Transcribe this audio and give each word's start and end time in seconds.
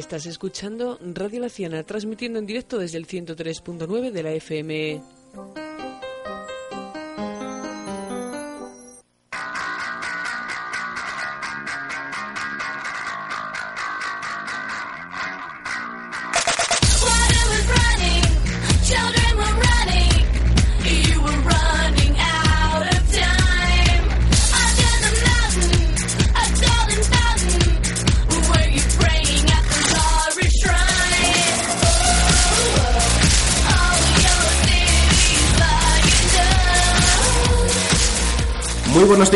Estás 0.00 0.24
escuchando 0.24 0.98
Radio 1.02 1.40
Laciana, 1.40 1.82
transmitiendo 1.82 2.38
en 2.38 2.46
directo 2.46 2.78
desde 2.78 2.96
el 2.96 3.06
103.9 3.06 4.10
de 4.10 4.22
la 4.22 4.32
FM. 4.32 5.02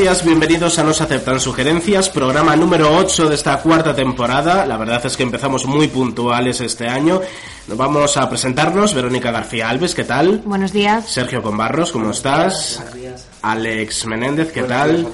Días, 0.05 0.23
bienvenidos 0.23 0.79
a 0.79 0.83
Nos 0.83 1.01
Aceptan 1.01 1.41
Sugerencias, 1.41 2.11
programa 2.11 2.55
número 2.57 2.95
8 2.95 3.27
de 3.27 3.37
esta 3.37 3.57
cuarta 3.62 3.97
temporada. 3.97 4.67
La 4.67 4.77
verdad 4.77 5.01
es 5.07 5.17
que 5.17 5.23
empezamos 5.23 5.65
muy 5.65 5.89
puntuales 5.89 6.61
este 6.61 6.87
año. 6.87 7.23
Nos 7.67 7.79
vamos 7.79 8.15
a 8.19 8.29
presentarnos. 8.29 8.93
Verónica 8.93 9.31
García 9.31 9.71
Alves, 9.71 9.95
¿qué 9.95 10.05
tal? 10.05 10.43
Buenos 10.45 10.75
días. 10.75 11.11
Sergio 11.11 11.43
Conbarros, 11.43 11.91
¿cómo 11.91 12.11
estás? 12.11 12.83
Alex 13.41 14.05
Menéndez, 14.05 14.53
¿qué 14.53 14.65
tal? 14.65 15.09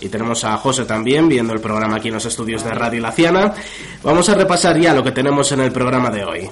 Y 0.00 0.08
tenemos 0.08 0.42
a 0.44 0.56
José 0.56 0.86
también 0.86 1.28
viendo 1.28 1.52
el 1.52 1.60
programa 1.60 1.96
aquí 1.96 2.08
en 2.08 2.14
los 2.14 2.24
estudios 2.24 2.64
de 2.64 2.70
Radio 2.70 3.02
Laciana. 3.02 3.52
Vamos 4.02 4.26
a 4.30 4.34
repasar 4.34 4.78
ya 4.80 4.94
lo 4.94 5.04
que 5.04 5.12
tenemos 5.12 5.52
en 5.52 5.60
el 5.60 5.70
programa 5.70 6.08
de 6.08 6.24
hoy. 6.24 6.50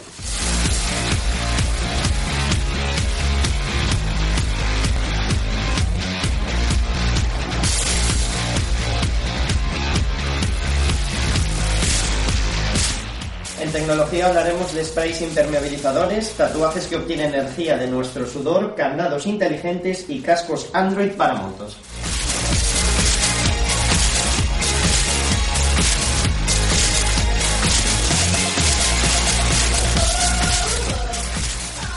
Tecnología 14.18 14.40
hablaremos 14.40 14.74
de 14.74 14.84
sprays 14.84 15.22
impermeabilizadores, 15.22 16.32
tatuajes 16.32 16.88
que 16.88 16.96
obtienen 16.96 17.32
energía 17.34 17.76
de 17.76 17.86
nuestro 17.86 18.26
sudor, 18.26 18.74
candados 18.74 19.26
inteligentes 19.26 20.06
y 20.08 20.20
cascos 20.20 20.70
Android 20.72 21.12
para 21.12 21.34
motos. 21.34 21.76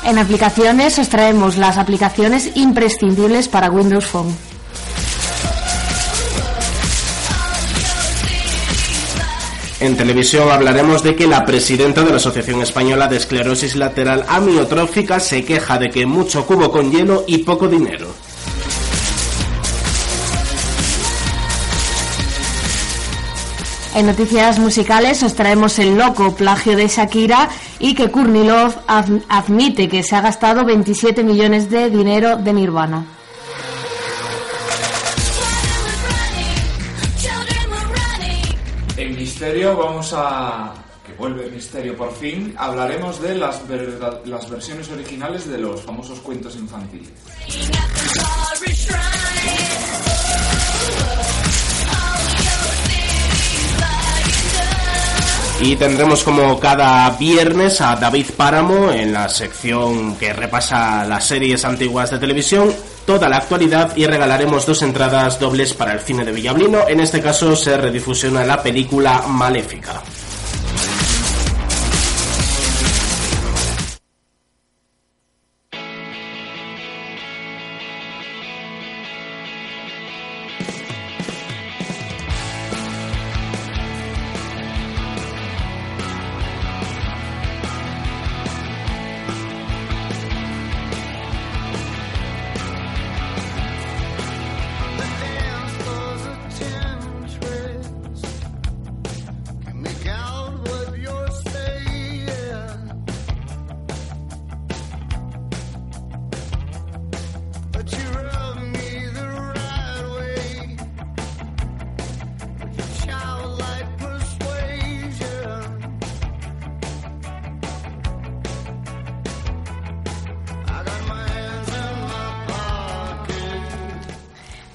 En 0.06 0.20
aplicaciones 0.20 1.00
os 1.00 1.10
traemos 1.10 1.58
las 1.58 1.80
aplicaciones 1.80 2.56
imprescindibles 2.56 3.48
para 3.48 3.72
Windows 3.72 4.06
Phone. 4.06 4.51
En 9.82 9.98
televisión 9.98 10.50
hablaremos 10.52 11.02
de 11.04 11.16
que 11.16 11.28
la 11.28 11.44
presidenta 11.44 12.04
de 12.04 12.12
la 12.12 12.18
Asociación 12.18 12.62
Española 12.62 13.08
de 13.08 13.18
Esclerosis 13.18 13.76
Lateral 13.76 14.24
Amiotrófica 14.30 15.20
se 15.20 15.44
queja 15.44 15.78
de 15.80 15.90
que 15.90 16.06
mucho 16.06 16.46
cubo 16.46 16.72
con 16.72 16.92
hielo 16.92 17.24
y 17.28 17.40
poco 17.40 17.68
dinero. 17.68 18.14
En 23.94 24.06
noticias 24.06 24.58
musicales 24.58 25.22
os 25.22 25.34
traemos 25.36 25.78
el 25.78 25.98
loco 25.98 26.34
plagio 26.34 26.78
de 26.78 26.88
Shakira 26.88 27.50
y 27.80 27.94
que 27.94 28.10
Kurnilov 28.10 28.74
ad- 28.88 29.22
admite 29.28 29.90
que 29.90 30.02
se 30.02 30.16
ha 30.16 30.22
gastado 30.22 30.64
27 30.64 31.24
millones 31.24 31.70
de 31.70 31.90
dinero 31.90 32.38
de 32.38 32.54
Nirvana. 32.54 33.04
Misterio 39.42 39.76
vamos 39.76 40.14
a... 40.16 40.72
que 41.04 41.14
vuelve 41.14 41.50
Misterio 41.50 41.98
por 41.98 42.14
fin, 42.14 42.54
hablaremos 42.60 43.20
de 43.24 43.34
las, 43.34 43.68
verda- 43.68 44.22
las 44.26 44.48
versiones 44.48 44.88
originales 44.92 45.50
de 45.50 45.58
los 45.58 45.82
famosos 45.82 46.20
cuentos 46.20 46.56
infantiles. 46.58 47.10
Y 55.64 55.76
tendremos 55.76 56.24
como 56.24 56.60
cada 56.60 57.08
viernes 57.12 57.82
a 57.82 57.96
David 57.96 58.26
Páramo 58.36 58.92
en 58.92 59.14
la 59.14 59.30
sección 59.30 60.16
que 60.16 60.34
repasa 60.34 61.06
las 61.06 61.28
series 61.28 61.64
antiguas 61.66 62.10
de 62.10 62.18
televisión, 62.18 62.74
toda 63.06 63.30
la 63.30 63.38
actualidad 63.38 63.96
y 63.96 64.06
regalaremos 64.06 64.66
dos 64.66 64.82
entradas 64.82 65.40
dobles 65.40 65.74
para 65.74 65.94
el 65.94 66.00
cine 66.00 66.26
de 66.26 66.32
Villablino. 66.32 66.88
En 66.88 67.00
este 67.00 67.22
caso 67.22 67.56
se 67.56 67.78
redifusiona 67.78 68.44
la 68.46 68.62
película 68.62 69.24
Maléfica. 69.28 70.02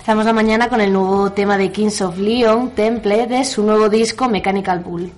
Empezamos 0.06 0.27
la 0.27 0.33
mañana 0.33 0.69
con 0.69 0.81
el 0.81 0.93
nuevo 0.93 1.33
tema 1.33 1.59
de 1.59 1.72
Kings 1.72 2.00
of 2.00 2.17
Leon, 2.17 2.71
Temple, 2.77 3.27
de 3.27 3.44
su 3.44 3.65
nuevo 3.65 3.89
disco 3.89 4.28
Mechanical 4.28 4.78
Bull. 4.78 5.11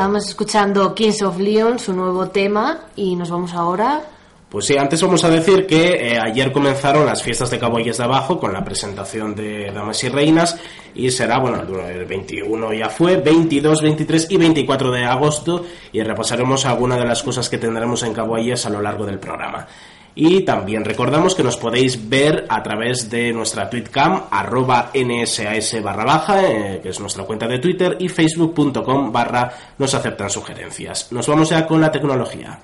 Estábamos 0.00 0.28
escuchando 0.30 0.94
Kings 0.94 1.20
of 1.20 1.38
Leon, 1.38 1.78
su 1.78 1.92
nuevo 1.92 2.30
tema, 2.30 2.86
y 2.96 3.14
nos 3.16 3.28
vamos 3.28 3.52
ahora. 3.52 4.00
Pues 4.48 4.64
sí, 4.64 4.74
antes 4.78 5.02
vamos 5.02 5.22
a 5.24 5.28
decir 5.28 5.66
que 5.66 6.12
eh, 6.12 6.18
ayer 6.18 6.52
comenzaron 6.52 7.04
las 7.04 7.22
fiestas 7.22 7.50
de 7.50 7.58
Caballes 7.58 7.98
de 7.98 8.04
Abajo 8.04 8.40
con 8.40 8.50
la 8.50 8.64
presentación 8.64 9.34
de 9.34 9.70
Damas 9.70 10.02
y 10.02 10.08
Reinas 10.08 10.58
y 10.94 11.10
será, 11.10 11.38
bueno, 11.38 11.60
el 11.86 12.06
21 12.06 12.72
ya 12.72 12.88
fue, 12.88 13.18
22, 13.18 13.82
23 13.82 14.30
y 14.30 14.36
24 14.38 14.90
de 14.90 15.04
agosto 15.04 15.66
y 15.92 16.02
repasaremos 16.02 16.64
algunas 16.64 16.98
de 16.98 17.04
las 17.04 17.22
cosas 17.22 17.50
que 17.50 17.58
tendremos 17.58 18.02
en 18.02 18.14
Caballes 18.14 18.64
a 18.64 18.70
lo 18.70 18.80
largo 18.80 19.04
del 19.04 19.18
programa. 19.18 19.66
Y 20.14 20.40
también 20.42 20.84
recordamos 20.84 21.34
que 21.34 21.42
nos 21.42 21.56
podéis 21.56 22.08
ver 22.08 22.46
a 22.48 22.62
través 22.62 23.08
de 23.10 23.32
nuestra 23.32 23.70
tweetcam 23.70 24.24
arroba 24.30 24.90
nsas 24.94 25.82
barra 25.82 26.04
baja, 26.04 26.42
eh, 26.42 26.80
que 26.82 26.88
es 26.90 27.00
nuestra 27.00 27.24
cuenta 27.24 27.46
de 27.46 27.58
Twitter, 27.58 27.96
y 27.98 28.08
facebook.com 28.08 29.12
barra 29.12 29.52
nos 29.78 29.94
aceptan 29.94 30.30
sugerencias. 30.30 31.12
Nos 31.12 31.26
vamos 31.26 31.50
ya 31.50 31.66
con 31.66 31.80
la 31.80 31.92
tecnología. 31.92 32.58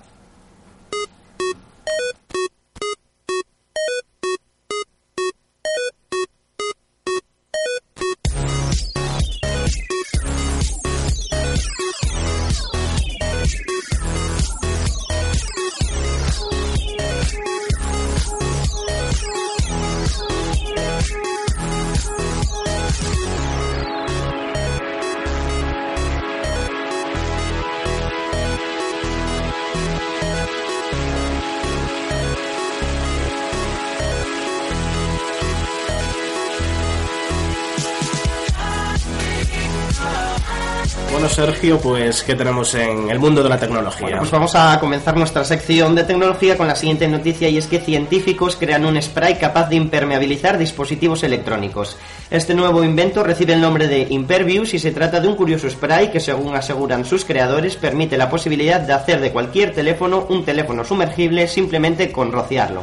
Sergio, 41.46 41.78
pues, 41.78 42.24
¿qué 42.24 42.34
tenemos 42.34 42.74
en 42.74 43.08
el 43.08 43.20
mundo 43.20 43.40
de 43.40 43.48
la 43.48 43.56
tecnología? 43.56 44.00
Bueno, 44.00 44.18
pues 44.18 44.32
vamos 44.32 44.52
a 44.56 44.80
comenzar 44.80 45.16
nuestra 45.16 45.44
sección 45.44 45.94
de 45.94 46.02
tecnología 46.02 46.56
con 46.56 46.66
la 46.66 46.74
siguiente 46.74 47.06
noticia 47.06 47.48
y 47.48 47.56
es 47.56 47.68
que 47.68 47.78
científicos 47.78 48.56
crean 48.56 48.84
un 48.84 49.00
spray 49.00 49.36
capaz 49.36 49.68
de 49.68 49.76
impermeabilizar 49.76 50.58
dispositivos 50.58 51.22
electrónicos. 51.22 51.96
Este 52.32 52.52
nuevo 52.52 52.82
invento 52.82 53.22
recibe 53.22 53.52
el 53.52 53.60
nombre 53.60 53.86
de 53.86 54.08
Impervious 54.10 54.74
y 54.74 54.80
se 54.80 54.90
trata 54.90 55.20
de 55.20 55.28
un 55.28 55.36
curioso 55.36 55.70
spray 55.70 56.10
que 56.10 56.18
según 56.18 56.56
aseguran 56.56 57.04
sus 57.04 57.24
creadores 57.24 57.76
permite 57.76 58.16
la 58.16 58.28
posibilidad 58.28 58.80
de 58.80 58.94
hacer 58.94 59.20
de 59.20 59.30
cualquier 59.30 59.72
teléfono 59.72 60.26
un 60.28 60.44
teléfono 60.44 60.84
sumergible 60.84 61.46
simplemente 61.46 62.10
con 62.10 62.32
rociarlo. 62.32 62.82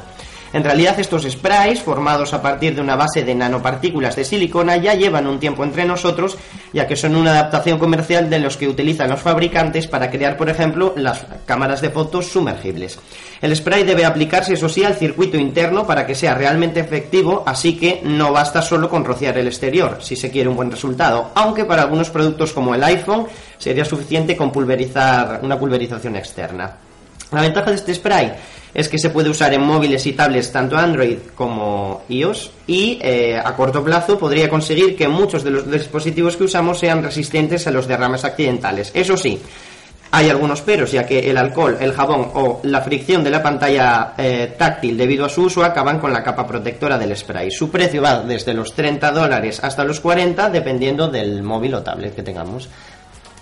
En 0.53 0.63
realidad 0.63 0.99
estos 0.99 1.23
sprays, 1.23 1.81
formados 1.81 2.31
a 2.31 2.41
partir 2.41 2.75
de 2.75 2.81
una 2.81 2.95
base 2.95 3.23
de 3.23 3.33
nanopartículas 3.33 4.15
de 4.15 4.23
silicona, 4.23 4.77
ya 4.77 4.93
llevan 4.93 5.25
un 5.25 5.39
tiempo 5.39 5.63
entre 5.63 5.83
nosotros, 5.83 6.37
ya 6.71 6.87
que 6.87 6.95
son 6.95 7.15
una 7.15 7.31
adaptación 7.31 7.79
comercial 7.79 8.29
de 8.29 8.37
los 8.37 8.55
que 8.55 8.67
utilizan 8.67 9.09
los 9.09 9.19
fabricantes 9.19 9.87
para 9.87 10.11
crear, 10.11 10.37
por 10.37 10.51
ejemplo, 10.51 10.93
las 10.95 11.25
cámaras 11.47 11.81
de 11.81 11.89
fotos 11.89 12.27
sumergibles. 12.27 12.99
El 13.41 13.55
spray 13.55 13.83
debe 13.83 14.05
aplicarse, 14.05 14.53
eso 14.53 14.69
sí, 14.69 14.83
al 14.83 14.93
circuito 14.93 15.37
interno 15.37 15.87
para 15.87 16.05
que 16.05 16.13
sea 16.13 16.35
realmente 16.35 16.79
efectivo, 16.79 17.41
así 17.47 17.75
que 17.75 18.01
no 18.03 18.31
basta 18.31 18.61
solo 18.61 18.87
con 18.91 19.05
rociar 19.05 19.35
el 19.39 19.47
exterior, 19.47 19.97
si 20.01 20.15
se 20.15 20.29
quiere 20.29 20.49
un 20.49 20.55
buen 20.55 20.69
resultado, 20.69 21.31
aunque 21.33 21.65
para 21.65 21.81
algunos 21.81 22.11
productos 22.11 22.53
como 22.53 22.75
el 22.75 22.83
iPhone 22.83 23.25
sería 23.57 23.85
suficiente 23.85 24.37
con 24.37 24.51
pulverizar 24.51 25.39
una 25.41 25.57
pulverización 25.57 26.15
externa. 26.15 26.77
La 27.33 27.41
ventaja 27.41 27.69
de 27.69 27.75
este 27.75 27.93
spray 27.93 28.33
es 28.73 28.89
que 28.89 28.97
se 28.97 29.09
puede 29.09 29.29
usar 29.29 29.53
en 29.53 29.61
móviles 29.61 30.05
y 30.07 30.13
tablets 30.13 30.51
tanto 30.51 30.77
Android 30.77 31.17
como 31.35 32.03
iOS 32.09 32.51
y 32.67 32.99
eh, 33.01 33.39
a 33.43 33.55
corto 33.55 33.83
plazo 33.83 34.17
podría 34.17 34.49
conseguir 34.49 34.95
que 34.95 35.07
muchos 35.07 35.43
de 35.43 35.51
los 35.51 35.69
dispositivos 35.69 36.37
que 36.37 36.45
usamos 36.45 36.79
sean 36.79 37.03
resistentes 37.03 37.67
a 37.67 37.71
los 37.71 37.87
derrames 37.87 38.25
accidentales. 38.25 38.91
Eso 38.93 39.15
sí, 39.15 39.39
hay 40.15 40.29
algunos 40.29 40.61
peros, 40.61 40.91
ya 40.91 41.07
que 41.07 41.31
el 41.31 41.37
alcohol, 41.37 41.75
el 41.79 41.91
jabón 41.91 42.29
o 42.35 42.59
la 42.63 42.81
fricción 42.81 43.23
de 43.23 43.31
la 43.31 43.41
pantalla 43.41 44.13
eh, 44.15 44.53
táctil 44.55 44.95
debido 44.95 45.25
a 45.25 45.29
su 45.29 45.41
uso 45.41 45.63
acaban 45.63 45.97
con 45.97 46.13
la 46.13 46.23
capa 46.23 46.45
protectora 46.45 46.99
del 46.99 47.17
spray. 47.17 47.49
Su 47.49 47.71
precio 47.71 48.03
va 48.03 48.19
desde 48.19 48.53
los 48.53 48.75
30 48.75 49.11
dólares 49.11 49.59
hasta 49.63 49.83
los 49.83 49.99
40, 49.99 50.51
dependiendo 50.51 51.07
del 51.07 51.41
móvil 51.41 51.73
o 51.73 51.81
tablet 51.81 52.13
que 52.13 52.21
tengamos. 52.21 52.69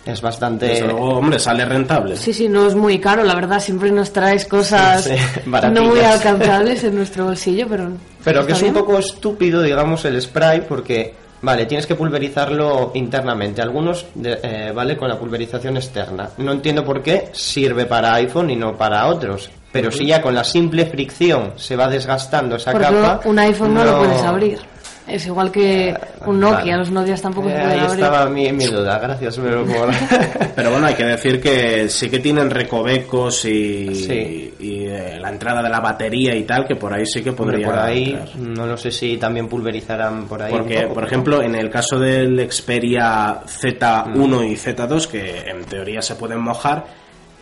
Es 0.06 0.20
bastante... 0.22 0.66
Desde 0.68 0.86
luego, 0.88 1.18
hombre, 1.18 1.38
sale 1.38 1.64
rentable. 1.64 2.16
Sí, 2.18 2.34
sí, 2.34 2.48
no 2.50 2.66
es 2.68 2.74
muy 2.76 3.00
caro, 3.00 3.24
la 3.24 3.36
verdad, 3.36 3.60
siempre 3.60 3.92
nos 3.92 4.12
traes 4.12 4.46
cosas 4.46 5.04
Sí, 5.04 5.16
sí, 5.44 5.50
no 5.72 5.84
muy 5.84 6.00
alcanzables 6.00 6.84
en 6.84 6.96
nuestro 6.96 7.26
bolsillo, 7.26 7.68
pero... 7.70 7.90
Pero 8.24 8.46
que 8.46 8.54
es 8.54 8.58
está 8.58 8.68
un 8.68 8.74
bien. 8.74 8.86
poco 8.86 8.98
estúpido, 9.00 9.62
digamos, 9.62 10.04
el 10.06 10.20
spray, 10.20 10.62
porque, 10.68 11.14
vale, 11.44 11.66
tienes 11.68 11.86
que 11.86 11.94
pulverizarlo 11.96 12.92
internamente. 12.96 13.62
Algunos, 13.62 14.06
de- 14.16 14.40
eh, 14.42 14.72
vale, 14.74 14.98
con 14.98 15.08
la 15.08 15.20
pulverización 15.20 15.78
externa. 15.78 16.30
No 16.38 16.52
entiendo 16.52 16.84
por 16.84 17.04
qué 17.04 17.30
sirve 17.34 17.86
para 17.86 18.14
iPhone 18.16 18.50
y 18.50 18.56
no 18.56 18.76
para 18.76 19.06
otros. 19.08 19.52
Pero 19.72 19.90
si 19.92 20.06
ya 20.08 20.22
con 20.22 20.34
la 20.36 20.44
simple 20.44 20.86
fricción 20.88 21.54
se 21.56 21.76
va 21.76 21.88
desgastando 21.88 22.58
esa 22.58 22.72
Porque 22.74 22.88
capa. 22.88 23.22
un 23.30 23.40
iPhone 23.40 23.74
no, 23.74 23.86
lo 23.86 24.00
puedes 24.00 24.22
abrir. 24.24 24.60
Es 25.08 25.26
igual 25.26 25.52
que 25.52 25.94
un 26.26 26.40
Nokia, 26.40 26.58
Vale. 26.60 26.78
los 26.78 26.92
Nokias 26.92 27.22
tampoco 27.22 27.50
Eh, 27.50 27.52
se 27.54 27.58
pueden 27.58 27.72
ahí 27.72 27.80
abrir. 27.86 28.04
estaba 28.04 28.30
mi, 28.30 28.52
mi 28.54 28.66
duda, 28.66 29.00
gracias 29.00 29.38
pero 29.40 29.66
por... 29.66 29.90
Pero 30.56 30.72
bueno, 30.72 30.86
hay 30.88 30.94
que 30.94 31.04
decir 31.06 31.42
que 31.42 31.90
sí 31.90 32.10
que 32.10 32.20
tienen 32.20 32.50
recovecos 32.50 33.44
y, 33.46 33.94
Sí. 33.96 34.54
y, 34.60 34.86
eh, 34.86 35.18
la 35.20 35.30
entrada 35.30 35.64
de 35.64 35.70
la 35.70 35.80
batería 35.80 36.36
y 36.36 36.44
tal, 36.44 36.66
que 36.68 36.76
por 36.76 36.94
ahí 36.94 37.06
sí 37.06 37.22
que 37.24 37.32
Hombre, 37.32 37.46
podría 37.46 37.68
por 37.68 37.80
ahí, 37.80 38.12
entrar. 38.12 38.30
no 38.38 38.66
lo 38.68 38.78
sé 38.78 38.92
si 38.92 39.18
también 39.18 39.48
pulverizarán 39.48 40.28
por 40.28 40.44
ahí. 40.44 40.54
un 40.54 40.60
Porque, 40.60 40.82
poco. 40.82 40.94
por 40.94 41.04
ejemplo, 41.06 41.42
en 41.42 41.56
el 41.56 41.70
caso 41.70 41.98
del 42.00 42.50
Xperia 42.52 43.42
Z1 43.46 44.44
y 44.52 44.56
Z2, 44.56 45.08
que 45.08 45.50
en 45.50 45.66
teoría 45.66 46.02
se 46.02 46.16
pueden 46.16 46.40
mojar, 46.42 46.86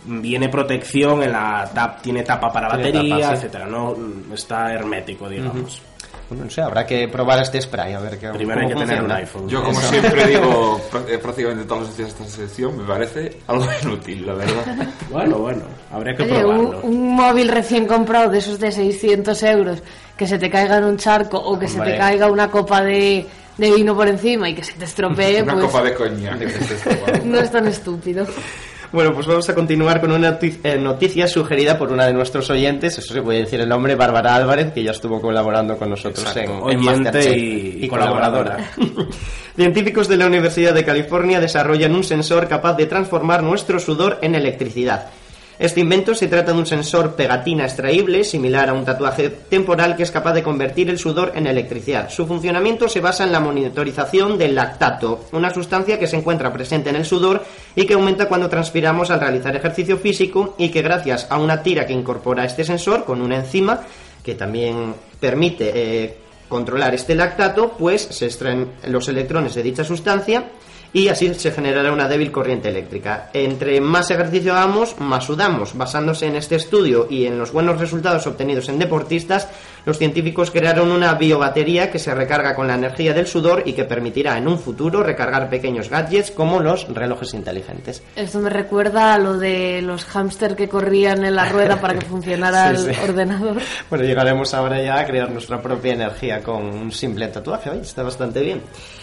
viene 0.06 0.48
protección 0.50 1.22
en 1.24 1.34
la 1.34 1.70
tap, 1.74 2.02
tiene 2.02 2.24
tapa 2.24 2.52
para 2.52 2.70
Tiene 2.70 2.92
batería, 2.94 3.16
tapa, 3.20 3.36
sí. 3.36 3.38
etcétera, 3.46 3.66
no 3.68 3.96
está 4.34 4.74
hermético, 4.74 5.28
digamos. 5.28 5.82
Bueno, 6.30 6.46
no 6.46 6.50
sé, 6.52 6.62
habrá 6.62 6.86
que 6.86 7.08
probar 7.08 7.42
este 7.42 7.60
spray, 7.60 7.94
a 7.94 8.00
ver 8.00 8.20
qué 8.20 8.30
Primero 8.30 8.62
hay 8.62 8.68
que 8.68 8.74
cómo 8.76 8.86
tener 8.86 9.02
un 9.04 9.10
funciona. 9.10 9.16
iPhone. 9.16 9.50
Yo, 9.50 9.64
como 9.64 9.80
Eso. 9.80 9.90
siempre 9.90 10.28
digo 10.28 10.82
eh, 11.10 11.18
prácticamente 11.18 11.66
todos 11.66 11.82
los 11.88 11.98
días 11.98 12.10
esta 12.10 12.26
sección, 12.26 12.78
me 12.78 12.84
parece 12.84 13.38
algo 13.48 13.66
inútil, 13.84 14.26
la 14.28 14.34
verdad. 14.36 14.88
Bueno, 15.10 15.38
bueno, 15.40 15.62
habría 15.92 16.16
que 16.16 16.24
Oye, 16.24 16.46
un, 16.46 16.58
probarlo. 16.70 16.82
un 16.84 17.16
móvil 17.16 17.48
recién 17.50 17.88
comprado 17.88 18.30
de 18.30 18.38
esos 18.38 18.60
de 18.60 18.72
600 18.72 19.42
euros 19.44 19.82
que 20.16 20.28
se 20.28 20.38
te 20.38 20.50
caiga 20.52 20.78
en 20.78 20.84
un 20.84 20.98
charco 20.98 21.38
o 21.40 21.58
que 21.58 21.68
se 21.68 21.78
Hombre. 21.80 21.94
te 21.94 21.98
caiga 21.98 22.28
una 22.30 22.52
copa 22.52 22.82
de, 22.84 23.26
de 23.58 23.72
vino 23.72 23.96
por 23.96 24.08
encima 24.08 24.50
y 24.50 24.54
que 24.54 24.64
se 24.64 24.74
te 24.74 24.86
estropee, 24.86 25.42
Una 25.42 25.54
pues 25.54 25.66
copa 25.66 25.82
de 25.84 25.94
coñac. 25.96 26.40
no 27.26 27.40
es 27.40 27.52
tan 27.52 27.68
estúpido. 27.68 28.26
Bueno, 28.92 29.14
pues 29.14 29.28
vamos 29.28 29.48
a 29.48 29.54
continuar 29.54 30.02
con 30.02 30.12
una 30.12 30.40
eh, 30.42 30.78
noticia 30.80 31.28
sugerida 31.28 31.78
por 31.78 31.92
una 31.92 32.08
de 32.08 32.14
nuestros 32.14 32.50
oyentes, 32.50 32.98
eso 32.98 33.14
se 33.14 33.22
puede 33.22 33.40
decir 33.40 33.60
el 33.62 33.70
nombre, 33.70 33.96
Bárbara 33.96 34.34
Álvarez, 34.36 34.72
que 34.74 34.82
ya 34.84 34.92
estuvo 34.92 35.22
colaborando 35.22 35.78
con 35.78 35.90
nosotros 35.92 36.26
Exacto, 36.26 36.70
en, 36.72 36.80
en 36.80 36.84
y- 37.38 37.86
y 37.86 37.88
colaboradora. 37.88 38.58
Científicos 39.56 40.08
de 40.08 40.18
la 40.18 40.26
Universidad 40.26 40.74
de 40.74 40.86
California 40.86 41.40
desarrollan 41.40 41.94
un 41.94 42.04
sensor 42.04 42.48
capaz 42.48 42.76
de 42.78 42.86
transformar 42.86 43.44
nuestro 43.44 43.80
sudor 43.80 44.18
en 44.22 44.34
electricidad. 44.36 45.08
Este 45.60 45.82
invento 45.82 46.16
se 46.16 46.30
trata 46.30 46.54
de 46.54 46.58
un 46.58 46.66
sensor 46.66 47.16
pegatina 47.16 47.66
extraíble, 47.66 48.24
similar 48.24 48.70
a 48.70 48.74
un 48.74 48.86
tatuaje 48.86 49.30
temporal, 49.30 49.98
que 49.98 50.04
es 50.04 50.12
capaz 50.12 50.32
de 50.32 50.42
convertir 50.42 50.90
el 50.90 50.98
sudor 50.98 51.34
en 51.36 51.48
electricidad. 51.48 52.10
Su 52.10 52.26
funcionamiento 52.26 52.88
se 52.88 53.02
basa 53.02 53.26
en 53.26 53.34
la 53.34 53.42
monitorización 53.42 54.38
del 54.38 54.56
lactato, 54.56 55.26
una 55.34 55.54
sustancia 55.54 56.00
que 56.00 56.08
se 56.08 56.16
encuentra 56.16 56.54
presente 56.54 56.92
en 56.92 56.96
el 56.96 57.04
sudor 57.04 57.44
y 57.76 57.86
que 57.86 57.96
aumenta 57.96 58.30
cuando 58.30 58.48
transpiramos 58.48 59.12
al 59.12 59.20
realizar 59.20 59.54
ejercicio 59.54 59.98
físico 59.98 60.56
y 60.58 60.70
que 60.70 60.82
gracias 60.82 61.28
a 61.30 61.38
una 61.38 61.62
tira 61.62 61.86
que 61.86 61.92
incorpora 61.92 62.46
este 62.46 62.64
sensor 62.64 63.04
con 63.04 63.22
una 63.22 63.36
enzima 63.36 63.82
que 64.24 64.36
también 64.36 64.96
permite 65.20 65.74
eh, 65.76 66.18
controlar 66.48 66.96
este 66.96 67.16
lactato, 67.16 67.74
pues 67.78 68.02
se 68.02 68.28
extraen 68.28 68.72
los 68.88 69.10
electrones 69.10 69.56
de 69.56 69.64
dicha 69.64 69.84
sustancia 69.84 70.52
y 70.92 71.08
así 71.08 71.34
se 71.36 71.52
generará 71.52 71.92
una 71.92 72.08
débil 72.08 72.32
corriente 72.32 72.70
eléctrica. 72.70 73.30
Entre 73.34 73.80
más 73.80 74.10
ejercicio 74.10 74.54
hagamos, 74.54 75.00
más 75.00 75.26
sudamos. 75.26 75.78
Basándose 75.78 76.26
en 76.26 76.36
este 76.36 76.56
estudio 76.56 77.08
y 77.10 77.26
en 77.26 77.38
los 77.38 77.52
buenos 77.52 77.80
resultados 77.80 78.26
obtenidos 78.26 78.70
en 78.70 78.80
deportistas, 78.80 79.48
los 79.86 79.98
científicos 79.98 80.52
crearon 80.52 80.92
una 80.92 81.14
biobatería 81.14 81.92
que 81.92 82.00
se 82.00 82.14
recarga 82.14 82.56
con 82.56 82.68
la 82.68 82.76
energía 82.76 83.14
del 83.14 83.28
sudor 83.28 83.64
y 83.66 83.74
que 83.74 83.86
permitirá 83.86 84.38
en 84.38 84.48
un 84.48 84.60
futuro 84.60 85.04
recargar 85.04 85.50
pequeños 85.50 85.90
gadgets 85.90 86.32
como 86.32 86.60
los 86.60 86.88
relojes 86.94 87.34
inteligentes. 87.34 88.04
Esto 88.16 88.40
me 88.40 88.50
recuerda 88.50 89.14
a 89.14 89.18
lo 89.18 89.38
de 89.38 89.82
los 89.82 90.06
hámster 90.06 90.56
que 90.56 90.68
corrían 90.70 91.24
en 91.26 91.36
la 91.36 91.46
rueda 91.46 91.80
para 91.80 91.98
que 91.98 92.06
funcionara 92.06 92.76
Sí, 92.76 92.88
el 92.90 92.96
sí. 92.96 93.02
ordenador. 93.04 93.58
Bueno, 93.90 94.06
llegaremos 94.06 94.54
ahora 94.54 94.82
ya 94.82 95.00
a 95.00 95.06
crear 95.06 95.30
nuestra 95.32 95.62
propia 95.62 95.94
energía 95.94 96.42
con 96.44 96.64
un 96.66 96.92
simple 96.92 97.28
tatuaje. 97.28 97.72
Está 97.82 98.04
bastante 98.04 98.42
bien. 98.42 98.62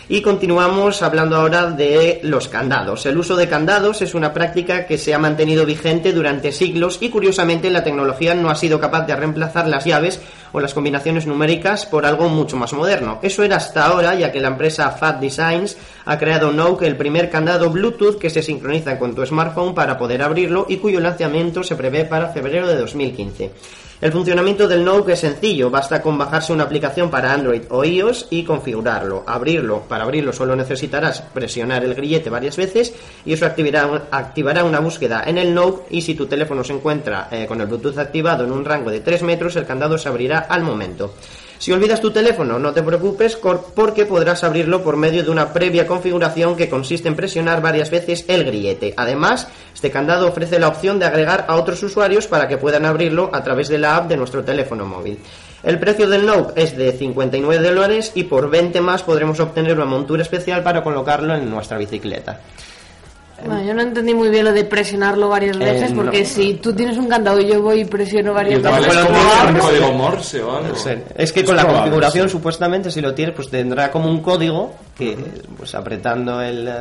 Y 0.08 0.22
continuamos 0.22 1.02
hablando 1.02 1.34
ahora 1.36 1.70
de 1.70 2.20
los 2.22 2.46
candados. 2.46 3.06
El 3.06 3.18
uso 3.18 3.34
de 3.34 3.48
candados 3.48 4.02
es 4.02 4.14
una 4.14 4.32
práctica 4.32 4.86
que 4.86 4.98
se 4.98 5.12
ha 5.12 5.18
mantenido 5.18 5.66
vigente 5.66 6.12
durante 6.12 6.52
siglos 6.52 6.98
y 7.00 7.08
curiosamente 7.10 7.70
la 7.70 7.82
tecnología 7.82 8.34
no 8.34 8.48
ha 8.48 8.54
sido 8.54 8.78
capaz 8.78 9.04
de 9.06 9.16
reemplazar 9.16 9.66
las 9.66 9.84
llaves 9.84 10.20
o 10.52 10.60
las 10.60 10.74
combinaciones 10.74 11.26
numéricas 11.26 11.86
por 11.86 12.06
algo 12.06 12.28
mucho 12.28 12.56
más 12.56 12.72
moderno. 12.72 13.18
Eso 13.22 13.42
era 13.42 13.56
hasta 13.56 13.86
ahora, 13.86 14.14
ya 14.14 14.32
que 14.32 14.40
la 14.40 14.48
empresa 14.48 14.90
Fat 14.90 15.20
Designs 15.20 15.76
ha 16.04 16.18
creado 16.18 16.52
Noke, 16.52 16.86
el 16.86 16.96
primer 16.96 17.30
candado 17.30 17.70
Bluetooth 17.70 18.18
que 18.18 18.30
se 18.30 18.42
sincroniza 18.42 18.98
con 18.98 19.14
tu 19.14 19.24
smartphone 19.24 19.74
para 19.74 19.98
poder 19.98 20.22
abrirlo 20.22 20.66
y 20.68 20.78
cuyo 20.78 21.00
lanzamiento 21.00 21.62
se 21.62 21.76
prevé 21.76 22.04
para 22.04 22.28
febrero 22.28 22.66
de 22.66 22.76
2015. 22.76 23.50
El 23.98 24.12
funcionamiento 24.12 24.68
del 24.68 24.84
Note 24.84 25.14
es 25.14 25.20
sencillo, 25.20 25.70
basta 25.70 26.02
con 26.02 26.18
bajarse 26.18 26.52
una 26.52 26.64
aplicación 26.64 27.08
para 27.10 27.32
Android 27.32 27.62
o 27.70 27.82
iOS 27.82 28.26
y 28.30 28.44
configurarlo. 28.44 29.24
Abrirlo, 29.26 29.80
para 29.88 30.04
abrirlo 30.04 30.34
solo 30.34 30.54
necesitarás 30.54 31.22
presionar 31.22 31.82
el 31.82 31.94
grillete 31.94 32.28
varias 32.28 32.58
veces 32.58 32.92
y 33.24 33.32
eso 33.32 33.46
activará, 33.46 33.86
un- 33.86 34.02
activará 34.10 34.64
una 34.64 34.80
búsqueda 34.80 35.24
en 35.26 35.38
el 35.38 35.54
Note 35.54 35.84
y 35.90 36.02
si 36.02 36.14
tu 36.14 36.26
teléfono 36.26 36.62
se 36.62 36.74
encuentra 36.74 37.28
eh, 37.30 37.46
con 37.46 37.58
el 37.60 37.66
Bluetooth 37.68 37.96
activado 37.98 38.44
en 38.44 38.52
un 38.52 38.66
rango 38.66 38.90
de 38.90 39.00
3 39.00 39.22
metros, 39.22 39.56
el 39.56 39.64
candado 39.64 39.96
se 39.96 40.10
abrirá 40.10 40.40
al 40.40 40.62
momento. 40.62 41.14
Si 41.58 41.72
olvidas 41.72 42.00
tu 42.00 42.10
teléfono, 42.10 42.58
no 42.58 42.72
te 42.72 42.82
preocupes 42.82 43.36
porque 43.74 44.04
podrás 44.04 44.44
abrirlo 44.44 44.82
por 44.82 44.96
medio 44.96 45.24
de 45.24 45.30
una 45.30 45.52
previa 45.52 45.86
configuración 45.86 46.54
que 46.54 46.68
consiste 46.68 47.08
en 47.08 47.16
presionar 47.16 47.62
varias 47.62 47.90
veces 47.90 48.24
el 48.28 48.44
grillete. 48.44 48.92
Además, 48.96 49.48
este 49.74 49.90
candado 49.90 50.28
ofrece 50.28 50.58
la 50.58 50.68
opción 50.68 50.98
de 50.98 51.06
agregar 51.06 51.46
a 51.48 51.56
otros 51.56 51.82
usuarios 51.82 52.26
para 52.26 52.46
que 52.46 52.58
puedan 52.58 52.84
abrirlo 52.84 53.30
a 53.32 53.42
través 53.42 53.68
de 53.68 53.78
la 53.78 53.96
app 53.96 54.08
de 54.08 54.16
nuestro 54.16 54.44
teléfono 54.44 54.84
móvil. 54.84 55.18
El 55.62 55.78
precio 55.80 56.08
del 56.08 56.26
Note 56.26 56.62
es 56.62 56.76
de 56.76 56.92
59 56.92 57.70
dólares 57.70 58.12
y 58.14 58.24
por 58.24 58.50
20 58.50 58.80
más 58.82 59.02
podremos 59.02 59.40
obtener 59.40 59.74
una 59.74 59.86
montura 59.86 60.22
especial 60.22 60.62
para 60.62 60.84
colocarlo 60.84 61.34
en 61.34 61.50
nuestra 61.50 61.78
bicicleta. 61.78 62.40
Bueno, 63.44 63.62
yo 63.64 63.74
no 63.74 63.82
entendí 63.82 64.14
muy 64.14 64.28
bien 64.30 64.44
lo 64.46 64.52
de 64.52 64.64
presionarlo 64.64 65.28
varias 65.28 65.58
veces, 65.58 65.90
Eh, 65.90 65.94
no. 65.94 66.02
porque 66.02 66.24
si 66.24 66.54
tú 66.54 66.72
tienes 66.72 66.96
un 66.96 67.06
candado 67.06 67.38
y 67.40 67.46
yo 67.46 67.60
voy 67.60 67.80
y 67.80 67.84
presiono 67.84 68.32
varias 68.32 68.62
veces, 68.62 68.86
es 68.86 68.96
como 69.04 69.58
código 69.60 69.92
Morse 69.92 70.42
o 70.42 70.56
algo. 70.56 70.68
No 70.68 70.74
Es 71.16 71.32
que 71.32 71.40
Es 71.40 71.46
con 71.46 71.54
la 71.56 71.62
probable, 71.62 71.82
configuración, 71.82 72.28
sí. 72.28 72.32
supuestamente, 72.32 72.90
si 72.90 73.00
lo 73.00 73.14
tienes, 73.14 73.34
pues 73.34 73.50
tendrá 73.50 73.90
como 73.90 74.08
un 74.10 74.20
código 74.22 74.72
que, 74.96 75.16
pues 75.56 75.74
apretando 75.74 76.40
el. 76.40 76.66
eh, 76.66 76.72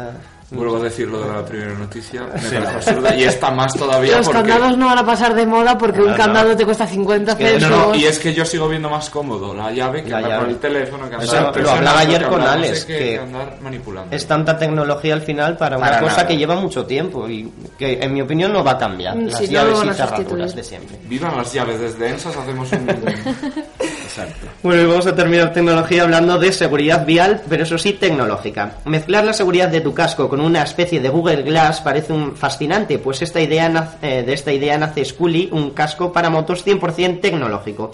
Vuelvo 0.56 0.78
a 0.78 0.80
decir 0.84 1.08
lo 1.08 1.22
de 1.22 1.34
la 1.34 1.46
primera 1.46 1.74
noticia. 1.74 2.22
Me 2.24 2.28
parece 2.50 2.58
absurda 2.76 3.16
y 3.16 3.24
está 3.24 3.52
más 3.52 3.74
todavía 3.74 4.18
los 4.18 4.26
porque... 4.28 4.40
candados 4.50 4.78
no 4.78 4.86
van 4.88 4.98
a 5.00 5.06
pasar 5.06 5.34
de 5.36 5.46
moda 5.46 5.78
porque 5.78 6.02
un 6.02 6.12
no. 6.12 6.16
candado 6.18 6.56
te 6.56 6.66
cuesta 6.66 6.88
50 6.88 7.38
que- 7.38 7.44
pesos. 7.44 7.70
No, 7.70 7.88
no, 7.90 7.96
y 7.96 8.06
es 8.06 8.20
que 8.20 8.34
yo 8.34 8.46
sigo 8.46 8.68
viendo 8.70 8.90
más 8.90 9.10
cómodo 9.10 9.54
la 9.54 9.72
llave 9.72 10.04
que 10.04 10.10
La 10.10 10.18
andar 10.18 10.32
por 10.32 10.40
llave. 10.42 10.54
el 10.54 10.60
teléfono, 10.60 11.10
que 11.10 11.16
andar 11.16 11.28
Eso 11.54 11.62
lo 11.62 11.72
hablaba 11.72 12.00
ayer 12.00 12.26
con 12.28 12.40
no 12.42 12.50
Alex, 12.50 12.80
sé 12.82 12.88
qué, 12.88 12.94
que 12.98 13.06
que 13.06 13.20
andar 13.20 13.58
manipulando. 13.62 14.16
Es 14.16 14.26
tanta 14.26 14.58
tecnología 14.58 15.14
al 15.14 15.22
final 15.22 15.58
para 15.58 15.78
una 15.78 16.00
cosa 16.00 16.12
nada. 16.18 16.28
que 16.28 16.38
lleva 16.38 16.56
mucho 16.56 16.86
tiempo 16.86 17.28
y 17.30 17.52
que, 17.78 18.00
en 18.02 18.14
mi 18.14 18.22
opinión, 18.22 18.52
no 18.54 18.64
va 18.64 18.72
a 18.72 18.78
cambiar. 18.78 19.16
Mm, 19.16 19.26
Las 19.28 19.38
sí, 19.40 19.46
no 19.48 19.52
llaves 19.54 19.78
y 19.84 19.94
cerraduras 19.98 20.56
de 20.56 20.64
siempre. 20.64 20.98
Vivan 21.04 21.36
las 21.38 21.54
llaves, 21.54 21.80
desde 21.80 22.10
ENSAS 22.10 22.36
hacemos 22.38 22.72
un... 22.72 22.86
Exacto. 24.06 24.48
Bueno, 24.64 24.84
y 24.84 24.86
vamos 24.86 25.08
a 25.08 25.16
terminar 25.16 25.52
tecnología 25.52 26.04
hablando 26.04 26.38
de 26.38 26.52
seguridad 26.52 27.06
vial, 27.06 27.42
pero 27.50 27.64
eso 27.64 27.78
sí, 27.78 27.94
tecnológica. 27.94 28.78
Mezclar 28.86 29.26
la 29.26 29.34
seguridad 29.34 29.68
de 29.70 29.82
tu 29.82 29.94
casco 29.94 30.30
con 30.30 30.40
una 30.42 30.62
especie 30.64 31.00
de 31.00 31.10
Google 31.10 31.42
Glass 31.44 31.82
parece 31.82 32.14
un 32.14 32.36
fascinante, 32.36 33.00
pues 33.00 33.22
esta 33.22 33.42
idea 33.42 33.68
nace- 33.68 33.98
eh, 34.02 34.24
de 34.24 34.34
esta 34.34 34.52
idea 34.54 34.78
nace 34.78 35.04
Scully, 35.04 35.50
un 35.52 35.72
casco 35.72 36.14
para 36.14 36.30
motos 36.30 36.64
100% 36.64 37.20
tecnológico. 37.20 37.92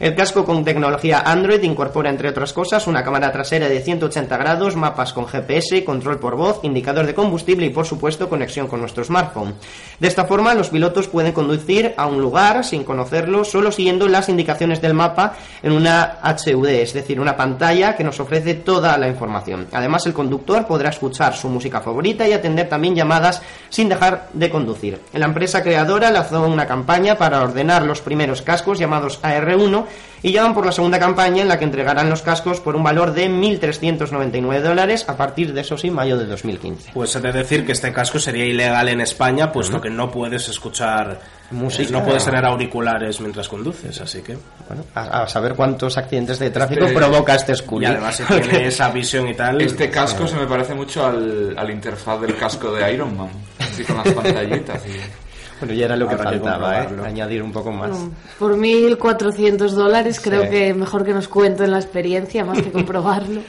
El 0.00 0.16
casco 0.16 0.44
con 0.44 0.64
tecnología 0.64 1.20
Android 1.24 1.62
incorpora, 1.62 2.10
entre 2.10 2.28
otras 2.28 2.52
cosas, 2.52 2.88
una 2.88 3.04
cámara 3.04 3.30
trasera 3.30 3.68
de 3.68 3.80
180 3.80 4.36
grados, 4.36 4.74
mapas 4.74 5.12
con 5.12 5.28
GPS, 5.28 5.84
control 5.84 6.18
por 6.18 6.34
voz, 6.34 6.58
indicador 6.64 7.06
de 7.06 7.14
combustible 7.14 7.66
y, 7.66 7.70
por 7.70 7.86
supuesto, 7.86 8.28
conexión 8.28 8.66
con 8.66 8.80
nuestro 8.80 9.04
smartphone. 9.04 9.54
De 10.00 10.08
esta 10.08 10.24
forma, 10.24 10.52
los 10.54 10.70
pilotos 10.70 11.06
pueden 11.06 11.32
conducir 11.32 11.94
a 11.96 12.06
un 12.06 12.20
lugar 12.20 12.64
sin 12.64 12.82
conocerlo, 12.82 13.44
solo 13.44 13.70
siguiendo 13.70 14.08
las 14.08 14.28
indicaciones 14.28 14.80
del 14.80 14.94
mapa 14.94 15.34
en 15.62 15.70
una 15.70 16.18
HUD, 16.24 16.66
es 16.66 16.92
decir, 16.92 17.20
una 17.20 17.36
pantalla 17.36 17.94
que 17.94 18.02
nos 18.02 18.18
ofrece 18.18 18.54
toda 18.54 18.98
la 18.98 19.06
información. 19.06 19.68
Además, 19.70 20.06
el 20.06 20.12
conductor 20.12 20.66
podrá 20.66 20.90
escuchar 20.90 21.36
su 21.36 21.48
música 21.48 21.80
favorita 21.80 22.26
y 22.26 22.32
atender 22.32 22.68
también 22.68 22.96
llamadas 22.96 23.42
sin 23.68 23.88
dejar 23.88 24.28
de 24.32 24.50
conducir. 24.50 25.00
La 25.12 25.26
empresa 25.26 25.62
creadora 25.62 26.10
lanzó 26.10 26.42
una 26.42 26.66
campaña 26.66 27.16
para 27.16 27.42
ordenar 27.42 27.84
los 27.84 28.00
primeros 28.00 28.42
cascos 28.42 28.80
llamados 28.80 29.22
AR1 29.22 29.83
y 30.22 30.32
ya 30.32 30.42
van 30.42 30.54
por 30.54 30.64
la 30.66 30.72
segunda 30.72 30.98
campaña 30.98 31.42
en 31.42 31.48
la 31.48 31.58
que 31.58 31.64
entregarán 31.64 32.08
los 32.10 32.22
cascos 32.22 32.60
por 32.60 32.76
un 32.76 32.82
valor 32.82 33.12
de 33.12 33.28
1.399 33.28 34.60
dólares 34.60 35.04
a 35.08 35.16
partir 35.16 35.52
de 35.52 35.60
eso 35.60 35.76
sí, 35.76 35.90
mayo 35.90 36.16
de 36.18 36.26
2015. 36.26 36.92
Pues 36.94 37.14
he 37.16 37.20
de 37.20 37.32
decir 37.32 37.64
que 37.66 37.72
este 37.72 37.92
casco 37.92 38.18
sería 38.18 38.44
ilegal 38.44 38.88
en 38.88 39.00
España, 39.00 39.52
puesto 39.52 39.80
que 39.80 39.90
no 39.90 40.10
puedes 40.10 40.48
escuchar 40.48 41.20
Música. 41.50 41.90
no 41.92 42.04
puedes 42.04 42.24
tener 42.24 42.44
auriculares 42.44 43.20
mientras 43.20 43.48
conduces, 43.48 44.00
así 44.00 44.22
que. 44.22 44.36
Bueno, 44.66 44.84
a, 44.94 45.22
a 45.24 45.28
saber 45.28 45.54
cuántos 45.54 45.96
accidentes 45.98 46.38
de 46.38 46.50
tráfico 46.50 46.84
Este- 46.86 46.96
provoca 46.96 47.34
este 47.34 47.54
Scully. 47.54 47.84
Y 47.84 47.88
además 47.90 48.16
si 48.16 48.24
tiene 48.24 48.66
esa 48.68 48.90
visión 48.90 49.28
y 49.28 49.34
tal. 49.34 49.60
Este 49.60 49.90
casco 49.90 50.26
se 50.26 50.36
me 50.36 50.46
parece 50.46 50.74
mucho 50.74 51.04
al, 51.06 51.54
al 51.56 51.70
interfaz 51.70 52.20
del 52.22 52.34
casco 52.36 52.72
de 52.72 52.92
Iron 52.94 53.16
Man, 53.16 53.28
así 53.58 53.84
con 53.84 53.96
las 53.98 54.08
pantallitas. 54.12 54.82
Y... 54.86 55.23
Bueno, 55.66 55.78
ya 55.78 55.84
era 55.86 55.96
lo 55.96 56.06
que 56.08 56.14
Habrá 56.14 56.30
que 56.30 56.36
faltaba, 56.38 56.72
¿eh? 56.74 56.84
comprobarlo. 56.84 57.04
Añadir 57.04 57.42
un 57.42 57.52
poco 57.52 57.72
más. 57.72 57.90
Bueno, 57.90 58.12
por 58.38 58.56
1.400 58.56 59.70
dólares 59.70 60.20
creo 60.20 60.42
Sí. 60.44 60.48
que 60.50 60.74
mejor 60.74 61.04
que 61.04 61.12
nos 61.14 61.28
cuenten 61.28 61.70
la 61.70 61.78
experiencia 61.78 62.44
más 62.44 62.60
que 62.60 62.70
comprobarlo. 62.72 63.40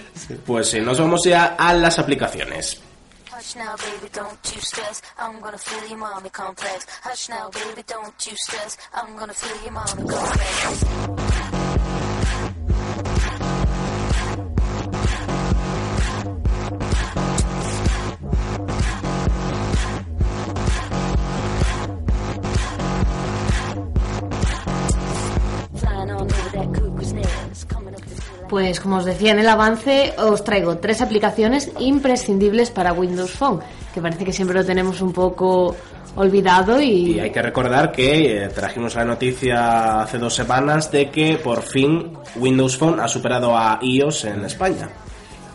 Pues 0.46 0.70
sí, 0.70 0.80
nos 0.82 1.00
vamos 1.00 1.22
ya 1.26 1.56
a 1.58 1.74
las 1.74 2.00
aplicaciones. 2.00 2.82
Hush 3.38 3.58
now, 3.58 3.76
baby, 3.76 4.10
don't 4.14 4.40
you 4.54 4.62
stress. 4.62 5.02
I'm 5.20 5.42
gonna 5.42 5.58
feel 5.58 5.90
your 5.90 5.98
mommy 6.00 6.30
complex. 6.30 6.88
Hush 7.04 7.28
now, 7.30 7.50
baby, 7.52 7.84
don't 7.86 8.14
you 8.26 8.34
stress. 8.38 8.78
I'm 8.94 9.16
gonna 9.18 9.34
feel 9.34 9.56
your 9.64 9.74
mommy 9.74 10.10
complex. 10.10 11.55
Pues 28.50 28.80
como 28.80 28.98
os 28.98 29.06
decía 29.06 29.32
en 29.32 29.40
el 29.40 29.50
avance, 29.50 30.14
os 30.18 30.44
traigo 30.44 30.78
tres 30.78 31.02
aplicaciones 31.02 31.72
imprescindibles 31.80 32.70
para 32.70 32.94
Windows 32.94 33.32
Phone, 33.32 33.60
que 33.94 34.02
parece 34.02 34.24
que 34.24 34.32
siempre 34.32 34.58
lo 34.58 34.66
tenemos 34.66 35.02
un 35.02 35.12
poco 35.12 35.76
olvidado 36.16 36.80
y, 36.82 37.16
Y 37.16 37.20
hay 37.20 37.32
que 37.32 37.42
recordar 37.42 37.92
que 37.92 38.44
eh, 38.44 38.50
trajimos 38.50 38.96
la 38.96 39.04
noticia 39.06 40.02
hace 40.02 40.18
dos 40.18 40.34
semanas 40.34 40.92
de 40.92 41.10
que 41.10 41.38
por 41.38 41.62
fin 41.62 42.14
Windows 42.36 42.78
Phone 42.78 43.00
ha 43.00 43.08
superado 43.08 43.58
a 43.58 43.80
iOS 43.82 44.26
en 44.26 44.46
España. 44.46 44.90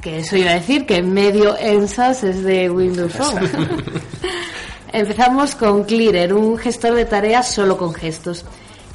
Que 0.02 0.18
eso 0.18 0.36
iba 0.36 0.50
a 0.50 0.54
decir, 0.54 0.86
que 0.86 1.02
medio 1.02 1.56
ENSAS 1.58 2.24
es 2.24 2.42
de 2.42 2.70
Windows 2.70 3.12
Phone. 3.12 3.48
Empezamos 4.92 5.54
con 5.54 5.84
Clearer, 5.84 6.32
un 6.32 6.58
gestor 6.58 6.94
de 6.94 7.04
tareas 7.04 7.52
solo 7.52 7.76
con 7.76 7.94
gestos. 7.94 8.44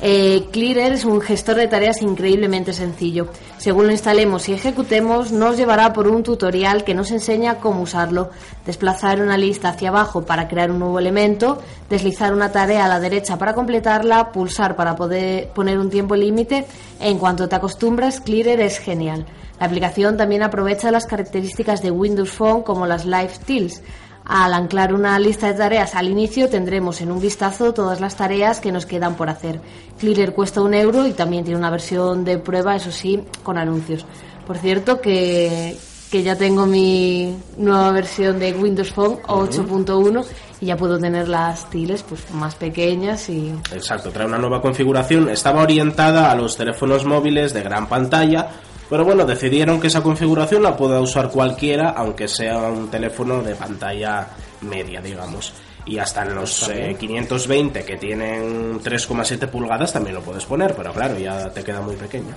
Eh, 0.01 0.47
Clearer 0.51 0.91
es 0.91 1.05
un 1.05 1.21
gestor 1.21 1.55
de 1.55 1.67
tareas 1.67 2.01
increíblemente 2.01 2.73
sencillo. 2.73 3.29
Según 3.57 3.87
lo 3.87 3.91
instalemos 3.93 4.49
y 4.49 4.53
ejecutemos, 4.53 5.31
nos 5.31 5.55
llevará 5.55 5.93
por 5.93 6.07
un 6.07 6.21
tutorial 6.21 6.83
que 6.83 6.93
nos 6.93 7.11
enseña 7.11 7.59
cómo 7.59 7.81
usarlo. 7.81 8.29
Desplazar 8.65 9.21
una 9.21 9.37
lista 9.37 9.69
hacia 9.69 9.89
abajo 9.89 10.25
para 10.25 10.47
crear 10.47 10.69
un 10.69 10.79
nuevo 10.79 10.99
elemento, 10.99 11.61
deslizar 11.89 12.33
una 12.33 12.51
tarea 12.51 12.85
a 12.85 12.89
la 12.89 12.99
derecha 12.99 13.37
para 13.37 13.53
completarla, 13.53 14.31
pulsar 14.31 14.75
para 14.75 14.95
poder 14.95 15.49
poner 15.49 15.79
un 15.79 15.89
tiempo 15.89 16.15
límite. 16.15 16.65
En 16.99 17.17
cuanto 17.17 17.47
te 17.47 17.55
acostumbras, 17.55 18.19
Clearer 18.19 18.59
es 18.59 18.79
genial. 18.79 19.25
La 19.59 19.67
aplicación 19.67 20.17
también 20.17 20.43
aprovecha 20.43 20.91
las 20.91 21.05
características 21.05 21.81
de 21.81 21.91
Windows 21.91 22.31
Phone 22.31 22.63
como 22.63 22.85
las 22.85 23.05
Live 23.05 23.31
Tills. 23.45 23.81
Al 24.25 24.53
anclar 24.53 24.93
una 24.93 25.19
lista 25.19 25.47
de 25.47 25.53
tareas 25.53 25.93
al 25.93 26.09
inicio 26.09 26.49
tendremos 26.49 26.99
en 27.01 27.11
un 27.11 27.19
vistazo 27.19 27.73
todas 27.73 28.01
las 28.01 28.15
tareas 28.15 28.59
que 28.59 28.71
nos 28.71 28.87
quedan 28.87 29.15
por 29.15 29.29
hacer. 29.29 29.59
Clearer 29.99 30.33
cuesta 30.33 30.61
un 30.61 30.73
euro 30.73 31.05
y 31.05 31.11
también 31.11 31.43
tiene 31.43 31.59
una 31.59 31.69
versión 31.69 32.25
de 32.25 32.39
prueba, 32.39 32.75
eso 32.75 32.91
sí, 32.91 33.21
con 33.43 33.57
anuncios. 33.57 34.05
Por 34.47 34.57
cierto 34.57 34.99
que, 34.99 35.77
que 36.09 36.23
ya 36.23 36.35
tengo 36.35 36.65
mi 36.65 37.35
nueva 37.57 37.91
versión 37.91 38.39
de 38.39 38.53
Windows 38.53 38.91
Phone 38.91 39.21
8.1 39.23 40.25
y 40.61 40.67
ya 40.67 40.77
puedo 40.77 40.97
tener 40.97 41.27
las 41.27 41.69
tiles 41.69 42.03
pues 42.03 42.31
más 42.31 42.55
pequeñas 42.55 43.29
y 43.29 43.53
Exacto, 43.73 44.09
trae 44.11 44.25
una 44.25 44.37
nueva 44.37 44.61
configuración. 44.61 45.29
Estaba 45.29 45.61
orientada 45.61 46.31
a 46.31 46.35
los 46.35 46.57
teléfonos 46.57 47.05
móviles 47.05 47.53
de 47.53 47.61
gran 47.61 47.87
pantalla, 47.87 48.49
pero 48.89 49.03
bueno, 49.03 49.25
decidieron 49.25 49.79
que 49.79 49.87
esa 49.87 50.03
configuración 50.03 50.63
la 50.63 50.77
pueda 50.77 51.01
usar 51.01 51.29
cualquiera, 51.29 51.91
aunque 51.91 52.27
sea 52.27 52.57
un 52.69 52.89
teléfono 52.89 53.41
de 53.41 53.55
pantalla 53.55 54.27
media, 54.61 55.01
digamos. 55.01 55.53
Y 55.85 55.97
hasta 55.99 56.23
en 56.23 56.35
los 56.35 56.67
eh, 56.69 56.95
520 56.99 57.83
que 57.83 57.97
tienen 57.97 58.79
3,7 58.81 59.47
pulgadas 59.47 59.93
también 59.93 60.15
lo 60.15 60.21
puedes 60.21 60.45
poner, 60.45 60.75
pero 60.75 60.91
claro, 60.93 61.17
ya 61.17 61.49
te 61.51 61.63
queda 61.63 61.81
muy 61.81 61.95
pequeño. 61.95 62.33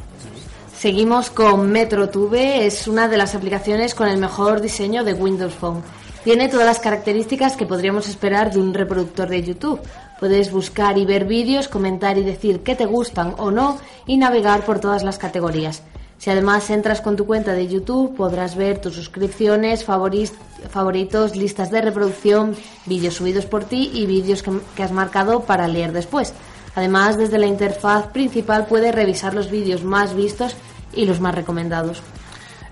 Seguimos 0.76 1.30
con 1.30 1.70
MetroTube, 1.70 2.66
es 2.66 2.86
una 2.86 3.08
de 3.08 3.16
las 3.16 3.34
aplicaciones 3.34 3.94
con 3.94 4.06
el 4.06 4.18
mejor 4.18 4.60
diseño 4.60 5.02
de 5.02 5.14
Windows 5.14 5.54
Phone. 5.54 5.82
Tiene 6.24 6.48
todas 6.48 6.66
las 6.66 6.78
características 6.78 7.56
que 7.56 7.66
podríamos 7.66 8.08
esperar 8.08 8.52
de 8.52 8.60
un 8.60 8.74
reproductor 8.74 9.28
de 9.28 9.42
YouTube. 9.42 9.80
Puedes 10.20 10.52
buscar 10.52 10.98
y 10.98 11.06
ver 11.06 11.24
vídeos, 11.24 11.68
comentar 11.68 12.18
y 12.18 12.22
decir 12.22 12.62
qué 12.62 12.74
te 12.74 12.84
gustan 12.84 13.34
o 13.38 13.50
no 13.50 13.78
y 14.06 14.18
navegar 14.18 14.64
por 14.64 14.78
todas 14.78 15.02
las 15.02 15.16
categorías. 15.16 15.82
Si 16.18 16.30
además 16.30 16.68
entras 16.70 17.00
con 17.00 17.16
tu 17.16 17.26
cuenta 17.26 17.52
de 17.52 17.68
YouTube, 17.68 18.16
podrás 18.16 18.56
ver 18.56 18.80
tus 18.80 18.94
suscripciones, 18.94 19.84
favoritos, 19.84 21.36
listas 21.36 21.70
de 21.70 21.80
reproducción, 21.80 22.56
vídeos 22.86 23.14
subidos 23.14 23.46
por 23.46 23.64
ti 23.64 23.90
y 23.94 24.06
vídeos 24.06 24.42
que 24.42 24.82
has 24.82 24.90
marcado 24.90 25.40
para 25.40 25.68
leer 25.68 25.92
después. 25.92 26.34
Además, 26.74 27.16
desde 27.16 27.38
la 27.38 27.46
interfaz 27.46 28.08
principal 28.08 28.66
puedes 28.66 28.94
revisar 28.94 29.32
los 29.32 29.50
vídeos 29.50 29.84
más 29.84 30.14
vistos 30.14 30.56
y 30.92 31.06
los 31.06 31.20
más 31.20 31.34
recomendados. 31.34 32.02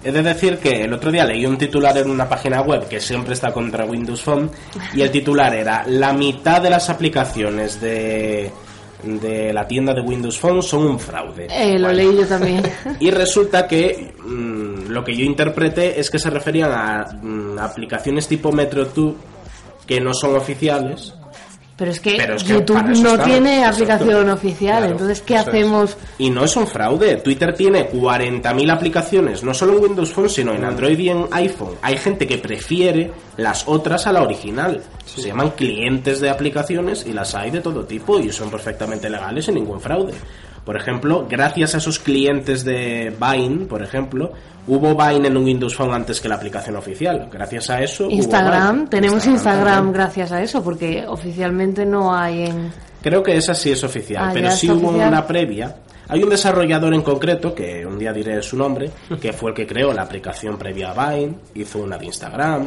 He 0.03 0.13
de 0.13 0.23
decir 0.23 0.59
que 0.59 0.85
el 0.85 0.93
otro 0.93 1.11
día 1.11 1.25
leí 1.25 1.47
un 1.47 1.57
titular 1.57 1.97
en 1.99 2.11
una 2.11 2.29
página 2.29 2.61
web 2.61 2.87
que 2.87 3.01
siempre 3.01 3.35
está 3.35 3.53
contra 3.53 3.85
Windows 3.85 4.23
Phone 4.23 4.51
y 4.95 5.03
el 5.03 5.11
titular 5.11 5.55
era 5.55 5.85
la 5.87 6.13
mitad 6.13 6.61
de 6.61 6.71
las 6.71 6.91
aplicaciones 6.91 7.81
de, 7.81 8.53
de 9.07 9.53
la 9.53 9.67
tienda 9.67 9.95
de 9.95 10.01
Windows 10.03 10.39
Phone 10.39 10.63
son 10.63 10.85
un 10.85 10.99
fraude. 11.01 11.47
Eh, 11.51 11.79
lo 11.79 11.89
Vale. 11.89 12.05
leí 12.05 12.17
yo 12.17 12.27
también. 12.27 12.63
Y 13.01 13.11
resulta 13.11 13.67
que 13.67 14.13
mm, 14.25 14.89
lo 14.91 15.05
que 15.05 15.17
yo 15.17 15.25
interpreté 15.25 15.99
es 15.99 16.11
que 16.11 16.19
se 16.19 16.31
referían 16.31 16.71
a 16.73 17.07
mm, 17.23 17.59
aplicaciones 17.59 18.27
tipo 18.29 18.53
MetroTube 18.53 19.17
que 19.87 20.01
no 20.01 20.13
son 20.15 20.37
oficiales. 20.37 21.15
Pero 21.77 21.91
es 21.91 22.01
que 22.01 22.17
Pero 22.17 22.37
es 22.37 22.43
que 22.45 22.55
YouTube 22.55 22.83
no 22.83 22.93
estamos, 22.93 23.25
tiene 23.25 23.65
aplicación 23.65 24.31
oficial, 24.31 24.79
Claro, 24.79 24.93
entonces 24.93 25.21
¿qué 25.21 25.35
es. 25.35 25.41
hacemos? 25.47 25.97
Y 26.19 26.31
no 26.31 26.45
es 26.45 26.57
un 26.57 26.67
fraude. 26.67 27.17
Twitter 27.17 27.55
tiene 27.55 27.91
40.000 27.91 28.73
aplicaciones, 28.73 29.43
no 29.43 29.53
solo 29.53 29.75
en 29.77 29.83
Windows 29.83 30.11
Phone, 30.13 30.31
sino 30.31 30.55
en 30.55 30.65
Android 30.65 30.99
y 30.99 31.11
en 31.11 31.27
iPhone. 31.33 31.75
Hay 31.83 31.99
gente 31.99 32.27
que 32.27 32.39
prefiere 32.39 33.13
las 33.37 33.69
otras 33.69 34.07
a 34.07 34.13
la 34.13 34.23
original. 34.23 34.83
Se 35.05 35.21
llaman 35.21 35.51
clientes 35.51 36.21
de 36.21 36.31
aplicaciones 36.31 37.05
y 37.07 37.13
las 37.13 37.35
hay 37.35 37.51
de 37.51 37.61
todo 37.61 37.85
tipo 37.85 38.19
y 38.19 38.33
son 38.33 38.51
perfectamente 38.51 39.11
legales 39.11 39.45
sin 39.45 39.57
ningún 39.57 39.81
fraude. 39.81 40.15
Por 40.67 40.77
ejemplo, 40.77 41.27
gracias 41.31 41.75
a 41.77 41.79
esos 41.79 41.99
clientes 42.01 42.65
de 42.65 43.15
Vine, 43.19 43.67
por 43.67 43.83
ejemplo, 43.83 44.33
hubo 44.67 44.97
Vine 44.97 45.29
en 45.29 45.37
un 45.37 45.45
Windows 45.45 45.77
Phone 45.77 45.95
antes 45.95 46.21
que 46.21 46.29
la 46.29 46.35
aplicación 46.35 46.75
oficial. 46.77 47.29
Gracias 47.33 47.71
a 47.71 47.81
eso. 47.81 48.11
Instagram, 48.11 48.89
tenemos 48.89 49.25
Instagram, 49.27 49.93
gracias 49.93 50.33
a 50.33 50.43
eso, 50.43 50.65
porque 50.65 51.07
oficialmente 51.07 51.87
no 51.87 52.13
hay 52.15 52.47
en... 52.47 52.73
Creo 53.01 53.23
que 53.23 53.37
esa 53.37 53.55
sí 53.55 53.71
es 53.71 53.85
oficial, 53.85 54.25
Ah, 54.27 54.31
pero 54.35 54.51
sí 54.51 54.69
hubo 54.69 54.89
oficial. 54.89 55.09
una 55.09 55.25
previa. 55.25 55.77
Hay 56.09 56.23
un 56.25 56.31
desarrollador 56.31 56.93
en 56.95 57.03
concreto, 57.03 57.55
que 57.55 57.87
un 57.87 57.97
día 57.99 58.13
diré 58.13 58.43
su 58.43 58.57
nombre, 58.57 58.91
que 59.21 59.33
fue 59.33 59.51
el 59.51 59.57
que 59.57 59.69
creó 59.69 59.93
la 59.93 60.03
aplicación 60.03 60.59
previa 60.59 60.91
a 60.91 61.11
Vine, 61.15 61.35
hizo 61.55 61.79
una 61.79 61.97
de 61.97 62.07
Instagram, 62.07 62.67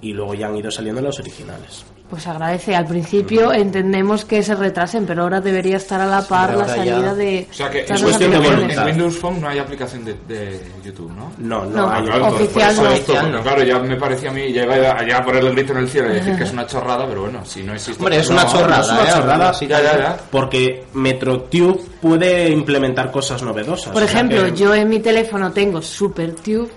y 0.00 0.12
luego 0.12 0.34
ya 0.34 0.48
han 0.48 0.56
ido 0.56 0.72
saliendo 0.72 1.00
las 1.00 1.18
originales. 1.20 1.84
Pues 2.10 2.26
agradece. 2.26 2.74
Al 2.74 2.86
principio 2.86 3.52
entendemos 3.52 4.24
que 4.24 4.42
se 4.42 4.54
retrasen, 4.54 5.04
pero 5.04 5.24
ahora 5.24 5.42
debería 5.42 5.76
estar 5.76 6.00
a 6.00 6.06
la 6.06 6.22
par 6.22 6.54
la 6.56 6.62
ahora 6.64 6.66
ya- 6.68 6.74
salida 6.94 7.14
de... 7.14 7.46
O 7.50 7.52
sea 7.54 7.68
que 7.70 7.80
es 7.80 7.90
las 7.90 8.02
cuestión 8.02 8.30
de 8.30 8.38
voluntad. 8.38 8.78
en 8.78 8.86
Windows 8.94 9.16
Phone 9.18 9.40
no 9.42 9.48
hay 9.48 9.58
aplicación 9.58 10.06
de, 10.06 10.14
de 10.26 10.58
YouTube, 10.82 11.12
¿no? 11.12 11.32
No, 11.36 11.66
no, 11.66 11.70
No, 11.86 11.92
hay 11.92 12.04
claro, 12.04 12.26
oficial 12.28 12.74
no. 12.76 12.82
eso 12.82 12.90
esto, 12.92 13.12
Oficial 13.12 13.32
no. 13.32 13.42
Claro, 13.42 13.62
ya 13.62 13.78
me 13.80 13.96
parecía 13.96 14.30
a 14.30 14.32
mí, 14.32 14.50
ya 14.54 14.62
iba 14.64 14.74
a, 14.74 15.06
ya 15.06 15.18
a 15.18 15.22
poner 15.22 15.44
el 15.44 15.52
grito 15.54 15.72
en 15.72 15.78
el 15.80 15.88
cielo 15.90 16.10
y 16.10 16.14
decir 16.14 16.34
que 16.34 16.44
es 16.44 16.52
una 16.54 16.66
chorrada, 16.66 17.06
pero 17.06 17.20
bueno, 17.22 17.44
si 17.44 17.62
no 17.62 17.74
existe... 17.74 18.02
Hombre, 18.02 18.16
es 18.20 18.26
pues 18.26 18.30
una 18.30 18.44
no, 18.44 18.52
chorrada, 18.52 18.80
es 18.82 18.88
una 18.90 19.02
¿eh? 19.02 19.12
chorrada. 19.14 19.52
Sí, 19.54 19.66
Ya, 19.66 19.82
ya, 19.82 19.98
ya. 19.98 20.16
Porque 20.30 20.86
MetroTube 20.94 21.78
puede 22.00 22.48
implementar 22.48 23.10
cosas 23.10 23.42
novedosas. 23.42 23.92
Por 23.92 24.02
ejemplo, 24.02 24.44
que- 24.46 24.52
yo 24.56 24.74
en 24.74 24.88
mi 24.88 25.00
teléfono 25.00 25.52
tengo 25.52 25.82
SuperTube 25.82 26.70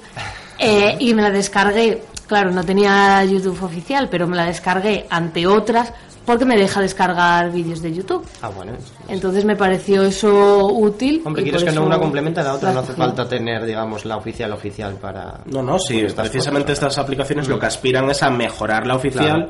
eh, 0.60 0.98
y 1.00 1.14
me 1.14 1.22
la 1.22 1.32
descargué, 1.32 2.02
claro, 2.32 2.50
no 2.52 2.64
tenía 2.64 3.26
YouTube 3.26 3.62
oficial, 3.62 4.08
pero 4.10 4.26
me 4.26 4.38
la 4.38 4.46
descargué 4.46 5.06
ante 5.10 5.46
otras 5.46 5.92
porque 6.26 6.46
me 6.46 6.56
deja 6.56 6.80
descargar 6.80 7.52
vídeos 7.52 7.82
de 7.82 7.94
YouTube. 7.94 8.26
Ah, 8.42 8.48
bueno. 8.48 8.72
Entonces 9.10 9.44
me 9.44 9.58
pareció 9.58 10.04
eso 10.04 10.68
útil. 10.68 11.22
Hombre, 11.26 11.44
quieres 11.44 11.62
que 11.66 11.74
no 11.74 11.84
una 11.84 12.00
complementa 12.00 12.40
a 12.40 12.46
la 12.46 12.54
otra, 12.54 12.70
la 12.70 12.76
no 12.76 12.80
hace 12.80 12.94
falta 12.94 13.28
tener, 13.28 13.66
digamos, 13.66 14.06
la 14.06 14.16
oficial 14.16 14.54
oficial 14.54 14.94
para... 14.94 15.42
No, 15.48 15.62
no, 15.62 15.78
sí, 15.78 16.06
precisamente 16.16 16.72
cosas, 16.72 16.84
estas 16.86 16.98
aplicaciones 17.00 17.50
lo 17.50 17.60
que 17.60 17.66
aspiran 17.66 18.10
es 18.10 18.24
a 18.24 18.30
mejorar 18.30 18.88
la 18.88 18.96
oficial 18.96 19.50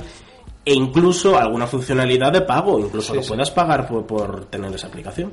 e 0.65 0.73
incluso 0.73 1.37
alguna 1.37 1.67
funcionalidad 1.67 2.31
de 2.31 2.41
pago, 2.41 2.79
incluso 2.79 3.13
lo 3.13 3.21
puedas 3.21 3.51
pagar 3.51 3.87
por, 3.87 4.07
por 4.07 4.45
tener 4.45 4.73
esa 4.73 4.87
aplicación. 4.87 5.31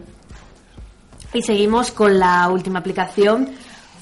Y 1.33 1.41
seguimos 1.41 1.93
con 1.93 2.19
la 2.19 2.47
última 2.51 2.81
aplicación. 2.81 3.49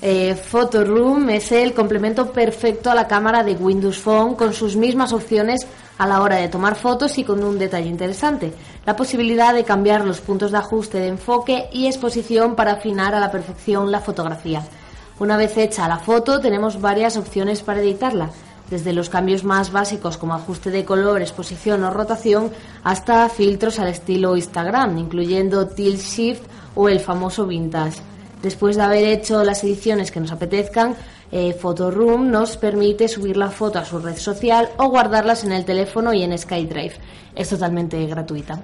Eh, 0.02 0.34
Photoroom 0.34 1.30
es 1.30 1.52
el 1.52 1.72
complemento 1.72 2.30
perfecto 2.30 2.90
a 2.90 2.94
la 2.94 3.08
cámara 3.08 3.42
de 3.42 3.54
Windows 3.54 3.98
Phone 3.98 4.34
con 4.34 4.52
sus 4.52 4.76
mismas 4.76 5.12
opciones 5.14 5.66
a 5.96 6.06
la 6.06 6.20
hora 6.20 6.36
de 6.36 6.48
tomar 6.48 6.76
fotos 6.76 7.16
y 7.16 7.24
con 7.24 7.42
un 7.42 7.58
detalle 7.58 7.88
interesante, 7.88 8.52
la 8.84 8.94
posibilidad 8.94 9.54
de 9.54 9.64
cambiar 9.64 10.04
los 10.04 10.20
puntos 10.20 10.52
de 10.52 10.58
ajuste 10.58 10.98
de 10.98 11.08
enfoque 11.08 11.70
y 11.72 11.86
exposición 11.86 12.54
para 12.54 12.72
afinar 12.72 13.14
a 13.14 13.20
la 13.20 13.30
perfección 13.30 13.90
la 13.90 14.00
fotografía. 14.00 14.62
Una 15.18 15.38
vez 15.38 15.56
hecha 15.56 15.88
la 15.88 15.98
foto 15.98 16.40
tenemos 16.40 16.78
varias 16.78 17.16
opciones 17.16 17.62
para 17.62 17.80
editarla, 17.80 18.30
desde 18.68 18.92
los 18.92 19.08
cambios 19.08 19.44
más 19.44 19.72
básicos 19.72 20.18
como 20.18 20.34
ajuste 20.34 20.70
de 20.70 20.84
color, 20.84 21.22
exposición 21.22 21.82
o 21.84 21.90
rotación, 21.90 22.50
hasta 22.84 23.26
filtros 23.30 23.78
al 23.78 23.88
estilo 23.88 24.36
Instagram, 24.36 24.98
incluyendo 24.98 25.68
tilt 25.68 26.02
shift 26.02 26.42
o 26.74 26.90
el 26.90 27.00
famoso 27.00 27.46
vintage. 27.46 28.02
Después 28.46 28.76
de 28.76 28.82
haber 28.82 29.02
hecho 29.02 29.42
las 29.42 29.64
ediciones 29.64 30.12
que 30.12 30.20
nos 30.20 30.30
apetezcan, 30.30 30.94
eh, 31.32 31.52
Photoroom 31.52 32.30
nos 32.30 32.56
permite 32.56 33.08
subir 33.08 33.36
la 33.36 33.50
foto 33.50 33.80
a 33.80 33.84
su 33.84 33.98
red 33.98 34.16
social 34.16 34.68
o 34.76 34.88
guardarlas 34.88 35.42
en 35.42 35.50
el 35.50 35.64
teléfono 35.64 36.12
y 36.12 36.22
en 36.22 36.38
SkyDrive. 36.38 36.92
Es 37.34 37.48
totalmente 37.48 38.06
gratuita. 38.06 38.62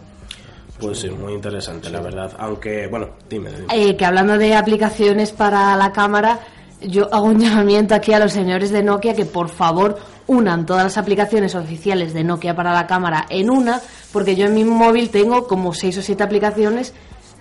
Pues 0.78 1.00
sí, 1.00 1.10
muy 1.10 1.32
interesante, 1.32 1.90
la 1.90 2.00
verdad. 2.00 2.30
Aunque, 2.38 2.86
bueno, 2.86 3.08
dime, 3.28 3.50
dime. 3.50 3.66
Eh, 3.74 3.96
que 3.96 4.04
hablando 4.04 4.38
de 4.38 4.54
aplicaciones 4.54 5.32
para 5.32 5.74
la 5.74 5.90
cámara, 5.90 6.38
yo 6.80 7.12
hago 7.12 7.26
un 7.26 7.40
llamamiento 7.44 7.96
aquí 7.96 8.12
a 8.12 8.20
los 8.20 8.32
señores 8.32 8.70
de 8.70 8.84
Nokia 8.84 9.14
que 9.14 9.24
por 9.24 9.48
favor 9.48 9.98
unan 10.28 10.64
todas 10.64 10.84
las 10.84 10.96
aplicaciones 10.96 11.56
oficiales 11.56 12.14
de 12.14 12.22
Nokia 12.22 12.54
para 12.54 12.72
la 12.72 12.86
cámara 12.86 13.26
en 13.30 13.50
una, 13.50 13.80
porque 14.12 14.36
yo 14.36 14.46
en 14.46 14.54
mi 14.54 14.62
móvil 14.62 15.10
tengo 15.10 15.48
como 15.48 15.74
seis 15.74 15.98
o 15.98 16.02
siete 16.02 16.22
aplicaciones 16.22 16.94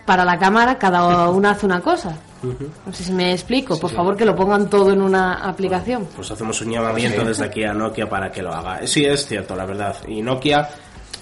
para 0.05 0.25
la 0.25 0.37
cámara, 0.37 0.77
cada 0.77 1.29
una 1.29 1.51
hace 1.51 1.65
una 1.65 1.81
cosa. 1.81 2.17
No 2.43 2.93
sé 2.93 3.03
si 3.03 3.11
me 3.11 3.33
explico, 3.33 3.79
por 3.79 3.91
favor 3.91 4.17
que 4.17 4.25
lo 4.25 4.35
pongan 4.35 4.69
todo 4.69 4.91
en 4.91 5.01
una 5.01 5.47
aplicación. 5.47 6.07
Pues 6.15 6.31
hacemos 6.31 6.59
un 6.61 6.71
llamamiento 6.71 7.23
desde 7.23 7.45
aquí 7.45 7.63
a 7.63 7.73
Nokia 7.73 8.09
para 8.09 8.31
que 8.31 8.41
lo 8.41 8.51
haga. 8.51 8.85
Sí, 8.87 9.05
es 9.05 9.27
cierto, 9.27 9.55
la 9.55 9.65
verdad. 9.65 9.95
Y 10.07 10.21
Nokia 10.21 10.67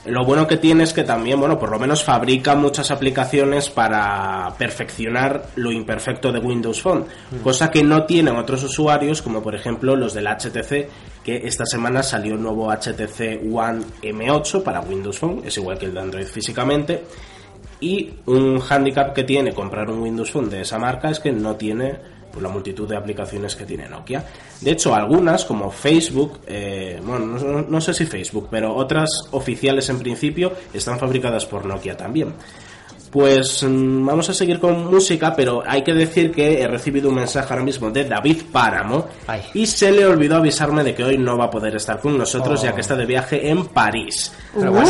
lo 0.05 0.23
bueno 0.25 0.47
que 0.47 0.57
tiene 0.57 0.85
es 0.85 0.93
que 0.93 1.03
también, 1.03 1.39
bueno, 1.39 1.59
por 1.59 1.69
lo 1.69 1.77
menos 1.77 2.03
fabrica 2.03 2.55
muchas 2.55 2.89
aplicaciones 2.89 3.69
para 3.69 4.53
perfeccionar 4.57 5.49
lo 5.55 5.71
imperfecto 5.71 6.31
de 6.31 6.39
Windows 6.39 6.81
Phone, 6.81 7.05
cosa 7.43 7.69
que 7.69 7.83
no 7.83 8.05
tienen 8.05 8.37
otros 8.37 8.63
usuarios, 8.63 9.21
como 9.21 9.43
por 9.43 9.55
ejemplo 9.55 9.95
los 9.95 10.13
del 10.13 10.27
HTC, 10.27 10.89
que 11.23 11.41
esta 11.43 11.65
semana 11.65 12.01
salió 12.01 12.35
el 12.35 12.41
nuevo 12.41 12.71
HTC 12.71 13.41
One 13.51 13.81
M8 14.01 14.63
para 14.63 14.79
Windows 14.81 15.19
Phone, 15.19 15.41
es 15.45 15.57
igual 15.57 15.77
que 15.77 15.87
el 15.87 15.93
de 15.93 15.99
Android 15.99 16.27
físicamente, 16.27 17.03
y 17.81 18.11
un 18.25 18.61
handicap 18.61 19.13
que 19.13 19.23
tiene 19.23 19.53
comprar 19.53 19.89
un 19.89 20.01
Windows 20.01 20.31
Phone 20.31 20.49
de 20.49 20.61
esa 20.61 20.77
marca 20.77 21.09
es 21.09 21.19
que 21.19 21.31
no 21.31 21.55
tiene 21.55 21.97
pues, 22.31 22.43
la 22.43 22.49
multitud 22.49 22.87
de 22.87 22.97
aplicaciones 22.97 23.55
que 23.55 23.65
tiene 23.65 23.87
Nokia. 23.87 24.25
De 24.61 24.71
hecho, 24.71 24.93
algunas, 24.93 25.45
como 25.45 25.71
Facebook, 25.71 26.39
eh, 26.47 26.99
bueno, 27.03 27.25
no, 27.25 27.61
no 27.61 27.81
sé 27.81 27.93
si 27.93 28.05
Facebook, 28.05 28.47
pero 28.51 28.75
otras 28.75 29.09
oficiales 29.31 29.89
en 29.89 29.99
principio 29.99 30.53
están 30.73 30.99
fabricadas 30.99 31.45
por 31.45 31.65
Nokia 31.65 31.95
también. 31.95 32.33
Pues 33.11 33.63
mm, 33.63 34.05
vamos 34.05 34.29
a 34.29 34.33
seguir 34.35 34.59
con 34.59 34.85
música, 34.85 35.33
pero 35.35 35.63
hay 35.65 35.83
que 35.83 35.93
decir 35.95 36.31
que 36.31 36.61
he 36.61 36.67
recibido 36.67 37.09
un 37.09 37.15
mensaje 37.15 37.47
ahora 37.51 37.63
mismo 37.65 37.89
de 37.89 38.03
David 38.05 38.43
Páramo 38.51 39.07
Ay. 39.25 39.41
y 39.55 39.65
se 39.65 39.91
le 39.91 40.05
olvidó 40.05 40.35
avisarme 40.37 40.83
de 40.83 40.93
que 40.93 41.03
hoy 41.03 41.17
no 41.17 41.35
va 41.35 41.45
a 41.45 41.49
poder 41.49 41.75
estar 41.75 41.99
con 41.99 42.17
nosotros 42.17 42.59
Oh. 42.61 42.63
ya 42.65 42.75
que 42.75 42.81
está 42.81 42.95
de 42.95 43.05
viaje 43.07 43.49
en 43.49 43.65
París. 43.65 44.31
Pero 44.53 44.71
Uh, 44.73 44.83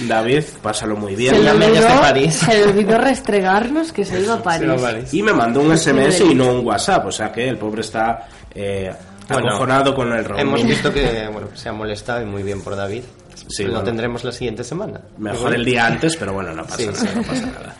David, 0.06 0.44
pásalo 0.62 0.96
muy 0.96 1.14
bien. 1.16 1.34
se, 1.34 1.42
le 1.42 1.50
olvidó, 1.52 1.72
de 1.74 1.80
París. 2.00 2.34
se 2.34 2.52
le 2.54 2.64
olvidó 2.64 2.98
restregarnos 2.98 3.92
que 3.92 4.04
se 4.04 4.20
iba 4.20 4.34
a 4.34 4.42
París. 4.42 5.14
Y 5.14 5.22
me 5.22 5.32
mandó 5.32 5.60
un 5.60 5.76
SMS 5.76 6.20
y 6.20 6.34
no 6.34 6.50
un 6.52 6.66
WhatsApp, 6.66 7.06
o 7.06 7.12
sea 7.12 7.32
que 7.32 7.48
el 7.48 7.56
pobre 7.56 7.80
está 7.80 8.26
eh, 8.54 8.92
Bueno, 9.28 9.58
con 9.94 10.12
el 10.12 10.24
roaming. 10.24 10.46
hemos 10.46 10.64
visto 10.64 10.92
que 10.92 11.28
bueno, 11.32 11.48
se 11.54 11.68
ha 11.68 11.72
molestado 11.72 12.20
y 12.22 12.26
muy 12.26 12.42
bien 12.42 12.62
por 12.62 12.76
David. 12.76 13.04
Sí, 13.48 13.64
Lo 13.64 13.70
bueno. 13.70 13.84
tendremos 13.84 14.24
la 14.24 14.32
siguiente 14.32 14.64
semana. 14.64 15.00
Mejor 15.18 15.54
el 15.54 15.64
día 15.64 15.86
antes, 15.86 16.16
pero 16.16 16.32
bueno, 16.32 16.52
no 16.52 16.64
pasa, 16.64 16.76
Sí, 16.78 16.86
nada, 16.86 16.98
sí. 16.98 17.08
no 17.14 17.22
pasa 17.22 17.46
nada. 17.46 17.76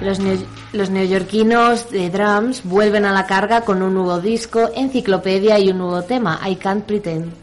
Los, 0.00 0.18
los 0.72 0.90
neoyorquinos 0.90 1.90
de 1.90 2.10
Drums 2.10 2.64
vuelven 2.64 3.04
a 3.04 3.12
la 3.12 3.26
carga 3.26 3.62
con 3.62 3.82
un 3.82 3.94
nuevo 3.94 4.20
disco, 4.20 4.70
enciclopedia 4.74 5.58
y 5.58 5.70
un 5.70 5.78
nuevo 5.78 6.02
tema, 6.02 6.40
I 6.46 6.56
Can't 6.56 6.84
Pretend. 6.84 7.41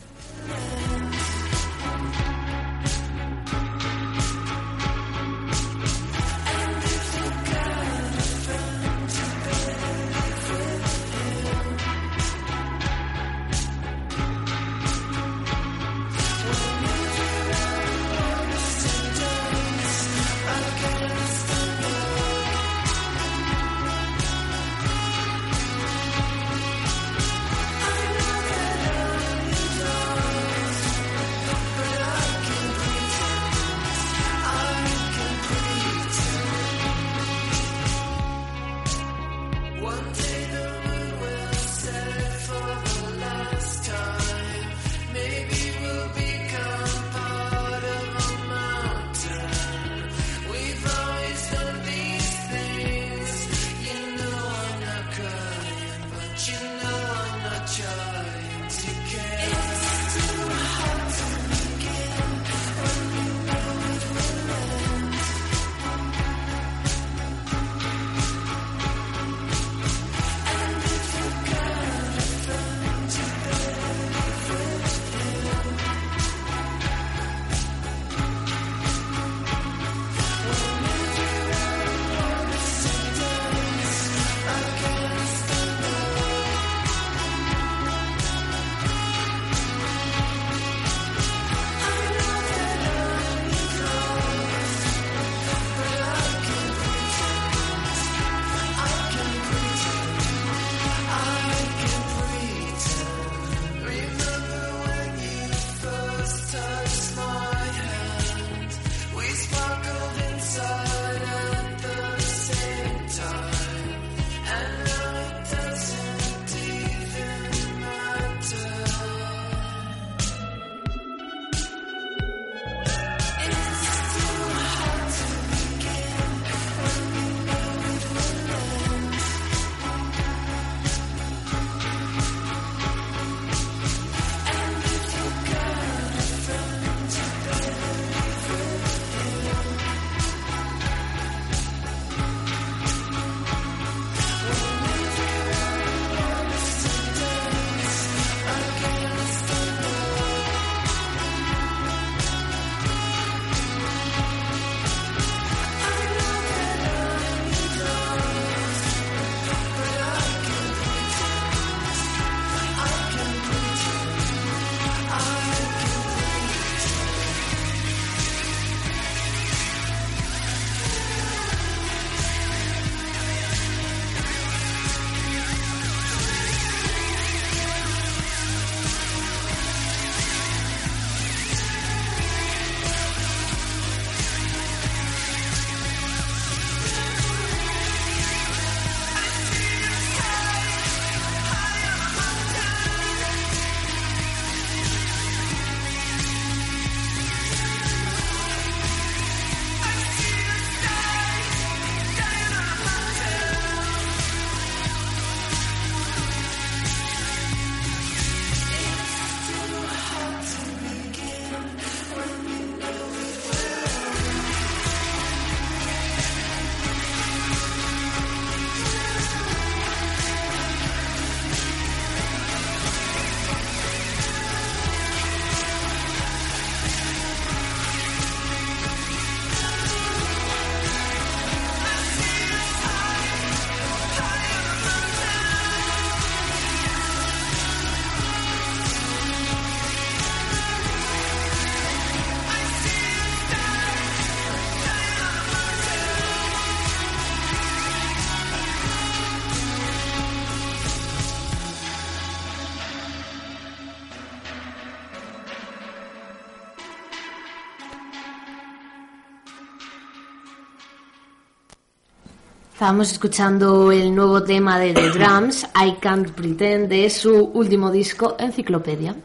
Estábamos 262.80 263.12
escuchando 263.12 263.92
el 263.92 264.16
nuevo 264.16 264.42
tema 264.42 264.80
de 264.80 264.94
The 264.94 265.10
Drums, 265.20 265.68
I 265.76 265.96
Can't 266.00 266.30
Pretend, 266.30 266.88
de 266.88 267.10
su 267.10 267.52
último 267.54 267.92
disco, 267.92 268.38
Enciclopedia. 268.40 269.18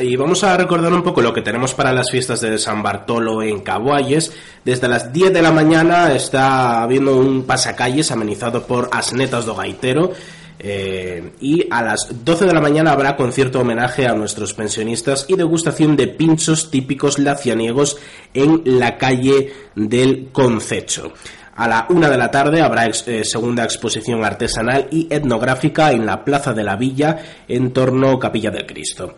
Y 0.00 0.16
vamos 0.16 0.42
a 0.42 0.56
recordar 0.56 0.92
un 0.92 1.04
poco 1.04 1.22
lo 1.22 1.32
que 1.32 1.40
tenemos 1.40 1.72
para 1.72 1.92
las 1.92 2.10
fiestas 2.10 2.40
de 2.40 2.58
San 2.58 2.82
Bartolo 2.82 3.44
en 3.44 3.60
Cabuayes. 3.60 4.32
Desde 4.64 4.88
las 4.88 5.12
10 5.12 5.32
de 5.32 5.40
la 5.40 5.52
mañana 5.52 6.12
está 6.12 6.82
habiendo 6.82 7.16
un 7.16 7.44
pasacalles 7.44 8.10
amenizado 8.10 8.64
por 8.66 8.90
Asnetas 8.90 9.46
do 9.46 9.54
Gaitero. 9.54 10.10
eh, 10.58 11.32
y 11.40 11.68
a 11.70 11.82
las 11.84 12.08
12 12.24 12.44
de 12.44 12.52
la 12.52 12.60
mañana 12.60 12.90
habrá 12.90 13.14
concierto 13.14 13.60
homenaje 13.60 14.08
a 14.08 14.14
nuestros 14.14 14.52
pensionistas 14.52 15.26
y 15.28 15.36
degustación 15.36 15.96
de 15.96 16.08
pinchos 16.08 16.72
típicos 16.72 17.20
lacianiegos 17.20 17.98
en 18.34 18.62
la 18.64 18.98
calle 18.98 19.52
del 19.76 20.30
Concecho. 20.32 21.12
A 21.60 21.68
la 21.68 21.84
una 21.90 22.08
de 22.08 22.16
la 22.16 22.30
tarde 22.30 22.62
habrá 22.62 22.86
eh, 22.86 23.22
segunda 23.22 23.64
exposición 23.64 24.24
artesanal 24.24 24.88
y 24.90 25.06
etnográfica 25.10 25.92
en 25.92 26.06
la 26.06 26.24
Plaza 26.24 26.54
de 26.54 26.64
la 26.64 26.74
Villa 26.74 27.18
en 27.46 27.74
torno 27.74 28.18
Capilla 28.18 28.50
del 28.50 28.64
Cristo. 28.64 29.14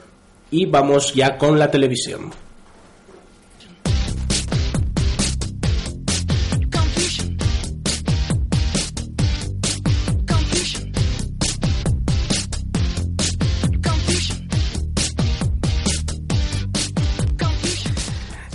Y 0.51 0.67
vamos 0.67 1.15
ya 1.15 1.39
con 1.39 1.57
la 1.57 1.71
televisión. 1.71 2.33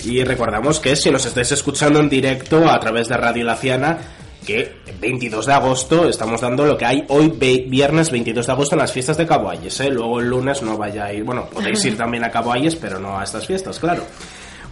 Y 0.08 0.24
recordamos 0.24 0.80
que 0.80 0.96
si 0.96 1.12
nos 1.12 1.26
estáis 1.26 1.52
escuchando 1.52 2.00
en 2.00 2.08
directo 2.08 2.70
a 2.70 2.80
través 2.80 3.10
de 3.10 3.18
Radio 3.18 3.44
Laciana, 3.44 3.98
que 4.46 4.78
el 4.86 4.98
22 5.02 5.46
de 5.46 5.52
agosto 5.52 6.08
estamos 6.08 6.40
dando 6.40 6.66
lo 6.66 6.78
que 6.78 6.86
hay 6.86 7.04
hoy 7.10 7.28
viernes 7.68 8.10
22 8.10 8.46
de 8.46 8.52
agosto 8.54 8.76
en 8.76 8.80
las 8.80 8.94
fiestas 8.94 9.18
de 9.18 9.28
Cabo 9.28 9.50
Ayes, 9.50 9.82
¿eh? 9.82 9.90
Luego 9.90 10.22
el 10.22 10.30
lunes 10.30 10.62
no 10.62 10.78
vaya 10.78 11.04
a 11.04 11.14
ir, 11.14 11.26
bueno, 11.26 11.50
podéis 11.50 11.84
ir 11.84 11.98
también 11.98 12.24
a 12.24 12.32
Cabo 12.32 12.54
Ayes, 12.54 12.78
pero 12.78 13.00
no 13.00 13.20
a 13.20 13.26
estas 13.26 13.46
fiestas, 13.46 13.80
claro. 13.80 14.04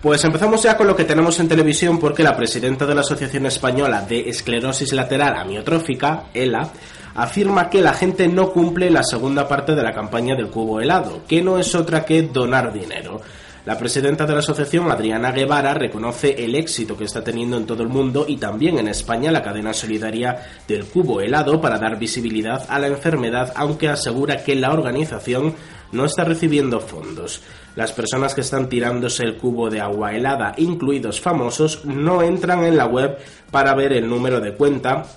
Pues 0.02 0.24
empezamos 0.24 0.63
ya 0.63 0.78
con 0.78 0.88
lo 0.88 0.95
que 0.95 1.04
tenemos 1.04 1.38
en 1.41 1.50
televisión 1.50 2.00
porque 2.00 2.24
la 2.24 2.38
presidenta 2.38 2.86
de 2.86 2.95
la 2.95 3.02
Asociación 3.02 3.45
Española 3.45 4.04
de 4.04 4.30
Esclerosis 4.30 4.93
Lateral 4.93 5.36
Amiotrófica, 5.36 6.28
ELA, 6.34 6.69
afirma 7.13 7.69
que 7.69 7.82
la 7.82 7.93
gente 7.93 8.30
no 8.30 8.54
cumple 8.54 8.89
la 8.89 9.04
segunda 9.04 9.50
parte 9.50 9.76
de 9.76 9.84
la 9.84 9.91
campaña 9.91 10.34
del 10.34 10.50
cubo 10.50 10.80
helado, 10.80 11.24
que 11.28 11.41
no 11.41 11.60
es 11.60 11.76
otra 11.76 12.06
que 12.06 12.21
donar 12.21 12.71
dinero. 12.71 13.19
La 13.65 13.80
presidenta 13.80 14.28
de 14.28 14.34
la 14.34 14.39
asociación, 14.39 14.91
Adriana 14.91 15.32
Guevara, 15.32 15.73
reconoce 15.73 16.45
el 16.45 16.54
éxito 16.54 16.95
que 16.95 17.06
está 17.06 17.23
teniendo 17.23 17.58
en 17.58 17.65
todo 17.65 17.82
el 17.82 17.89
mundo 17.89 18.25
y 18.28 18.38
también 18.38 18.78
en 18.78 18.88
España 18.88 19.32
la 19.32 19.41
cadena 19.41 19.73
solidaria 19.73 20.38
del 20.67 20.86
cubo 20.86 21.19
helado 21.19 21.60
para 21.60 21.80
dar 21.80 21.97
visibilidad 21.97 22.63
a 22.69 22.78
la 22.78 22.86
enfermedad, 22.86 23.54
aunque 23.56 23.89
asegura 23.89 24.43
que 24.43 24.54
la 24.54 24.71
organización 24.71 25.56
no 25.91 26.06
está 26.06 26.23
recibiendo 26.23 26.80
fondos. 26.80 27.41
Las 27.75 27.91
personas 27.91 28.36
que 28.36 28.41
están 28.41 28.69
tirándose 28.69 29.23
el 29.23 29.38
cubo 29.38 29.71
de 29.71 29.82
agua 29.82 30.13
helada, 30.13 30.54
incluidos 30.58 31.19
famosos, 31.19 31.86
no 31.86 32.21
entran 32.21 32.65
en 32.65 32.78
la 32.78 32.86
web 32.86 33.17
para 33.49 33.73
ver 33.73 33.93
el 33.93 34.08
número 34.08 34.39
de 34.41 34.54
cuenta 34.54 35.08